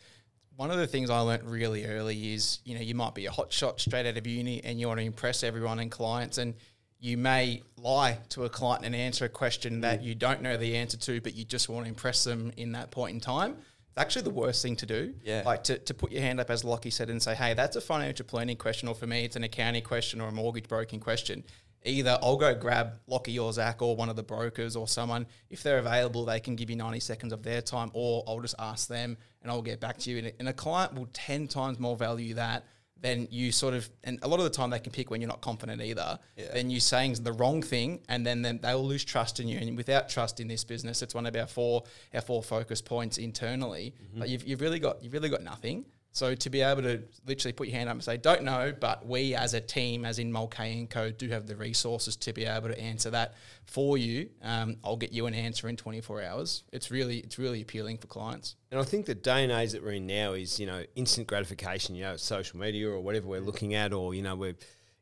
one 0.57 0.71
of 0.71 0.77
the 0.77 0.87
things 0.87 1.11
I 1.11 1.21
learned 1.21 1.51
really 1.51 1.87
early 1.87 2.35
is 2.35 2.61
you 2.65 2.75
know 2.75 2.81
you 2.81 2.95
might 2.95 3.15
be 3.15 3.27
a 3.27 3.31
hot 3.31 3.53
shot 3.53 3.81
straight 3.81 4.07
out 4.07 4.17
of 4.17 4.27
uni 4.27 4.63
and 4.63 4.79
you 4.79 4.87
want 4.87 5.01
to 5.01 5.07
impress 5.07 5.43
everyone 5.43 5.81
and 5.81 5.91
clients 5.91 6.39
and 6.39 6.55
you 7.01 7.19
may 7.19 7.63
lie 7.77 8.19
to 8.31 8.45
a 8.45 8.49
client 8.49 8.85
and 8.85 8.95
answer 8.95 9.27
a 9.27 9.29
question 9.29 9.83
that 9.83 10.03
you 10.03 10.15
don't 10.15 10.41
know 10.41 10.57
the 10.57 10.77
answer 10.77 10.97
to, 10.97 11.21
but 11.21 11.35
you 11.35 11.45
just 11.45 11.69
want 11.69 11.85
to 11.85 11.89
impress 11.89 12.25
them 12.25 12.51
in 12.57 12.73
that 12.73 12.91
point 12.91 13.13
in 13.13 13.21
time. 13.21 13.57
Actually 13.97 14.23
the 14.23 14.31
worst 14.31 14.63
thing 14.63 14.77
to 14.77 14.87
do. 14.87 15.15
Yeah. 15.23 15.43
Like 15.45 15.65
to, 15.65 15.79
to 15.79 15.95
put 15.95 16.11
your 16.11 16.23
hand 16.23 16.41
up, 16.41 16.51
as 16.51 16.63
Lochie 16.63 16.93
said, 16.93 17.11
and 17.11 17.23
say, 17.23 17.35
hey, 17.35 17.55
that's 17.55 17.77
a 17.77 17.81
financial 17.81 18.27
planning 18.27 18.57
question, 18.57 18.89
or 18.89 18.95
for 18.95 19.07
me, 19.07 19.25
it's 19.25 19.37
an 19.37 19.45
accounting 19.45 19.83
question 19.83 20.21
or 20.21 20.29
a 20.29 20.33
mortgage 20.33 20.69
broking 20.69 21.01
question. 21.01 21.45
Either 21.87 22.19
I'll 22.23 22.37
go 22.37 22.55
grab 22.55 22.99
Lochie 23.09 23.43
or 23.43 23.53
Zach 23.53 23.83
or 23.83 23.95
one 23.95 24.09
of 24.09 24.17
the 24.17 24.23
brokers 24.23 24.75
or 24.75 24.89
someone. 24.89 25.27
If 25.51 25.63
they're 25.63 25.79
available, 25.79 26.25
they 26.25 26.41
can 26.41 26.57
give 26.57 26.71
you 26.71 26.77
90 26.77 26.99
seconds 27.01 27.33
of 27.33 27.43
their 27.43 27.61
time, 27.61 27.91
or 27.93 28.25
I'll 28.27 28.41
just 28.41 28.55
ask 28.59 28.89
them 28.89 29.17
and 29.43 29.51
I'll 29.51 29.63
get 29.63 29.81
back 29.81 29.99
to 29.99 30.11
you. 30.11 30.19
And, 30.19 30.33
and 30.39 30.49
a 30.49 30.53
client 30.55 30.95
will 30.95 31.09
10 31.13 31.47
times 31.47 31.79
more 31.79 31.97
value 31.97 32.35
that 32.35 32.65
then 33.05 33.29
you 33.31 33.53
sort 33.53 33.75
of, 33.75 33.89
and 34.03 34.19
a 34.23 34.29
lot 34.29 34.41
of 34.41 34.45
the 34.45 34.51
time 34.51 34.71
they 34.71 34.79
can 34.79 34.91
pick 34.91 35.11
when 35.11 35.21
you're 35.21 35.29
not 35.29 35.43
confident 35.43 35.83
either. 35.83 36.19
Yeah. 36.39 36.47
Then 36.55 36.71
you 36.71 36.81
saying 36.81 37.13
the 37.23 37.33
wrong 37.33 37.61
thing, 37.61 38.01
and 38.09 38.27
then, 38.27 38.41
then 38.41 38.61
they 38.63 38.73
will 38.73 38.87
lose 38.87 39.05
trust 39.05 39.41
in 39.41 39.47
you. 39.47 39.59
And 39.59 39.77
without 39.77 40.09
trust 40.09 40.41
in 40.41 40.49
this 40.49 40.65
business, 40.65 41.03
it's 41.03 41.15
one 41.15 41.27
of 41.27 41.37
our 41.37 41.47
four 41.47 41.85
our 42.15 42.23
four 42.23 42.43
focus 42.43 42.81
points 42.81 43.19
internally. 43.19 43.93
Mm-hmm. 43.93 44.19
But 44.21 44.29
you've, 44.31 44.45
you've 44.45 44.63
really 44.63 44.79
got 44.79 45.05
you've 45.05 45.13
really 45.13 45.29
got 45.29 45.43
nothing. 45.43 45.85
So 46.15 46.33
to 46.35 46.49
be 46.49 46.63
able 46.63 46.83
to 46.83 47.03
literally 47.27 47.53
put 47.53 47.67
your 47.67 47.77
hand 47.77 47.89
up 47.89 47.95
and 47.95 48.05
say, 48.05 48.17
"Don't 48.17 48.45
know," 48.45 48.73
but 48.79 49.05
we 49.05 49.35
as 49.35 49.53
a 49.53 49.61
team, 49.61 50.05
as 50.05 50.21
in 50.21 50.31
Mulcahy 50.31 50.79
and 50.79 50.89
Co, 50.89 51.11
do 51.11 51.29
have 51.29 51.49
the 51.49 51.57
resources 51.57 52.15
to 52.17 52.33
be 52.33 52.45
able 52.45 52.69
to 52.69 52.81
answer 52.81 53.11
that 53.11 53.35
for 53.67 53.99
you. 53.99 54.31
Um, 54.41 54.77
I'll 54.85 54.97
get 54.97 55.13
you 55.13 55.27
an 55.27 55.35
answer 55.35 55.69
in 55.69 55.77
24 55.77 56.23
hours. 56.23 56.63
It's 56.73 56.93
really 56.93 57.19
it's 57.19 57.37
really 57.37 57.63
appealing 57.63 57.99
for 57.99 58.07
clients. 58.07 58.55
And 58.71 58.81
I 58.81 58.85
think 58.85 59.07
the 59.07 59.17
day 59.17 59.43
and 59.43 59.51
age 59.51 59.73
that 59.73 59.83
we're 59.83 59.93
in 59.93 60.07
now 60.07 60.35
is, 60.35 60.61
you 60.61 60.67
know, 60.67 60.85
instant 60.95 61.27
gratification, 61.27 61.97
you 61.97 62.05
know, 62.05 62.17
social 62.17 62.61
media 62.61 62.89
or 62.89 63.01
whatever 63.01 63.27
we're 63.27 63.41
looking 63.41 63.75
at, 63.75 63.93
or, 63.93 64.15
you 64.15 64.23
know, 64.23 64.37
we're, 64.37 64.57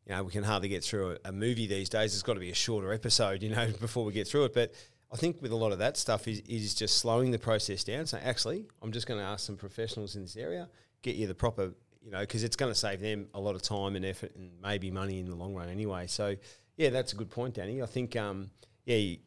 you 0.07 0.15
know, 0.15 0.23
we 0.23 0.33
can 0.33 0.45
hardly 0.45 0.69
get 0.69 0.83
through 0.83 1.13
a, 1.13 1.29
a 1.29 1.33
movie 1.33 1.67
these 1.67 1.91
days. 1.91 2.15
It's 2.15 2.23
got 2.23 2.35
to 2.35 2.41
be 2.41 2.51
a 2.51 2.55
shorter 2.55 2.91
episode, 2.91 3.43
you 3.43 3.51
know, 3.51 3.71
before 3.81 4.07
we 4.07 4.15
get 4.15 4.29
through 4.29 4.45
it. 4.45 4.55
But 4.55 4.73
I 5.13 5.17
think 5.17 5.43
with 5.43 5.53
a 5.53 5.57
lot 5.57 5.73
of 5.73 5.79
that 5.81 5.99
stuff 5.99 6.27
is, 6.27 6.41
is 6.49 6.75
just 6.75 6.97
slowing 6.97 7.33
the 7.33 7.39
process 7.39 7.85
down. 7.85 8.07
So 8.07 8.19
actually, 8.23 8.65
I'm 8.81 8.93
just 8.93 9.07
going 9.07 9.21
to 9.21 9.27
ask 9.27 9.47
some 9.47 9.57
professionals 9.57 10.17
in 10.17 10.23
this 10.23 10.37
area, 10.37 10.71
get 11.03 11.17
you 11.17 11.27
the 11.27 11.35
proper, 11.35 11.73
you 12.03 12.11
know, 12.11 12.21
because 12.21 12.45
it's 12.45 12.57
going 12.57 12.73
to 12.73 12.79
save 12.79 13.01
them 13.01 13.29
a 13.35 13.41
lot 13.41 13.55
of 13.55 13.63
time 13.63 13.97
and 13.97 14.05
effort 14.05 14.35
and 14.37 14.51
maybe 14.63 14.91
money 14.91 15.19
in 15.19 15.29
the 15.29 15.37
long 15.37 15.55
run 15.55 15.69
anyway. 15.69 16.07
So 16.07 16.37
yeah, 16.77 16.91
that's 16.91 17.13
a 17.13 17.17
good 17.17 17.31
point, 17.31 17.55
Danny. 17.55 17.83
I 17.83 17.87
think, 17.87 18.17
um, 18.17 18.51
yeah, 18.87 18.97
you, 18.97 19.19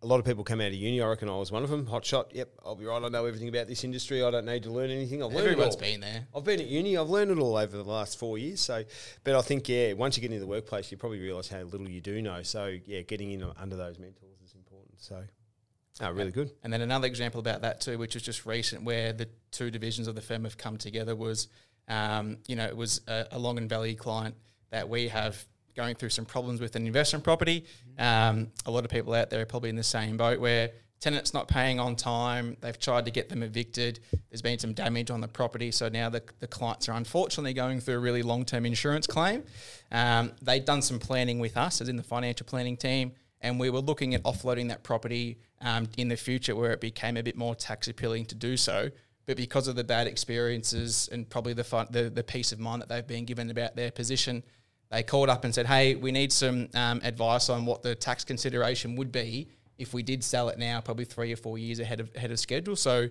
a 0.00 0.06
lot 0.06 0.20
of 0.20 0.24
people 0.24 0.44
come 0.44 0.60
out 0.60 0.68
of 0.68 0.74
uni. 0.74 1.00
I 1.00 1.08
reckon 1.08 1.28
I 1.28 1.36
was 1.36 1.50
one 1.50 1.64
of 1.64 1.70
them. 1.70 1.86
Hot 1.86 2.04
shot. 2.04 2.30
Yep, 2.32 2.48
I'll 2.64 2.76
be 2.76 2.84
right. 2.84 3.02
I 3.02 3.08
know 3.08 3.26
everything 3.26 3.48
about 3.48 3.66
this 3.66 3.82
industry. 3.82 4.22
I 4.22 4.30
don't 4.30 4.46
need 4.46 4.62
to 4.62 4.70
learn 4.70 4.90
anything. 4.90 5.22
I've 5.22 5.32
learned 5.32 5.48
it 5.48 5.50
Everyone's 5.52 5.74
all. 5.74 5.80
been 5.80 6.00
there. 6.00 6.26
I've 6.36 6.44
been 6.44 6.60
at 6.60 6.68
uni. 6.68 6.96
I've 6.96 7.08
learned 7.08 7.32
it 7.32 7.38
all 7.38 7.56
over 7.56 7.76
the 7.76 7.82
last 7.82 8.16
four 8.16 8.38
years. 8.38 8.60
So, 8.60 8.84
but 9.24 9.34
I 9.34 9.40
think 9.40 9.68
yeah, 9.68 9.94
once 9.94 10.16
you 10.16 10.20
get 10.20 10.30
into 10.30 10.40
the 10.40 10.46
workplace, 10.46 10.92
you 10.92 10.98
probably 10.98 11.18
realise 11.18 11.48
how 11.48 11.62
little 11.62 11.88
you 11.88 12.00
do 12.00 12.22
know. 12.22 12.42
So 12.42 12.76
yeah, 12.86 13.00
getting 13.00 13.32
in 13.32 13.44
under 13.58 13.74
those 13.76 13.98
mentors 13.98 14.40
is 14.44 14.54
important. 14.54 15.00
So, 15.00 15.24
oh, 16.00 16.10
really 16.10 16.30
good. 16.30 16.50
And 16.62 16.72
then 16.72 16.80
another 16.80 17.06
example 17.06 17.40
about 17.40 17.62
that 17.62 17.80
too, 17.80 17.98
which 17.98 18.14
was 18.14 18.22
just 18.22 18.46
recent, 18.46 18.82
where 18.82 19.12
the 19.12 19.28
two 19.50 19.70
divisions 19.70 20.08
of 20.08 20.14
the 20.14 20.20
firm 20.20 20.44
have 20.44 20.56
come 20.56 20.76
together, 20.76 21.14
was 21.14 21.48
um, 21.88 22.38
you 22.46 22.56
know 22.56 22.66
it 22.66 22.76
was 22.76 23.00
a, 23.08 23.26
a 23.32 23.38
Long 23.38 23.58
and 23.58 23.68
Valley 23.68 23.94
client 23.94 24.34
that 24.70 24.88
we 24.88 25.08
have 25.08 25.44
going 25.74 25.94
through 25.94 26.10
some 26.10 26.24
problems 26.24 26.60
with 26.60 26.74
an 26.76 26.86
investment 26.86 27.24
property. 27.24 27.64
Um, 27.98 28.48
a 28.66 28.70
lot 28.70 28.84
of 28.84 28.90
people 28.90 29.14
out 29.14 29.30
there 29.30 29.40
are 29.40 29.46
probably 29.46 29.70
in 29.70 29.76
the 29.76 29.82
same 29.82 30.16
boat 30.16 30.40
where 30.40 30.70
tenants 31.00 31.32
not 31.32 31.46
paying 31.46 31.78
on 31.78 31.96
time. 31.96 32.56
They've 32.60 32.78
tried 32.78 33.04
to 33.04 33.10
get 33.10 33.28
them 33.28 33.42
evicted. 33.42 34.00
There's 34.30 34.42
been 34.42 34.58
some 34.58 34.72
damage 34.72 35.10
on 35.10 35.20
the 35.20 35.28
property, 35.28 35.70
so 35.70 35.88
now 35.88 36.08
the, 36.08 36.22
the 36.40 36.48
clients 36.48 36.88
are 36.88 36.92
unfortunately 36.92 37.52
going 37.52 37.80
through 37.80 37.94
a 37.94 38.00
really 38.00 38.22
long 38.22 38.44
term 38.44 38.66
insurance 38.66 39.06
claim. 39.06 39.44
Um, 39.92 40.32
they'd 40.42 40.64
done 40.64 40.82
some 40.82 40.98
planning 40.98 41.38
with 41.38 41.56
us, 41.56 41.80
as 41.80 41.88
in 41.88 41.96
the 41.96 42.02
financial 42.02 42.46
planning 42.46 42.76
team, 42.76 43.12
and 43.40 43.58
we 43.58 43.70
were 43.70 43.80
looking 43.80 44.14
at 44.14 44.22
offloading 44.24 44.68
that 44.68 44.82
property 44.82 45.38
um, 45.60 45.88
in 45.96 46.08
the 46.08 46.16
future 46.16 46.54
where 46.54 46.72
it 46.72 46.80
became 46.80 47.16
a 47.16 47.22
bit 47.22 47.36
more 47.36 47.54
tax 47.54 47.88
appealing 47.88 48.26
to 48.26 48.34
do 48.34 48.56
so. 48.56 48.90
But 49.26 49.36
because 49.36 49.68
of 49.68 49.76
the 49.76 49.84
bad 49.84 50.06
experiences 50.06 51.08
and 51.12 51.28
probably 51.28 51.52
the, 51.52 51.64
fun, 51.64 51.86
the 51.90 52.08
the 52.08 52.24
peace 52.24 52.50
of 52.52 52.58
mind 52.58 52.80
that 52.80 52.88
they've 52.88 53.06
been 53.06 53.26
given 53.26 53.50
about 53.50 53.76
their 53.76 53.90
position, 53.90 54.42
they 54.90 55.02
called 55.02 55.28
up 55.28 55.44
and 55.44 55.54
said, 55.54 55.66
"Hey, 55.66 55.94
we 55.96 56.12
need 56.12 56.32
some 56.32 56.68
um, 56.74 57.00
advice 57.04 57.50
on 57.50 57.66
what 57.66 57.82
the 57.82 57.94
tax 57.94 58.24
consideration 58.24 58.96
would 58.96 59.12
be 59.12 59.48
if 59.76 59.92
we 59.92 60.02
did 60.02 60.24
sell 60.24 60.48
it 60.48 60.58
now, 60.58 60.80
probably 60.80 61.04
three 61.04 61.32
or 61.32 61.36
four 61.36 61.58
years 61.58 61.78
ahead 61.78 62.00
of 62.00 62.10
ahead 62.16 62.30
of 62.30 62.40
schedule." 62.40 62.74
So, 62.74 63.08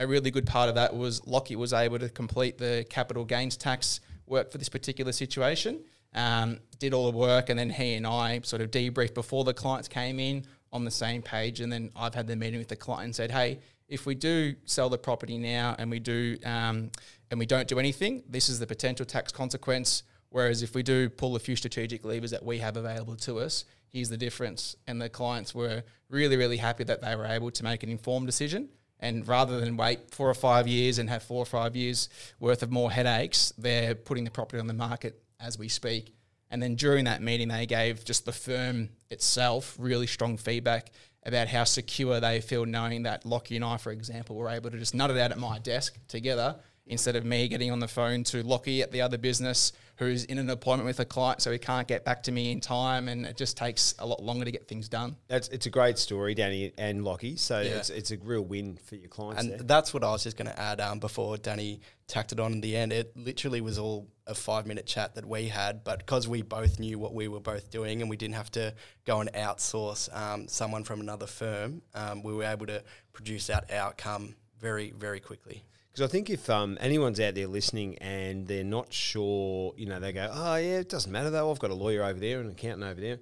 a 0.00 0.06
really 0.06 0.32
good 0.32 0.46
part 0.46 0.68
of 0.68 0.74
that 0.74 0.96
was 0.96 1.20
Lochie 1.20 1.54
was 1.54 1.72
able 1.72 2.00
to 2.00 2.08
complete 2.08 2.58
the 2.58 2.84
capital 2.90 3.24
gains 3.24 3.56
tax 3.56 4.00
work 4.26 4.50
for 4.50 4.58
this 4.58 4.68
particular 4.68 5.12
situation. 5.12 5.84
Um, 6.14 6.58
did 6.78 6.94
all 6.94 7.10
the 7.10 7.16
work, 7.16 7.50
and 7.50 7.58
then 7.58 7.70
he 7.70 7.94
and 7.94 8.06
I 8.06 8.40
sort 8.42 8.62
of 8.62 8.70
debriefed 8.70 9.14
before 9.14 9.44
the 9.44 9.54
clients 9.54 9.86
came 9.86 10.18
in 10.18 10.44
on 10.72 10.84
the 10.84 10.90
same 10.90 11.22
page. 11.22 11.60
And 11.60 11.72
then 11.72 11.90
I've 11.94 12.14
had 12.14 12.26
the 12.26 12.36
meeting 12.36 12.58
with 12.58 12.68
the 12.68 12.76
client 12.76 13.04
and 13.04 13.14
said, 13.14 13.30
"Hey, 13.30 13.60
if 13.88 14.06
we 14.06 14.14
do 14.14 14.54
sell 14.64 14.88
the 14.88 14.98
property 14.98 15.38
now 15.38 15.76
and 15.78 15.90
we 15.90 16.00
do 16.00 16.36
um, 16.44 16.90
and 17.30 17.38
we 17.38 17.46
don't 17.46 17.68
do 17.68 17.78
anything, 17.78 18.24
this 18.28 18.48
is 18.48 18.58
the 18.58 18.66
potential 18.66 19.06
tax 19.06 19.30
consequence." 19.30 20.02
Whereas 20.30 20.62
if 20.62 20.74
we 20.74 20.82
do 20.84 21.10
pull 21.10 21.34
a 21.34 21.40
few 21.40 21.56
strategic 21.56 22.04
levers 22.04 22.30
that 22.30 22.44
we 22.44 22.58
have 22.58 22.76
available 22.76 23.16
to 23.16 23.40
us, 23.40 23.64
here's 23.88 24.08
the 24.08 24.16
difference. 24.16 24.76
And 24.86 25.02
the 25.02 25.08
clients 25.08 25.54
were 25.54 25.82
really, 26.08 26.36
really 26.36 26.56
happy 26.56 26.84
that 26.84 27.02
they 27.02 27.16
were 27.16 27.26
able 27.26 27.50
to 27.50 27.64
make 27.64 27.82
an 27.82 27.88
informed 27.88 28.26
decision. 28.26 28.68
And 29.00 29.26
rather 29.26 29.58
than 29.58 29.76
wait 29.76 30.10
four 30.12 30.30
or 30.30 30.34
five 30.34 30.68
years 30.68 30.98
and 30.98 31.10
have 31.10 31.24
four 31.24 31.42
or 31.42 31.46
five 31.46 31.74
years 31.74 32.08
worth 32.38 32.62
of 32.62 32.70
more 32.70 32.92
headaches, 32.92 33.52
they're 33.58 33.96
putting 33.96 34.24
the 34.24 34.30
property 34.30 34.60
on 34.60 34.68
the 34.68 34.74
market 34.74 35.20
as 35.42 35.58
we 35.58 35.68
speak. 35.68 36.14
And 36.50 36.62
then 36.62 36.74
during 36.74 37.04
that 37.04 37.22
meeting, 37.22 37.48
they 37.48 37.66
gave 37.66 38.04
just 38.04 38.24
the 38.24 38.32
firm 38.32 38.90
itself 39.08 39.76
really 39.78 40.06
strong 40.06 40.36
feedback 40.36 40.90
about 41.24 41.48
how 41.48 41.64
secure 41.64 42.18
they 42.18 42.40
feel 42.40 42.64
knowing 42.64 43.04
that 43.04 43.24
Lochie 43.24 43.56
and 43.56 43.64
I, 43.64 43.76
for 43.76 43.92
example, 43.92 44.36
were 44.36 44.48
able 44.48 44.70
to 44.70 44.78
just 44.78 44.94
nut 44.94 45.10
it 45.10 45.18
out 45.18 45.30
at 45.30 45.38
my 45.38 45.58
desk 45.58 45.98
together 46.08 46.56
instead 46.86 47.14
of 47.14 47.24
me 47.24 47.46
getting 47.46 47.70
on 47.70 47.78
the 47.78 47.88
phone 47.88 48.24
to 48.24 48.42
Lochie 48.42 48.82
at 48.82 48.90
the 48.90 49.02
other 49.02 49.18
business 49.18 49.72
who's 50.00 50.24
in 50.24 50.38
an 50.38 50.48
appointment 50.48 50.86
with 50.86 50.98
a 50.98 51.04
client 51.04 51.42
so 51.42 51.52
he 51.52 51.58
can't 51.58 51.86
get 51.86 52.06
back 52.06 52.22
to 52.22 52.32
me 52.32 52.50
in 52.50 52.58
time 52.58 53.06
and 53.06 53.26
it 53.26 53.36
just 53.36 53.54
takes 53.54 53.94
a 53.98 54.06
lot 54.06 54.22
longer 54.22 54.46
to 54.46 54.50
get 54.50 54.66
things 54.66 54.88
done. 54.88 55.14
That's 55.28 55.48
it's 55.48 55.66
a 55.66 55.70
great 55.70 55.98
story, 55.98 56.34
Danny 56.34 56.72
and 56.78 57.02
Lochie. 57.02 57.38
So 57.38 57.60
Yeah. 57.60 57.76
it's 57.76 57.90
it's 57.90 58.10
a 58.10 58.16
real 58.16 58.40
win 58.40 58.78
for 58.82 58.96
your 58.96 59.10
clients. 59.10 59.42
And 59.42 59.50
there. 59.52 59.58
that's 59.58 59.92
what 59.92 60.02
I 60.02 60.10
was 60.10 60.22
just 60.22 60.38
going 60.38 60.50
to 60.50 60.58
add 60.58 60.80
um, 60.80 61.00
before 61.00 61.36
Danny 61.36 61.82
tacked 62.06 62.32
it 62.32 62.40
on 62.40 62.52
in 62.54 62.60
the 62.62 62.74
end. 62.78 62.94
It 62.94 63.14
literally 63.14 63.60
was 63.60 63.78
all 63.78 64.08
a 64.26 64.34
five 64.34 64.66
minute 64.66 64.86
chat 64.86 65.16
that 65.16 65.26
we 65.26 65.48
had, 65.48 65.84
but 65.84 65.98
because 65.98 66.26
we 66.26 66.40
both 66.40 66.80
knew 66.80 66.98
what 66.98 67.12
we 67.12 67.28
were 67.28 67.40
both 67.40 67.70
doing 67.70 68.00
and 68.00 68.08
we 68.08 68.16
didn't 68.16 68.36
have 68.36 68.50
to 68.52 68.74
go 69.04 69.20
and 69.20 69.30
outsource 69.34 70.08
um, 70.16 70.48
someone 70.48 70.82
from 70.82 71.00
another 71.00 71.26
firm, 71.26 71.82
um, 71.94 72.22
we 72.22 72.32
were 72.32 72.44
able 72.44 72.64
to 72.66 72.82
produce 73.12 73.48
that 73.48 73.70
outcome 73.70 74.34
very, 74.58 74.92
very 74.92 75.20
quickly. 75.20 75.62
Because 76.00 76.12
I 76.12 76.12
think 76.12 76.30
if 76.30 76.48
um, 76.48 76.78
anyone's 76.80 77.20
out 77.20 77.34
there 77.34 77.46
listening 77.46 77.98
and 77.98 78.46
they're 78.48 78.64
not 78.64 78.90
sure, 78.90 79.74
you 79.76 79.84
know, 79.84 80.00
they 80.00 80.12
go, 80.14 80.30
oh, 80.32 80.56
yeah, 80.56 80.78
it 80.78 80.88
doesn't 80.88 81.12
matter 81.12 81.28
though. 81.28 81.50
I've 81.50 81.58
got 81.58 81.70
a 81.70 81.74
lawyer 81.74 82.02
over 82.02 82.18
there 82.18 82.38
and 82.40 82.46
an 82.46 82.52
accountant 82.52 82.84
over 82.90 82.98
there. 82.98 83.18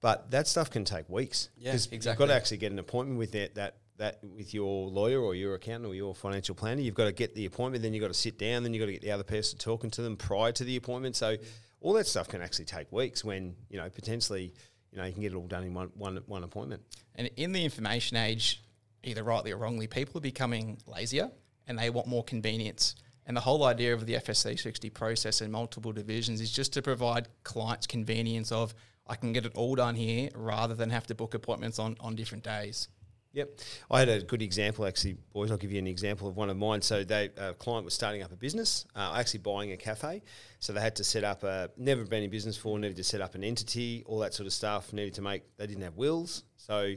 But 0.00 0.32
that 0.32 0.48
stuff 0.48 0.68
can 0.68 0.84
take 0.84 1.08
weeks. 1.08 1.48
Yeah, 1.56 1.70
'Cause 1.70 1.88
You've 1.92 2.02
got 2.02 2.26
to 2.26 2.34
actually 2.34 2.56
get 2.56 2.72
an 2.72 2.80
appointment 2.80 3.20
with 3.20 3.30
that, 3.32 3.54
that, 3.54 3.76
that 3.98 4.18
with 4.24 4.52
your 4.52 4.88
lawyer 4.88 5.20
or 5.20 5.36
your 5.36 5.54
accountant 5.54 5.86
or 5.86 5.94
your 5.94 6.12
financial 6.12 6.56
planner. 6.56 6.80
You've 6.80 6.96
got 6.96 7.04
to 7.04 7.12
get 7.12 7.36
the 7.36 7.46
appointment, 7.46 7.84
then 7.84 7.94
you've 7.94 8.02
got 8.02 8.08
to 8.08 8.14
sit 8.14 8.36
down, 8.36 8.64
then 8.64 8.74
you've 8.74 8.80
got 8.80 8.86
to 8.86 8.92
get 8.94 9.02
the 9.02 9.12
other 9.12 9.22
person 9.22 9.56
talking 9.56 9.88
to 9.92 10.02
them 10.02 10.16
prior 10.16 10.50
to 10.50 10.64
the 10.64 10.74
appointment. 10.74 11.14
So 11.14 11.36
all 11.80 11.92
that 11.92 12.08
stuff 12.08 12.26
can 12.26 12.42
actually 12.42 12.64
take 12.64 12.90
weeks 12.90 13.22
when, 13.24 13.54
you 13.70 13.78
know, 13.78 13.88
potentially, 13.90 14.52
you 14.90 14.98
know, 14.98 15.04
you 15.04 15.12
can 15.12 15.22
get 15.22 15.30
it 15.30 15.36
all 15.36 15.46
done 15.46 15.62
in 15.62 15.72
one, 15.72 15.90
one, 15.94 16.16
one 16.26 16.42
appointment. 16.42 16.82
And 17.14 17.30
in 17.36 17.52
the 17.52 17.64
information 17.64 18.16
age, 18.16 18.60
either 19.04 19.22
rightly 19.22 19.52
or 19.52 19.56
wrongly, 19.56 19.86
people 19.86 20.18
are 20.18 20.20
becoming 20.20 20.78
lazier 20.84 21.30
and 21.68 21.78
they 21.78 21.90
want 21.90 22.08
more 22.08 22.24
convenience. 22.24 22.96
And 23.26 23.36
the 23.36 23.42
whole 23.42 23.64
idea 23.64 23.94
of 23.94 24.06
the 24.06 24.14
FS360 24.14 24.92
process 24.92 25.42
and 25.42 25.52
multiple 25.52 25.92
divisions 25.92 26.40
is 26.40 26.50
just 26.50 26.72
to 26.72 26.82
provide 26.82 27.28
clients 27.44 27.86
convenience 27.86 28.50
of 28.50 28.74
I 29.06 29.14
can 29.14 29.32
get 29.32 29.46
it 29.46 29.52
all 29.54 29.74
done 29.74 29.94
here 29.94 30.30
rather 30.34 30.74
than 30.74 30.90
have 30.90 31.06
to 31.06 31.14
book 31.14 31.34
appointments 31.34 31.78
on, 31.78 31.96
on 32.00 32.14
different 32.14 32.44
days. 32.44 32.88
Yep. 33.32 33.60
I 33.90 34.00
had 34.00 34.08
a 34.08 34.22
good 34.22 34.42
example, 34.42 34.86
actually, 34.86 35.16
boys. 35.32 35.50
I'll 35.50 35.58
give 35.58 35.70
you 35.70 35.78
an 35.78 35.86
example 35.86 36.28
of 36.28 36.36
one 36.36 36.48
of 36.48 36.56
mine. 36.56 36.80
So, 36.80 37.04
they, 37.04 37.30
a 37.36 37.52
client 37.54 37.84
was 37.84 37.94
starting 37.94 38.22
up 38.22 38.32
a 38.32 38.36
business, 38.36 38.86
uh, 38.96 39.14
actually 39.16 39.40
buying 39.40 39.72
a 39.72 39.76
cafe. 39.76 40.22
So, 40.60 40.72
they 40.72 40.80
had 40.80 40.96
to 40.96 41.04
set 41.04 41.24
up 41.24 41.44
a, 41.44 41.70
never 41.76 42.04
been 42.04 42.22
in 42.22 42.30
business 42.30 42.56
before, 42.56 42.78
needed 42.78 42.96
to 42.96 43.04
set 43.04 43.20
up 43.20 43.34
an 43.34 43.44
entity, 43.44 44.02
all 44.06 44.18
that 44.20 44.32
sort 44.32 44.46
of 44.46 44.52
stuff, 44.52 44.92
needed 44.92 45.14
to 45.14 45.22
make, 45.22 45.42
they 45.58 45.66
didn't 45.66 45.82
have 45.82 45.96
wills. 45.96 46.44
So, 46.56 46.94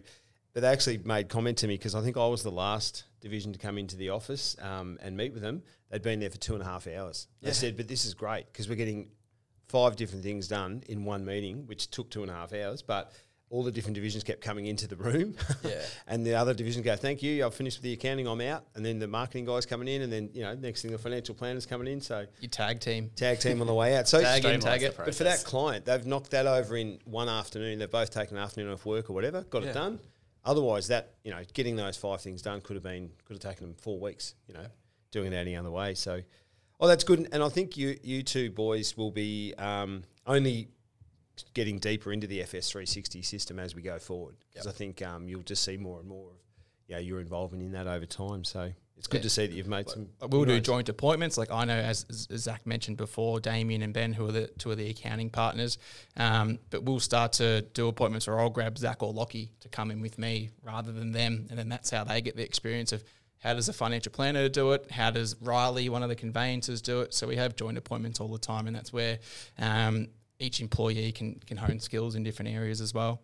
but 0.53 0.61
they 0.61 0.67
actually 0.67 0.99
made 0.99 1.29
comment 1.29 1.57
to 1.59 1.67
me 1.67 1.75
because 1.75 1.95
I 1.95 2.01
think 2.01 2.17
I 2.17 2.27
was 2.27 2.43
the 2.43 2.51
last 2.51 3.03
division 3.21 3.53
to 3.53 3.59
come 3.59 3.77
into 3.77 3.95
the 3.95 4.09
office 4.09 4.55
um, 4.61 4.97
and 5.01 5.15
meet 5.15 5.31
with 5.33 5.41
them. 5.41 5.63
They'd 5.89 6.01
been 6.01 6.19
there 6.19 6.29
for 6.29 6.37
two 6.37 6.53
and 6.53 6.61
a 6.61 6.65
half 6.65 6.87
hours. 6.87 7.27
They 7.41 7.47
Yeah. 7.49 7.53
said, 7.53 7.77
but 7.77 7.87
this 7.87 8.05
is 8.05 8.13
great 8.13 8.47
because 8.51 8.67
we're 8.67 8.75
getting 8.75 9.09
five 9.67 9.95
different 9.95 10.23
things 10.23 10.47
done 10.47 10.83
in 10.89 11.05
one 11.05 11.23
meeting, 11.23 11.65
which 11.67 11.89
took 11.91 12.09
two 12.09 12.23
and 12.23 12.31
a 12.31 12.33
half 12.33 12.51
hours. 12.53 12.81
But 12.81 13.11
all 13.49 13.63
the 13.63 13.71
different 13.71 13.95
divisions 13.95 14.23
kept 14.23 14.39
coming 14.41 14.65
into 14.65 14.87
the 14.87 14.95
room. 14.95 15.35
Yeah. 15.63 15.81
and 16.07 16.25
the 16.25 16.35
other 16.35 16.53
divisions 16.53 16.85
go, 16.85 16.95
thank 16.95 17.21
you, 17.21 17.45
I've 17.45 17.53
finished 17.53 17.77
with 17.79 17.83
the 17.83 17.91
accounting, 17.93 18.25
I'm 18.27 18.39
out. 18.41 18.65
And 18.75 18.85
then 18.85 18.97
the 18.97 19.07
marketing 19.09 19.43
guys 19.45 19.65
coming 19.65 19.89
in, 19.89 20.01
and 20.03 20.11
then, 20.11 20.29
you 20.33 20.41
know, 20.41 20.55
next 20.55 20.81
thing 20.81 20.91
the 20.91 20.97
financial 20.97 21.35
planners 21.35 21.65
coming 21.65 21.87
in. 21.87 21.99
So 21.99 22.25
Your 22.39 22.49
tag 22.49 22.79
team. 22.79 23.11
tag 23.15 23.39
team 23.39 23.59
on 23.61 23.67
the 23.67 23.73
way 23.73 23.97
out. 23.97 24.07
So 24.07 24.21
Tag 24.21 24.43
in, 24.45 24.61
tag 24.61 24.83
it. 24.83 24.95
but 24.97 25.13
for 25.13 25.25
that 25.25 25.43
client, 25.43 25.83
they've 25.85 26.05
knocked 26.05 26.31
that 26.31 26.47
over 26.47 26.77
in 26.77 26.99
one 27.03 27.27
afternoon. 27.29 27.79
They've 27.79 27.91
both 27.91 28.09
taken 28.09 28.37
an 28.37 28.43
afternoon 28.43 28.71
off 28.71 28.85
work 28.85 29.09
or 29.09 29.13
whatever, 29.13 29.41
got 29.43 29.63
Yeah. 29.63 29.69
it 29.69 29.73
done. 29.73 29.99
Otherwise, 30.43 30.87
that 30.87 31.13
you 31.23 31.31
know, 31.31 31.41
getting 31.53 31.75
those 31.75 31.97
five 31.97 32.21
things 32.21 32.41
done 32.41 32.61
could 32.61 32.75
have 32.75 32.83
been 32.83 33.11
could 33.25 33.33
have 33.33 33.39
taken 33.41 33.67
them 33.67 33.75
four 33.75 33.99
weeks. 33.99 34.35
You 34.47 34.55
know, 34.55 34.65
doing 35.11 35.33
it 35.33 35.35
any 35.35 35.55
other 35.55 35.69
way. 35.69 35.93
So, 35.93 36.21
oh, 36.79 36.87
that's 36.87 37.03
good. 37.03 37.27
And 37.31 37.43
I 37.43 37.49
think 37.49 37.77
you 37.77 37.97
you 38.01 38.23
two 38.23 38.49
boys 38.49 38.97
will 38.97 39.11
be 39.11 39.53
um, 39.57 40.03
only 40.25 40.69
getting 41.53 41.79
deeper 41.79 42.11
into 42.11 42.27
the 42.27 42.41
FS 42.41 42.71
three 42.71 42.85
sixty 42.85 43.21
system 43.21 43.59
as 43.59 43.75
we 43.75 43.81
go 43.81 43.99
forward 43.99 44.35
because 44.49 44.67
I 44.67 44.71
think 44.71 45.01
um, 45.01 45.27
you'll 45.27 45.43
just 45.43 45.63
see 45.63 45.77
more 45.77 45.99
and 45.99 46.07
more 46.07 46.27
of 46.29 46.37
yeah 46.87 46.99
your 46.99 47.21
involvement 47.21 47.63
in 47.63 47.71
that 47.73 47.87
over 47.87 48.05
time. 48.05 48.43
So 48.43 48.71
it's 49.01 49.07
good 49.07 49.17
Yeah. 49.17 49.23
to 49.23 49.29
see 49.31 49.47
that 49.47 49.55
you've 49.55 49.67
made 49.67 49.89
some. 49.89 50.09
We'll 50.29 50.45
do 50.45 50.59
joint 50.59 50.87
appointments. 50.87 51.35
Like 51.35 51.49
I 51.49 51.65
know, 51.65 51.73
as, 51.75 52.05
as 52.29 52.41
Zach 52.43 52.67
mentioned 52.67 52.97
before, 52.97 53.39
Damien 53.39 53.81
and 53.81 53.91
Ben, 53.95 54.13
who 54.13 54.27
are 54.29 54.31
the 54.31 54.45
two 54.59 54.69
of 54.69 54.77
the 54.77 54.91
accounting 54.91 55.31
partners. 55.31 55.79
Um, 56.17 56.59
but 56.69 56.83
we'll 56.83 56.99
start 56.99 57.33
to 57.33 57.63
do 57.73 57.87
appointments, 57.87 58.27
or 58.27 58.39
I'll 58.39 58.51
grab 58.51 58.77
Zach 58.77 59.01
or 59.01 59.11
Lochie 59.11 59.49
to 59.61 59.69
come 59.69 59.89
in 59.89 60.01
with 60.01 60.19
me 60.19 60.51
rather 60.61 60.91
than 60.91 61.13
them, 61.13 61.47
and 61.49 61.57
then 61.57 61.67
that's 61.67 61.89
how 61.89 62.03
they 62.03 62.21
get 62.21 62.35
the 62.35 62.43
experience 62.43 62.91
of 62.91 63.03
how 63.39 63.55
does 63.55 63.67
a 63.67 63.73
financial 63.73 64.11
planner 64.11 64.47
do 64.49 64.73
it, 64.73 64.91
how 64.91 65.09
does 65.09 65.35
Riley, 65.41 65.89
one 65.89 66.03
of 66.03 66.09
the 66.09 66.15
conveyancers, 66.15 66.79
do 66.79 67.01
it. 67.01 67.11
So 67.11 67.25
we 67.25 67.37
have 67.37 67.55
joint 67.55 67.79
appointments 67.79 68.19
all 68.19 68.27
the 68.27 68.37
time, 68.37 68.67
and 68.67 68.75
that's 68.75 68.93
where 68.93 69.17
um, 69.57 70.09
each 70.37 70.61
employee 70.61 71.11
can 71.11 71.39
can 71.47 71.57
hone 71.57 71.79
skills 71.79 72.13
in 72.13 72.21
different 72.21 72.51
areas 72.51 72.81
as 72.81 72.93
well. 72.93 73.19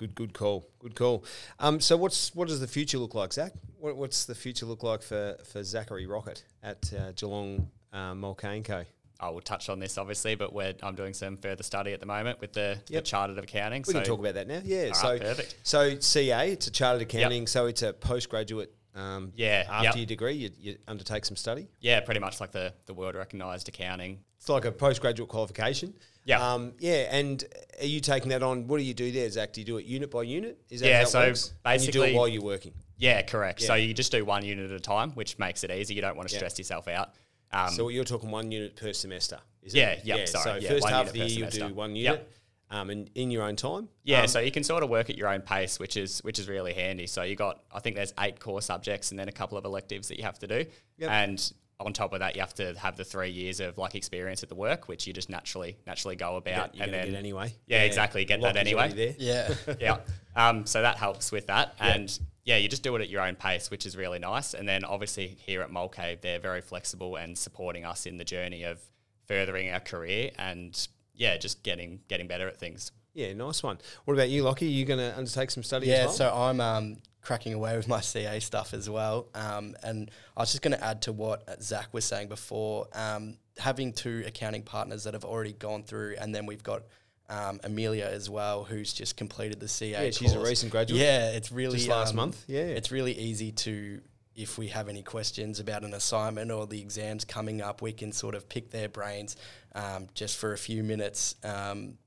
Good, 0.00 0.14
good 0.14 0.32
call. 0.32 0.66
Good 0.78 0.94
call. 0.94 1.26
Um, 1.58 1.78
so, 1.78 1.94
what's 1.94 2.34
what 2.34 2.48
does 2.48 2.58
the 2.58 2.66
future 2.66 2.96
look 2.96 3.14
like, 3.14 3.34
Zach? 3.34 3.52
What, 3.78 3.96
what's 3.96 4.24
the 4.24 4.34
future 4.34 4.64
look 4.64 4.82
like 4.82 5.02
for, 5.02 5.36
for 5.44 5.62
Zachary 5.62 6.06
Rocket 6.06 6.42
at 6.62 6.90
uh, 6.98 7.12
Geelong 7.12 7.68
um, 7.92 8.20
Mulcahy 8.20 8.62
Co? 8.62 8.84
I 9.20 9.28
will 9.28 9.42
touch 9.42 9.68
on 9.68 9.78
this 9.78 9.98
obviously, 9.98 10.36
but 10.36 10.54
we're, 10.54 10.72
I'm 10.82 10.94
doing 10.94 11.12
some 11.12 11.36
further 11.36 11.62
study 11.62 11.92
at 11.92 12.00
the 12.00 12.06
moment 12.06 12.40
with 12.40 12.54
the, 12.54 12.78
Yep. 12.88 13.04
the 13.04 13.06
chartered 13.06 13.38
accounting. 13.38 13.84
We 13.86 13.92
can 13.92 14.02
talk 14.02 14.18
about 14.18 14.32
that 14.32 14.48
now. 14.48 14.62
Yeah. 14.64 14.86
All 14.86 14.94
so, 14.94 15.08
right, 15.10 15.20
perfect. 15.20 15.56
so 15.64 15.98
CA, 15.98 16.50
it's 16.50 16.66
a 16.66 16.70
chartered 16.70 17.02
accounting. 17.02 17.46
So 17.46 17.66
it's 17.66 17.82
a 17.82 17.92
postgraduate. 17.92 18.74
Um, 18.94 19.32
Yeah, 19.36 19.64
After 19.68 19.84
yep. 19.88 19.96
your 19.96 20.06
degree, 20.06 20.32
you, 20.34 20.50
you 20.58 20.78
undertake 20.88 21.24
some 21.24 21.36
study. 21.36 21.68
Yeah, 21.80 22.00
pretty 22.00 22.20
much 22.20 22.40
like 22.40 22.50
the, 22.52 22.72
the 22.86 22.94
world 22.94 23.14
recognised 23.14 23.68
accounting. 23.68 24.18
It's 24.36 24.48
like 24.48 24.64
a 24.64 24.72
postgraduate 24.72 25.28
qualification. 25.28 25.94
Yeah. 26.24 26.54
Um, 26.54 26.72
yeah. 26.78 27.08
And 27.16 27.44
are 27.80 27.86
you 27.86 28.00
taking 28.00 28.30
that 28.30 28.42
on? 28.42 28.66
What 28.66 28.78
do 28.78 28.82
you 28.84 28.94
do 28.94 29.10
there, 29.12 29.28
Zach? 29.30 29.52
Do 29.52 29.60
you 29.60 29.66
do 29.66 29.76
it 29.78 29.86
unit 29.86 30.10
by 30.10 30.22
unit? 30.22 30.58
Is 30.70 30.80
that 30.80 30.88
Yeah, 30.88 31.04
so 31.04 31.20
works? 31.20 31.52
And 31.64 31.80
you 31.82 31.92
do 31.92 32.00
it 32.00 32.02
basically- 32.06 32.18
while 32.18 32.28
you're 32.28 32.42
working. 32.42 32.72
Yeah, 32.96 33.22
correct. 33.22 33.62
So 33.62 33.74
you 33.74 33.94
just 33.94 34.12
do 34.12 34.24
one 34.24 34.44
unit 34.44 34.70
at 34.70 34.76
a 34.76 34.80
time, 34.80 35.12
which 35.12 35.38
makes 35.38 35.64
it 35.64 35.70
easy. 35.70 35.94
You 35.94 36.02
don't 36.02 36.16
want 36.16 36.28
to 36.28 36.34
Yeah. 36.34 36.38
stress 36.40 36.58
yourself 36.58 36.88
out. 36.88 37.14
Um, 37.52 37.70
So 37.70 37.88
you're 37.88 38.04
talking 38.04 38.30
one 38.30 38.50
unit 38.52 38.76
per 38.76 38.92
semester, 38.92 39.38
is 39.62 39.74
Yeah, 39.74 39.90
it? 39.92 40.04
yep, 40.04 40.18
yeah. 40.18 40.24
sorry, 40.26 40.44
So 40.44 40.56
yeah, 40.66 40.68
first 40.68 40.88
half 40.88 41.06
of 41.08 41.12
the 41.12 41.18
year 41.20 41.28
you'll 41.28 41.68
do 41.68 41.74
one 41.74 41.96
Yep. 41.96 42.28
Unit, 42.70 42.80
um, 42.80 42.90
and 42.90 43.10
in 43.14 43.30
your 43.30 43.42
own 43.42 43.56
time. 43.56 43.88
Yeah, 44.04 44.22
Um, 44.22 44.28
so 44.28 44.40
you 44.40 44.50
can 44.50 44.64
sort 44.64 44.82
of 44.82 44.90
work 44.90 45.10
at 45.10 45.16
your 45.16 45.28
own 45.28 45.42
pace, 45.42 45.78
which 45.78 45.96
is 45.96 46.20
which 46.20 46.38
is 46.38 46.48
really 46.48 46.72
handy. 46.72 47.06
So 47.06 47.22
you 47.22 47.36
got 47.36 47.62
I 47.72 47.80
think 47.80 47.96
there's 47.96 48.14
eight 48.20 48.40
core 48.40 48.62
subjects 48.62 49.10
and 49.10 49.18
then 49.18 49.28
a 49.28 49.32
couple 49.32 49.58
of 49.58 49.64
electives 49.64 50.08
that 50.08 50.18
you 50.18 50.24
have 50.24 50.38
to 50.40 50.46
do. 50.46 50.66
Yep. 50.98 51.10
And 51.10 51.52
on 51.80 51.94
top 51.94 52.12
of 52.12 52.20
that, 52.20 52.34
you 52.34 52.42
have 52.42 52.54
to 52.54 52.74
have 52.78 52.96
the 52.96 53.04
three 53.04 53.30
years 53.30 53.58
of 53.58 53.78
like 53.78 53.94
experience 53.94 54.42
at 54.42 54.48
the 54.50 54.54
work, 54.54 54.86
which 54.86 55.06
you 55.06 55.12
just 55.12 55.30
naturally 55.30 55.78
naturally 55.86 56.16
go 56.16 56.36
about. 56.36 56.74
you're 56.74 56.84
and 56.84 56.92
then 56.92 57.06
get 57.06 57.18
anyway. 57.18 57.54
Yeah, 57.66 57.82
exactly, 57.82 58.24
get 58.24 58.40
that 58.42 58.54
Lock 58.54 58.56
is 58.56 58.60
anyway. 58.60 58.92
there. 58.92 59.14
Yeah. 59.18 59.54
yeah. 59.80 59.96
Um, 60.36 60.66
so 60.66 60.82
that 60.82 60.96
helps 60.96 61.32
with 61.32 61.46
that. 61.46 61.74
And 61.80 62.18
yeah, 62.44 62.56
you 62.58 62.68
just 62.68 62.82
do 62.82 62.94
it 62.96 63.02
at 63.02 63.08
your 63.08 63.22
own 63.22 63.34
pace, 63.34 63.70
which 63.70 63.86
is 63.86 63.96
really 63.96 64.18
nice. 64.18 64.54
And 64.54 64.68
then 64.68 64.84
obviously 64.84 65.38
here 65.46 65.62
at 65.62 65.70
Mulcahy, 65.70 66.18
they're 66.20 66.38
very 66.38 66.60
flexible 66.60 67.16
and 67.16 67.36
supporting 67.36 67.84
us 67.84 68.06
in 68.06 68.18
the 68.18 68.24
journey 68.24 68.62
of 68.64 68.78
furthering 69.26 69.70
our 69.70 69.80
career 69.80 70.30
and 70.38 70.88
yeah, 71.20 71.36
just 71.36 71.62
getting 71.62 72.00
getting 72.08 72.26
better 72.26 72.48
at 72.48 72.58
things. 72.58 72.92
Yeah, 73.12 73.34
nice 73.34 73.62
one. 73.62 73.78
What 74.06 74.14
about 74.14 74.30
you, 74.30 74.42
Lochie? 74.44 74.62
Are 74.62 74.64
you 74.64 74.84
going 74.86 75.00
to 75.00 75.16
undertake 75.16 75.50
some 75.50 75.62
study 75.62 75.88
Yeah, 75.88 75.94
as 75.94 76.04
well? 76.06 76.12
so 76.14 76.34
I'm 76.34 76.60
um, 76.60 76.96
cracking 77.20 77.52
away 77.52 77.76
with 77.76 77.88
my 77.88 78.00
CA 78.00 78.40
stuff 78.40 78.72
as 78.72 78.88
well. 78.88 79.28
Um, 79.34 79.76
and 79.82 80.10
I 80.36 80.40
was 80.40 80.52
just 80.52 80.62
going 80.62 80.76
to 80.76 80.82
add 80.82 81.02
to 81.02 81.12
what 81.12 81.62
Zach 81.62 81.92
was 81.92 82.04
saying 82.04 82.28
before. 82.28 82.86
Um, 82.94 83.36
having 83.58 83.92
two 83.92 84.22
accounting 84.26 84.62
partners 84.62 85.04
that 85.04 85.14
have 85.14 85.24
already 85.24 85.52
gone 85.52 85.82
through, 85.82 86.14
and 86.18 86.34
then 86.34 86.46
we've 86.46 86.62
got 86.62 86.84
um, 87.28 87.60
Amelia 87.64 88.06
as 88.06 88.30
well, 88.30 88.64
who's 88.64 88.94
just 88.94 89.16
completed 89.16 89.60
the 89.60 89.68
CA. 89.68 90.06
Yeah, 90.06 90.10
she's 90.12 90.32
a 90.32 90.40
recent 90.40 90.72
graduate. 90.72 91.00
Yeah, 91.02 91.30
it's 91.32 91.52
really 91.52 91.76
Just 91.76 91.88
last 91.88 92.10
um, 92.10 92.16
month, 92.16 92.44
yeah. 92.46 92.60
it's 92.62 92.90
really 92.90 93.12
easy 93.12 93.52
to. 93.52 94.00
If 94.40 94.56
we 94.58 94.68
have 94.68 94.88
any 94.88 95.02
questions 95.02 95.60
about 95.60 95.84
an 95.84 95.92
assignment 95.94 96.50
or 96.50 96.66
the 96.66 96.80
exams 96.80 97.24
coming 97.24 97.60
up, 97.60 97.82
we 97.82 97.92
can 97.92 98.12
sort 98.12 98.34
of 98.34 98.48
pick 98.48 98.70
their 98.70 98.88
brains 98.88 99.36
um, 99.74 100.08
just 100.14 100.38
for 100.38 100.52
a 100.52 100.58
few 100.58 100.82
minutes. 100.82 101.34
Um, 101.44 101.98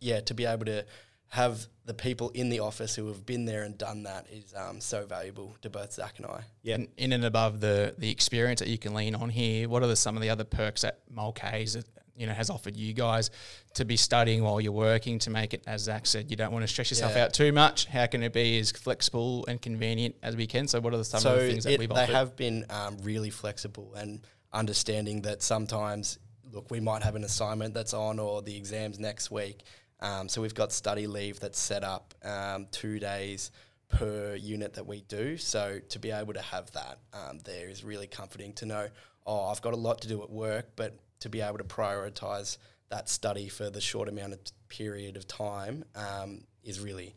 yeah, 0.00 0.20
to 0.20 0.34
be 0.34 0.44
able 0.44 0.66
to 0.66 0.84
have 1.28 1.66
the 1.84 1.94
people 1.94 2.30
in 2.30 2.48
the 2.48 2.60
office 2.60 2.94
who 2.94 3.06
have 3.08 3.24
been 3.26 3.44
there 3.44 3.62
and 3.62 3.76
done 3.76 4.02
that 4.02 4.26
is 4.30 4.54
um, 4.54 4.80
so 4.80 5.06
valuable 5.06 5.56
to 5.62 5.70
both 5.70 5.92
Zach 5.92 6.14
and 6.18 6.26
I. 6.26 6.42
Yeah. 6.62 6.78
In 6.96 7.12
and 7.12 7.24
above 7.24 7.60
the 7.60 7.94
the 7.98 8.10
experience 8.10 8.60
that 8.60 8.68
you 8.68 8.78
can 8.78 8.94
lean 8.94 9.14
on 9.14 9.30
here, 9.30 9.68
what 9.68 9.82
are 9.82 9.86
the, 9.86 9.96
some 9.96 10.16
of 10.16 10.22
the 10.22 10.30
other 10.30 10.44
perks 10.44 10.82
that 10.82 11.00
Mulcahy's 11.10 11.76
you 12.18 12.26
know 12.26 12.32
has 12.32 12.50
offered 12.50 12.76
you 12.76 12.92
guys 12.92 13.30
to 13.74 13.84
be 13.84 13.96
studying 13.96 14.42
while 14.42 14.60
you're 14.60 14.72
working 14.72 15.18
to 15.20 15.30
make 15.30 15.54
it, 15.54 15.62
as 15.66 15.82
Zach 15.82 16.06
said, 16.06 16.30
you 16.30 16.36
don't 16.36 16.52
want 16.52 16.62
to 16.64 16.68
stress 16.68 16.90
yourself 16.90 17.14
Yeah. 17.14 17.24
out 17.24 17.32
too 17.32 17.52
much. 17.52 17.86
How 17.86 18.06
can 18.06 18.22
it 18.22 18.32
be 18.32 18.58
as 18.58 18.70
flexible 18.72 19.44
and 19.46 19.60
convenient 19.62 20.16
as 20.22 20.36
we 20.36 20.46
can? 20.46 20.66
So, 20.68 20.80
what 20.80 20.92
are 20.94 20.98
the, 20.98 21.04
some 21.04 21.20
so 21.20 21.34
of 21.34 21.40
the 21.40 21.48
things 21.48 21.64
that 21.64 21.78
we've 21.78 21.88
they 21.88 21.94
offered? 21.94 22.14
have 22.14 22.36
been 22.36 22.66
um, 22.70 22.98
really 23.02 23.30
flexible 23.30 23.94
and 23.94 24.20
understanding 24.52 25.22
that 25.22 25.42
sometimes, 25.42 26.18
look, 26.52 26.70
we 26.70 26.80
might 26.80 27.02
have 27.02 27.14
an 27.14 27.24
assignment 27.24 27.74
that's 27.74 27.94
on 27.94 28.18
or 28.18 28.42
the 28.42 28.56
exams 28.56 28.98
next 28.98 29.30
week. 29.30 29.62
Um, 30.00 30.28
so 30.28 30.40
we've 30.42 30.54
got 30.54 30.72
study 30.72 31.06
leave 31.06 31.40
that's 31.40 31.58
set 31.58 31.84
up 31.84 32.14
um, 32.24 32.66
two 32.70 32.98
days 32.98 33.50
per 33.88 34.34
unit 34.34 34.74
that 34.74 34.86
we 34.86 35.00
do. 35.02 35.36
So 35.36 35.80
to 35.88 35.98
be 35.98 36.10
able 36.10 36.34
to 36.34 36.42
have 36.42 36.70
that 36.72 36.98
um, 37.12 37.38
there 37.44 37.68
is 37.68 37.82
really 37.84 38.06
comforting 38.06 38.52
to 38.54 38.66
know, 38.66 38.88
oh, 39.26 39.46
I've 39.46 39.62
got 39.62 39.72
a 39.72 39.76
lot 39.76 40.00
to 40.02 40.08
do 40.08 40.22
at 40.22 40.30
work, 40.30 40.70
but 40.76 40.96
to 41.20 41.28
be 41.28 41.40
able 41.40 41.58
to 41.58 41.64
prioritize 41.64 42.58
that 42.90 43.08
study 43.08 43.48
for 43.48 43.70
the 43.70 43.80
short 43.80 44.08
amount 44.08 44.32
of 44.32 44.40
period 44.68 45.16
of 45.16 45.26
time 45.26 45.84
um, 45.94 46.44
is 46.62 46.80
really, 46.80 47.14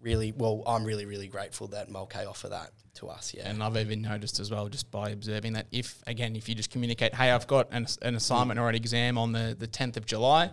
really, 0.00 0.32
well, 0.32 0.62
I'm 0.66 0.84
really, 0.84 1.04
really 1.04 1.28
grateful 1.28 1.68
that 1.68 1.90
Mulcahy 1.90 2.26
offer 2.26 2.48
that 2.48 2.70
to 2.94 3.08
us. 3.08 3.34
Yeah. 3.36 3.48
And 3.48 3.62
I've 3.62 3.76
even 3.76 4.02
noticed 4.02 4.40
as 4.40 4.50
well, 4.50 4.68
just 4.68 4.90
by 4.90 5.10
observing 5.10 5.54
that 5.54 5.66
if, 5.70 6.02
again, 6.06 6.36
if 6.36 6.48
you 6.48 6.54
just 6.54 6.70
communicate, 6.70 7.14
hey, 7.14 7.30
I've 7.30 7.46
got 7.46 7.68
an, 7.72 7.86
an 8.02 8.14
assignment 8.16 8.58
or 8.58 8.68
an 8.68 8.74
exam 8.74 9.16
on 9.16 9.32
the, 9.32 9.56
the 9.58 9.68
10th 9.68 9.96
of 9.96 10.06
July, 10.06 10.50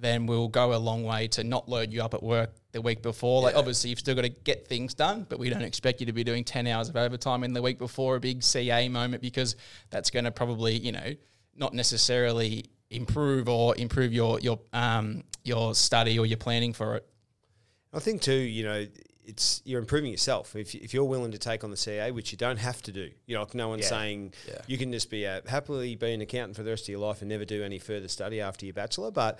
then 0.00 0.26
we'll 0.26 0.48
go 0.48 0.74
a 0.74 0.78
long 0.78 1.02
way 1.02 1.26
to 1.26 1.42
not 1.42 1.68
load 1.68 1.92
you 1.92 2.02
up 2.02 2.14
at 2.14 2.22
work 2.22 2.52
the 2.72 2.80
week 2.80 3.02
before. 3.02 3.42
Like, 3.42 3.56
obviously, 3.56 3.90
you've 3.90 3.98
still 3.98 4.14
got 4.14 4.22
to 4.22 4.28
get 4.28 4.68
things 4.68 4.94
done, 4.94 5.26
but 5.28 5.38
we 5.38 5.50
don't 5.50 5.62
expect 5.62 6.00
you 6.00 6.06
to 6.06 6.12
be 6.12 6.22
doing 6.22 6.44
10 6.44 6.66
hours 6.68 6.88
of 6.88 6.96
overtime 6.96 7.42
in 7.42 7.52
the 7.52 7.62
week 7.62 7.78
before 7.78 8.16
a 8.16 8.20
big 8.20 8.42
CA 8.42 8.88
moment 8.88 9.22
because 9.22 9.56
that's 9.90 10.10
going 10.10 10.24
to 10.24 10.30
probably, 10.30 10.78
you 10.78 10.92
know, 10.92 11.14
not 11.58 11.74
necessarily 11.74 12.66
improve 12.90 13.48
or 13.48 13.76
improve 13.76 14.12
your, 14.12 14.40
your, 14.40 14.60
um, 14.72 15.24
your 15.44 15.74
study 15.74 16.18
or 16.18 16.24
your 16.26 16.38
planning 16.38 16.72
for 16.72 16.96
it. 16.96 17.06
I 17.92 17.98
think 17.98 18.22
too, 18.22 18.32
you 18.34 18.64
know, 18.64 18.86
it's 19.24 19.60
you're 19.64 19.80
improving 19.80 20.10
yourself. 20.10 20.56
If, 20.56 20.74
if 20.74 20.94
you're 20.94 21.04
willing 21.04 21.32
to 21.32 21.38
take 21.38 21.64
on 21.64 21.70
the 21.70 21.76
CA, 21.76 22.10
which 22.12 22.32
you 22.32 22.38
don't 22.38 22.56
have 22.58 22.80
to 22.82 22.92
do, 22.92 23.10
you 23.26 23.34
know, 23.34 23.40
like 23.42 23.54
no 23.54 23.68
one's 23.68 23.82
Yeah. 23.82 23.88
saying 23.88 24.34
Yeah. 24.46 24.60
you 24.66 24.78
can 24.78 24.90
just 24.92 25.10
be 25.10 25.24
a, 25.24 25.42
happily 25.46 25.96
be 25.96 26.12
an 26.12 26.20
accountant 26.22 26.56
for 26.56 26.62
the 26.62 26.70
rest 26.70 26.84
of 26.84 26.88
your 26.90 27.00
life 27.00 27.20
and 27.20 27.28
never 27.28 27.44
do 27.44 27.62
any 27.62 27.78
further 27.78 28.08
study 28.08 28.40
after 28.40 28.64
your 28.64 28.72
bachelor. 28.74 29.10
But 29.10 29.38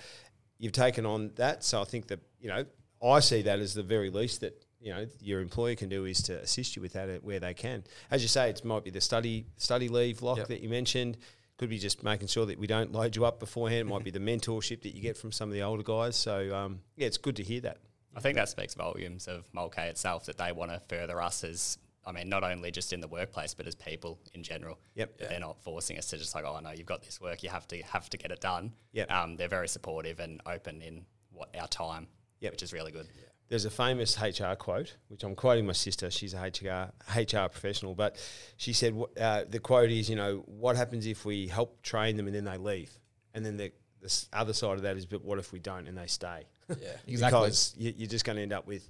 you've 0.59 0.73
taken 0.73 1.05
on 1.07 1.31
that, 1.35 1.63
so 1.63 1.81
I 1.81 1.85
think 1.85 2.07
that 2.07 2.19
you 2.39 2.49
know, 2.49 2.65
I 3.03 3.19
see 3.19 3.41
that 3.43 3.59
as 3.59 3.73
the 3.73 3.83
very 3.83 4.09
least 4.09 4.41
that 4.41 4.63
you 4.79 4.93
know 4.93 5.05
your 5.21 5.41
employer 5.41 5.75
can 5.75 5.89
do 5.89 6.05
is 6.05 6.21
to 6.23 6.39
assist 6.39 6.75
you 6.75 6.81
with 6.81 6.93
that 6.93 7.23
where 7.23 7.39
they 7.39 7.53
can. 7.53 7.83
As 8.11 8.21
you 8.21 8.27
say, 8.27 8.49
it 8.49 8.63
might 8.63 8.83
be 8.83 8.91
the 8.91 9.01
study 9.01 9.45
study 9.57 9.89
leave 9.89 10.21
lock 10.21 10.37
Yep. 10.37 10.47
that 10.49 10.61
you 10.61 10.69
mentioned. 10.69 11.17
Could 11.59 11.69
be 11.69 11.77
just 11.77 12.03
making 12.03 12.29
sure 12.29 12.45
that 12.47 12.57
we 12.57 12.65
don't 12.67 12.91
load 12.91 13.15
you 13.15 13.25
up 13.25 13.39
beforehand. 13.39 13.81
It 13.81 13.91
might 13.93 14.03
be 14.03 14.11
the 14.11 14.19
mentorship 14.19 14.81
that 14.81 14.95
you 14.95 15.01
get 15.01 15.17
from 15.17 15.31
some 15.31 15.49
of 15.49 15.53
the 15.53 15.61
older 15.61 15.83
guys. 15.83 16.15
So 16.15 16.55
um, 16.55 16.79
yeah, 16.95 17.05
it's 17.05 17.17
good 17.17 17.35
to 17.35 17.43
hear 17.43 17.59
that. 17.61 17.77
I 18.15 18.21
think 18.21 18.35
that 18.37 18.49
speaks 18.49 18.73
volumes 18.73 19.27
of 19.27 19.43
Mulcahy 19.53 19.89
itself 19.89 20.25
that 20.25 20.37
they 20.37 20.51
want 20.51 20.71
to 20.71 20.81
further 20.89 21.21
us 21.21 21.43
as, 21.43 21.77
I 22.05 22.11
mean, 22.11 22.27
not 22.29 22.43
only 22.43 22.71
just 22.71 22.91
in 22.93 23.01
the 23.01 23.07
workplace, 23.07 23.53
but 23.53 23.67
as 23.67 23.75
people 23.75 24.19
in 24.33 24.41
general. 24.41 24.79
Yep. 24.95 25.17
That 25.19 25.29
They're 25.29 25.39
not 25.41 25.61
forcing 25.61 25.97
us 25.97 26.07
to 26.07 26.17
just 26.17 26.33
like, 26.33 26.45
oh 26.45 26.59
no, 26.59 26.71
you've 26.71 26.87
got 26.87 27.03
this 27.03 27.21
work, 27.21 27.43
you 27.43 27.49
have 27.49 27.67
to 27.67 27.77
have 27.83 28.09
to 28.09 28.17
get 28.17 28.31
it 28.31 28.39
done. 28.41 28.71
Yep. 28.93 29.11
Um, 29.11 29.35
they're 29.35 29.47
very 29.47 29.67
supportive 29.67 30.19
and 30.19 30.41
open 30.45 30.81
in 30.81 31.05
what 31.31 31.53
our 31.59 31.67
time, 31.67 32.07
Yep. 32.39 32.53
which 32.53 32.63
is 32.63 32.71
really 32.73 32.91
good. 32.91 33.07
There's 33.49 33.65
a 33.65 33.69
famous 33.71 34.19
HR 34.21 34.53
quote, 34.57 34.95
which 35.07 35.23
I'm 35.23 35.35
quoting 35.35 35.65
my 35.65 35.73
sister. 35.73 36.11
She's 36.11 36.33
a 36.33 36.39
HR 36.39 36.91
HR 37.19 37.49
professional, 37.49 37.95
but 37.95 38.15
she 38.57 38.73
said 38.73 38.95
uh, 39.19 39.43
the 39.49 39.59
quote 39.59 39.89
is, 39.89 40.09
you 40.09 40.15
know, 40.15 40.43
what 40.45 40.75
happens 40.75 41.05
if 41.07 41.25
we 41.25 41.47
help 41.47 41.81
train 41.81 42.15
them 42.15 42.27
and 42.27 42.35
then 42.35 42.45
they 42.45 42.57
leave, 42.57 42.91
and 43.33 43.43
then 43.43 43.57
the, 43.57 43.71
the 44.01 44.25
other 44.33 44.53
side 44.53 44.75
of 44.75 44.83
that 44.83 44.97
is, 44.97 45.05
but 45.05 45.25
what 45.25 45.39
if 45.39 45.51
we 45.51 45.59
don't 45.59 45.87
and 45.87 45.97
they 45.97 46.07
stay? 46.07 46.45
yeah. 46.69 46.75
Exactly. 47.07 47.39
because 47.39 47.73
you, 47.77 47.93
you're 47.97 48.07
just 48.07 48.23
going 48.23 48.35
to 48.35 48.43
end 48.43 48.53
up 48.53 48.67
with 48.67 48.87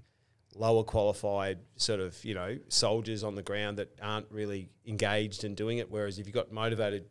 lower 0.55 0.84
qualified 0.84 1.60
sort 1.76 1.99
of 1.99 2.26
you 2.26 2.34
know 2.34 2.57
soldiers 2.70 3.24
on 3.24 3.36
the 3.36 3.43
ground 3.43 3.78
that 3.78 3.88
aren't 4.01 4.26
really 4.32 4.70
engaged 4.86 5.43
in 5.43 5.55
doing 5.55 5.78
it. 5.78 5.89
Whereas 5.89 6.20
if 6.20 6.26
you've 6.26 6.36
got 6.36 6.51
motivated 6.51 7.05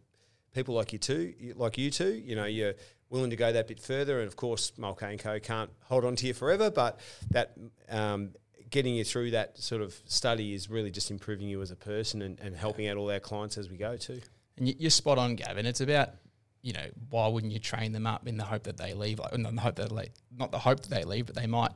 people 0.55 0.75
like 0.75 0.93
you 0.93 0.99
two, 0.99 1.35
like 1.57 1.79
you 1.79 1.91
two, 1.91 2.13
you 2.13 2.37
know, 2.37 2.45
you're 2.45 2.75
willing 3.11 3.31
to 3.31 3.37
go 3.37 3.53
that 3.53 3.69
bit 3.69 3.81
further. 3.81 4.19
And 4.21 4.29
of 4.29 4.37
course, 4.37 4.73
Mulcahy 4.77 5.13
and 5.13 5.21
Co 5.21 5.41
can't 5.41 5.71
hold 5.85 6.05
on 6.05 6.17
to 6.17 6.27
you 6.27 6.35
forever, 6.35 6.71
but 6.71 6.99
that 7.31 7.55
um, 7.89 8.31
getting 8.71 8.95
you 8.95 9.05
through 9.05 9.31
that 9.33 9.59
sort 9.59 9.83
of 9.83 9.99
study 10.07 10.55
is 10.55 10.69
really 10.69 10.91
just 10.91 11.11
improving 11.11 11.49
you 11.49 11.63
as 11.63 11.71
a 11.71 11.77
person 11.77 12.23
and, 12.23 12.39
and 12.41 12.57
helping 12.57 12.87
out 12.89 12.97
all 12.97 13.11
our 13.11 13.21
clients 13.21 13.59
as 13.59 13.71
we 13.71 13.77
go 13.77 13.97
too. 13.97 14.21
And 14.57 14.69
you're 14.81 14.91
spot 14.91 15.19
on, 15.19 15.37
Gavin. 15.37 15.67
It's 15.67 15.81
about 15.81 16.11
you 16.63 16.73
know 16.73 16.87
why 17.11 17.29
wouldn't 17.29 17.53
you 17.53 17.61
train 17.61 17.93
them 17.93 18.07
up 18.07 18.27
in 18.27 18.37
the 18.37 18.45
hope 18.45 18.65
that 18.65 18.77
they 18.77 18.93
leave? 18.93 19.19
Like, 19.21 19.37
not 19.39 19.55
the 19.55 19.61
hope 19.61 19.77
that 19.77 19.95
they, 19.95 20.11
not 20.37 20.51
the 20.51 20.59
hope 20.59 20.81
that 20.81 20.91
they 20.91 21.05
leave, 21.05 21.27
but 21.27 21.37
they 21.37 21.47
might. 21.47 21.71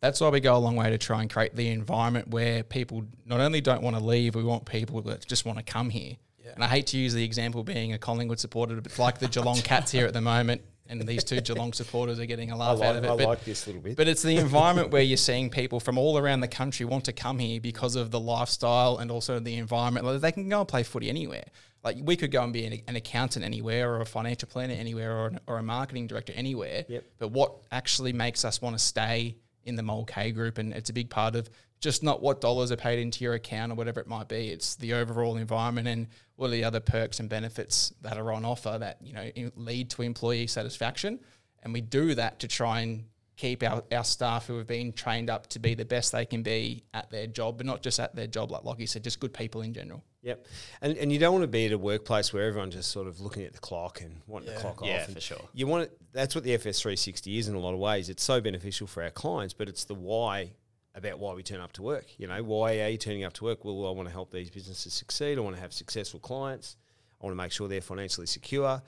That's 0.00 0.20
why 0.20 0.28
we 0.28 0.38
go 0.38 0.56
a 0.56 0.58
long 0.58 0.76
way 0.76 0.90
to 0.90 0.98
try 0.98 1.20
and 1.20 1.30
create 1.30 1.56
the 1.56 1.68
environment 1.70 2.28
where 2.28 2.62
people 2.62 3.04
not 3.26 3.40
only 3.40 3.60
don't 3.60 3.82
want 3.82 3.96
to 3.96 4.02
leave, 4.02 4.36
we 4.36 4.44
want 4.44 4.64
people 4.64 5.02
that 5.02 5.26
just 5.26 5.44
want 5.44 5.58
to 5.58 5.64
come 5.64 5.90
here. 5.90 6.16
Yeah. 6.44 6.52
And 6.54 6.62
I 6.62 6.68
hate 6.68 6.86
to 6.88 6.96
use 6.96 7.14
the 7.14 7.24
example 7.24 7.64
being 7.64 7.92
a 7.92 7.98
Collingwood 7.98 8.38
supporter, 8.38 8.76
but 8.76 8.86
it's 8.86 8.98
like 9.00 9.18
the 9.18 9.26
Geelong 9.26 9.56
Cats 9.56 9.90
here 9.90 10.06
at 10.06 10.12
the 10.12 10.20
moment 10.20 10.62
and 10.88 11.00
these 11.02 11.24
two 11.24 11.40
Geelong 11.40 11.72
supporters 11.72 12.18
are 12.18 12.26
getting 12.26 12.50
a 12.50 12.56
laugh 12.56 12.78
like, 12.78 12.88
out 12.88 12.96
of 12.96 13.04
it. 13.04 13.10
I 13.10 13.16
but, 13.16 13.26
like 13.26 13.44
this 13.44 13.66
little 13.66 13.82
bit. 13.82 13.96
But 13.96 14.08
it's 14.08 14.22
the 14.22 14.36
environment 14.38 14.90
where 14.90 15.02
you're 15.02 15.16
seeing 15.16 15.50
people 15.50 15.80
from 15.80 15.98
all 15.98 16.18
around 16.18 16.40
the 16.40 16.48
country 16.48 16.86
want 16.86 17.04
to 17.04 17.12
come 17.12 17.38
here 17.38 17.60
because 17.60 17.94
of 17.94 18.10
the 18.10 18.20
lifestyle 18.20 18.98
and 18.98 19.10
also 19.10 19.38
the 19.38 19.56
environment. 19.56 20.06
Like 20.06 20.20
they 20.20 20.32
can 20.32 20.48
go 20.48 20.60
and 20.60 20.68
play 20.68 20.82
footy 20.82 21.08
anywhere. 21.08 21.44
Like 21.84 21.98
we 22.02 22.16
could 22.16 22.32
go 22.32 22.42
and 22.42 22.52
be 22.52 22.64
an, 22.64 22.80
an 22.88 22.96
accountant 22.96 23.44
anywhere, 23.44 23.92
or 23.92 24.00
a 24.00 24.06
financial 24.06 24.48
planner 24.48 24.74
anywhere, 24.74 25.16
or, 25.16 25.26
an, 25.28 25.40
or 25.46 25.58
a 25.58 25.62
marketing 25.62 26.06
director 26.06 26.32
anywhere. 26.34 26.84
Yep. 26.88 27.04
But 27.18 27.28
what 27.28 27.52
actually 27.70 28.12
makes 28.12 28.44
us 28.44 28.60
want 28.60 28.76
to 28.76 28.82
stay 28.82 29.36
in 29.68 29.76
the 29.76 29.82
Mulcahy 29.82 30.32
group, 30.32 30.58
and 30.58 30.72
it's 30.72 30.90
a 30.90 30.92
big 30.92 31.10
part 31.10 31.36
of 31.36 31.48
just 31.80 32.02
not 32.02 32.20
what 32.20 32.40
dollars 32.40 32.72
are 32.72 32.76
paid 32.76 32.98
into 32.98 33.22
your 33.22 33.34
account 33.34 33.70
or 33.70 33.76
whatever 33.76 34.00
it 34.00 34.08
might 34.08 34.28
be. 34.28 34.48
It's 34.48 34.74
the 34.74 34.94
overall 34.94 35.36
environment 35.36 35.86
and 35.86 36.08
are 36.40 36.48
the 36.48 36.64
other 36.64 36.80
perks 36.80 37.20
and 37.20 37.28
benefits 37.28 37.92
that 38.02 38.16
are 38.16 38.32
on 38.32 38.44
offer 38.44 38.76
that 38.80 38.98
you 39.02 39.12
know 39.12 39.30
lead 39.54 39.90
to 39.90 40.02
employee 40.02 40.46
satisfaction. 40.46 41.20
And 41.62 41.72
we 41.72 41.80
do 41.80 42.14
that 42.14 42.40
to 42.40 42.48
try 42.48 42.80
and 42.80 43.04
keep 43.38 43.62
our, 43.62 43.82
our 43.92 44.04
staff 44.04 44.48
who 44.48 44.58
have 44.58 44.66
been 44.66 44.92
trained 44.92 45.30
up 45.30 45.46
to 45.46 45.60
be 45.60 45.74
the 45.74 45.84
best 45.84 46.10
they 46.10 46.26
can 46.26 46.42
be 46.42 46.82
at 46.92 47.08
their 47.10 47.28
job, 47.28 47.56
but 47.56 47.66
not 47.66 47.82
just 47.82 48.00
at 48.00 48.14
their 48.14 48.26
job, 48.26 48.50
like 48.50 48.62
Lochie 48.62 48.88
said, 48.88 49.04
just 49.04 49.20
good 49.20 49.32
people 49.32 49.62
in 49.62 49.72
general. 49.72 50.04
Yep. 50.22 50.46
And, 50.82 50.98
and 50.98 51.12
you 51.12 51.20
don't 51.20 51.32
want 51.32 51.44
to 51.44 51.48
be 51.48 51.66
at 51.66 51.72
a 51.72 51.78
workplace 51.78 52.32
where 52.32 52.46
everyone's 52.48 52.74
just 52.74 52.90
sort 52.90 53.06
of 53.06 53.20
looking 53.20 53.44
at 53.44 53.52
the 53.52 53.60
clock 53.60 54.00
and 54.00 54.20
wanting 54.26 54.50
yeah. 54.50 54.56
to 54.56 54.60
clock 54.60 54.80
yeah, 54.82 54.94
off. 54.94 55.08
Yeah, 55.08 55.14
for 55.14 55.20
sure. 55.20 55.40
You 55.54 55.68
want 55.68 55.84
it, 55.84 55.96
that's 56.12 56.34
what 56.34 56.42
the 56.42 56.52
FS 56.54 56.80
360 56.80 57.38
is 57.38 57.48
in 57.48 57.54
a 57.54 57.60
lot 57.60 57.74
of 57.74 57.78
ways. 57.78 58.08
It's 58.10 58.24
so 58.24 58.40
beneficial 58.40 58.88
for 58.88 59.04
our 59.04 59.10
clients, 59.10 59.54
but 59.54 59.68
it's 59.68 59.84
the 59.84 59.94
why 59.94 60.50
about 60.96 61.20
why 61.20 61.32
we 61.32 61.44
turn 61.44 61.60
up 61.60 61.72
to 61.74 61.82
work. 61.82 62.06
You 62.18 62.26
know, 62.26 62.42
why 62.42 62.80
are 62.80 62.88
you 62.88 62.98
turning 62.98 63.22
up 63.22 63.34
to 63.34 63.44
work? 63.44 63.64
Well, 63.64 63.86
I 63.86 63.92
want 63.92 64.08
to 64.08 64.12
help 64.12 64.32
these 64.32 64.50
businesses 64.50 64.92
succeed. 64.92 65.38
I 65.38 65.42
want 65.42 65.54
to 65.54 65.62
have 65.62 65.72
successful 65.72 66.18
clients. 66.18 66.76
I 67.20 67.26
want 67.26 67.34
to 67.34 67.42
make 67.42 67.52
sure 67.52 67.68
they're 67.68 67.80
financially 67.80 68.26
secure. 68.26 68.82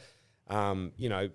Um, 0.48 0.90
you 0.96 1.09
know, 1.09 1.30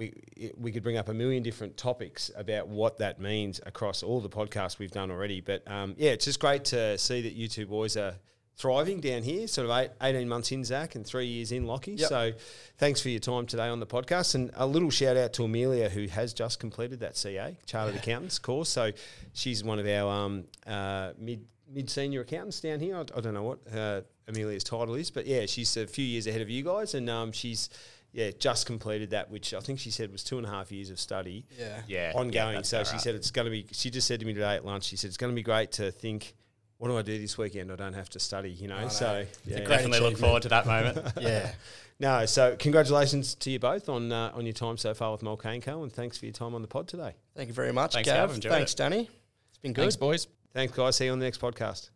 we 0.00 0.52
we 0.56 0.72
could 0.72 0.82
bring 0.82 0.96
up 0.96 1.08
a 1.08 1.14
million 1.14 1.42
different 1.42 1.76
topics 1.76 2.30
about 2.34 2.68
what 2.68 2.98
that 2.98 3.20
means 3.20 3.60
across 3.66 4.02
all 4.02 4.20
the 4.20 4.28
podcasts 4.28 4.78
we've 4.78 4.90
done 4.90 5.10
already. 5.10 5.40
But 5.40 5.70
um, 5.70 5.94
yeah, 5.98 6.12
it's 6.12 6.24
just 6.24 6.40
great 6.40 6.64
to 6.66 6.96
see 6.98 7.20
that 7.22 7.34
you 7.34 7.46
two 7.46 7.66
boys 7.66 7.96
are 7.96 8.14
thriving 8.56 9.00
down 9.00 9.22
here. 9.22 9.46
Sort 9.46 9.68
of 9.68 9.76
eight, 9.76 9.90
18 10.02 10.28
months 10.28 10.50
in, 10.52 10.64
Zach, 10.64 10.94
and 10.94 11.06
three 11.06 11.26
years 11.26 11.52
in, 11.52 11.64
Lochie. 11.64 11.98
Yep. 11.98 12.08
So 12.08 12.32
thanks 12.78 13.00
for 13.00 13.10
your 13.10 13.20
time 13.20 13.46
today 13.46 13.68
on 13.68 13.78
the 13.78 13.86
podcast. 13.86 14.34
And 14.34 14.50
a 14.54 14.66
little 14.66 14.90
shout 14.90 15.16
out 15.16 15.34
to 15.34 15.44
Amelia, 15.44 15.90
who 15.90 16.06
has 16.08 16.32
just 16.32 16.58
completed 16.58 17.00
that 17.00 17.16
CA, 17.16 17.56
Chartered 17.66 17.94
yeah. 17.94 18.00
Accountants 18.00 18.38
course. 18.38 18.70
So 18.70 18.92
she's 19.34 19.62
one 19.62 19.78
of 19.78 19.86
our 19.86 20.10
um, 20.10 20.44
uh, 20.66 21.12
mid 21.18 21.44
mid 21.72 21.88
senior 21.90 22.22
accountants 22.22 22.60
down 22.60 22.80
here. 22.80 22.96
I, 22.96 23.00
I 23.00 23.20
don't 23.20 23.34
know 23.34 23.42
what 23.42 23.58
uh, 23.72 24.00
Amelia's 24.28 24.64
title 24.64 24.94
is, 24.94 25.10
but 25.10 25.26
yeah, 25.26 25.46
she's 25.46 25.76
a 25.76 25.86
few 25.86 26.04
years 26.04 26.26
ahead 26.26 26.40
of 26.40 26.50
you 26.50 26.64
guys, 26.64 26.94
and 26.94 27.08
um, 27.08 27.32
she's 27.32 27.68
yeah, 28.12 28.30
just 28.38 28.66
completed 28.66 29.10
that, 29.10 29.30
which 29.30 29.54
I 29.54 29.60
think 29.60 29.78
she 29.78 29.90
said 29.90 30.10
was 30.10 30.24
two 30.24 30.38
and 30.38 30.46
a 30.46 30.50
half 30.50 30.72
years 30.72 30.90
of 30.90 30.98
study. 30.98 31.46
Yeah. 31.58 31.82
Yeah. 31.86 32.12
Ongoing. 32.14 32.56
Yeah, 32.56 32.62
so 32.62 32.82
she 32.84 32.92
right. 32.92 33.00
said 33.00 33.14
it's 33.14 33.30
going 33.30 33.44
to 33.44 33.50
be, 33.50 33.66
she 33.72 33.90
just 33.90 34.06
said 34.06 34.20
to 34.20 34.26
me 34.26 34.34
today 34.34 34.56
at 34.56 34.64
lunch, 34.64 34.84
she 34.84 34.96
said 34.96 35.08
it's 35.08 35.16
going 35.16 35.32
to 35.32 35.36
be 35.36 35.42
great 35.42 35.72
to 35.72 35.92
think, 35.92 36.34
what 36.78 36.88
do 36.88 36.96
I 36.96 37.02
do 37.02 37.18
this 37.18 37.36
weekend? 37.36 37.70
I 37.70 37.76
don't 37.76 37.92
have 37.92 38.08
to 38.10 38.18
study, 38.18 38.50
you 38.50 38.66
know. 38.66 38.80
No. 38.80 38.88
So 38.88 39.24
yeah. 39.44 39.58
definitely 39.60 40.00
look 40.00 40.16
forward 40.16 40.42
to 40.42 40.48
that 40.48 40.66
moment. 40.66 41.12
yeah. 41.20 41.52
No, 42.00 42.24
so 42.24 42.56
congratulations 42.58 43.34
to 43.34 43.50
you 43.50 43.58
both 43.58 43.90
on 43.90 44.10
uh, 44.10 44.32
on 44.34 44.46
your 44.46 44.54
time 44.54 44.78
so 44.78 44.94
far 44.94 45.12
with 45.12 45.22
Mulcahy 45.22 45.60
Co. 45.60 45.82
And 45.82 45.92
thanks 45.92 46.16
for 46.16 46.24
your 46.24 46.32
time 46.32 46.54
on 46.54 46.62
the 46.62 46.66
pod 46.66 46.88
today. 46.88 47.14
Thank 47.36 47.48
you 47.48 47.54
very 47.54 47.74
much, 47.74 47.92
Thanks, 47.92 48.08
Gav. 48.08 48.38
Thanks, 48.38 48.72
it. 48.72 48.76
Danny. 48.78 49.10
It's 49.50 49.58
been 49.58 49.74
good. 49.74 49.82
Thanks, 49.82 49.96
boys. 49.96 50.26
Thanks, 50.54 50.74
guys. 50.74 50.96
See 50.96 51.04
you 51.04 51.12
on 51.12 51.18
the 51.18 51.26
next 51.26 51.42
podcast. 51.42 51.90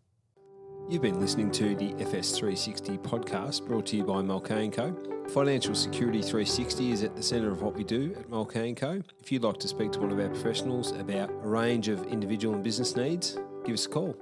You've 0.86 1.00
been 1.00 1.18
listening 1.18 1.50
to 1.52 1.74
the 1.74 1.94
FS360 1.94 2.98
podcast 2.98 3.66
brought 3.66 3.86
to 3.86 3.96
you 3.96 4.04
by 4.04 4.20
Mulcahy 4.20 4.68
Co. 4.68 4.94
Financial 5.28 5.74
Security 5.74 6.20
360 6.20 6.92
is 6.92 7.02
at 7.02 7.16
the 7.16 7.22
centre 7.22 7.50
of 7.50 7.62
what 7.62 7.74
we 7.74 7.84
do 7.84 8.14
at 8.18 8.28
Mulcahy 8.28 8.74
Co. 8.74 9.02
If 9.18 9.32
you'd 9.32 9.44
like 9.44 9.56
to 9.60 9.68
speak 9.68 9.92
to 9.92 10.00
one 10.00 10.12
of 10.12 10.20
our 10.20 10.28
professionals 10.28 10.92
about 10.92 11.30
a 11.30 11.48
range 11.48 11.88
of 11.88 12.06
individual 12.08 12.54
and 12.54 12.62
business 12.62 12.96
needs, 12.96 13.38
give 13.64 13.72
us 13.72 13.86
a 13.86 13.88
call. 13.88 14.14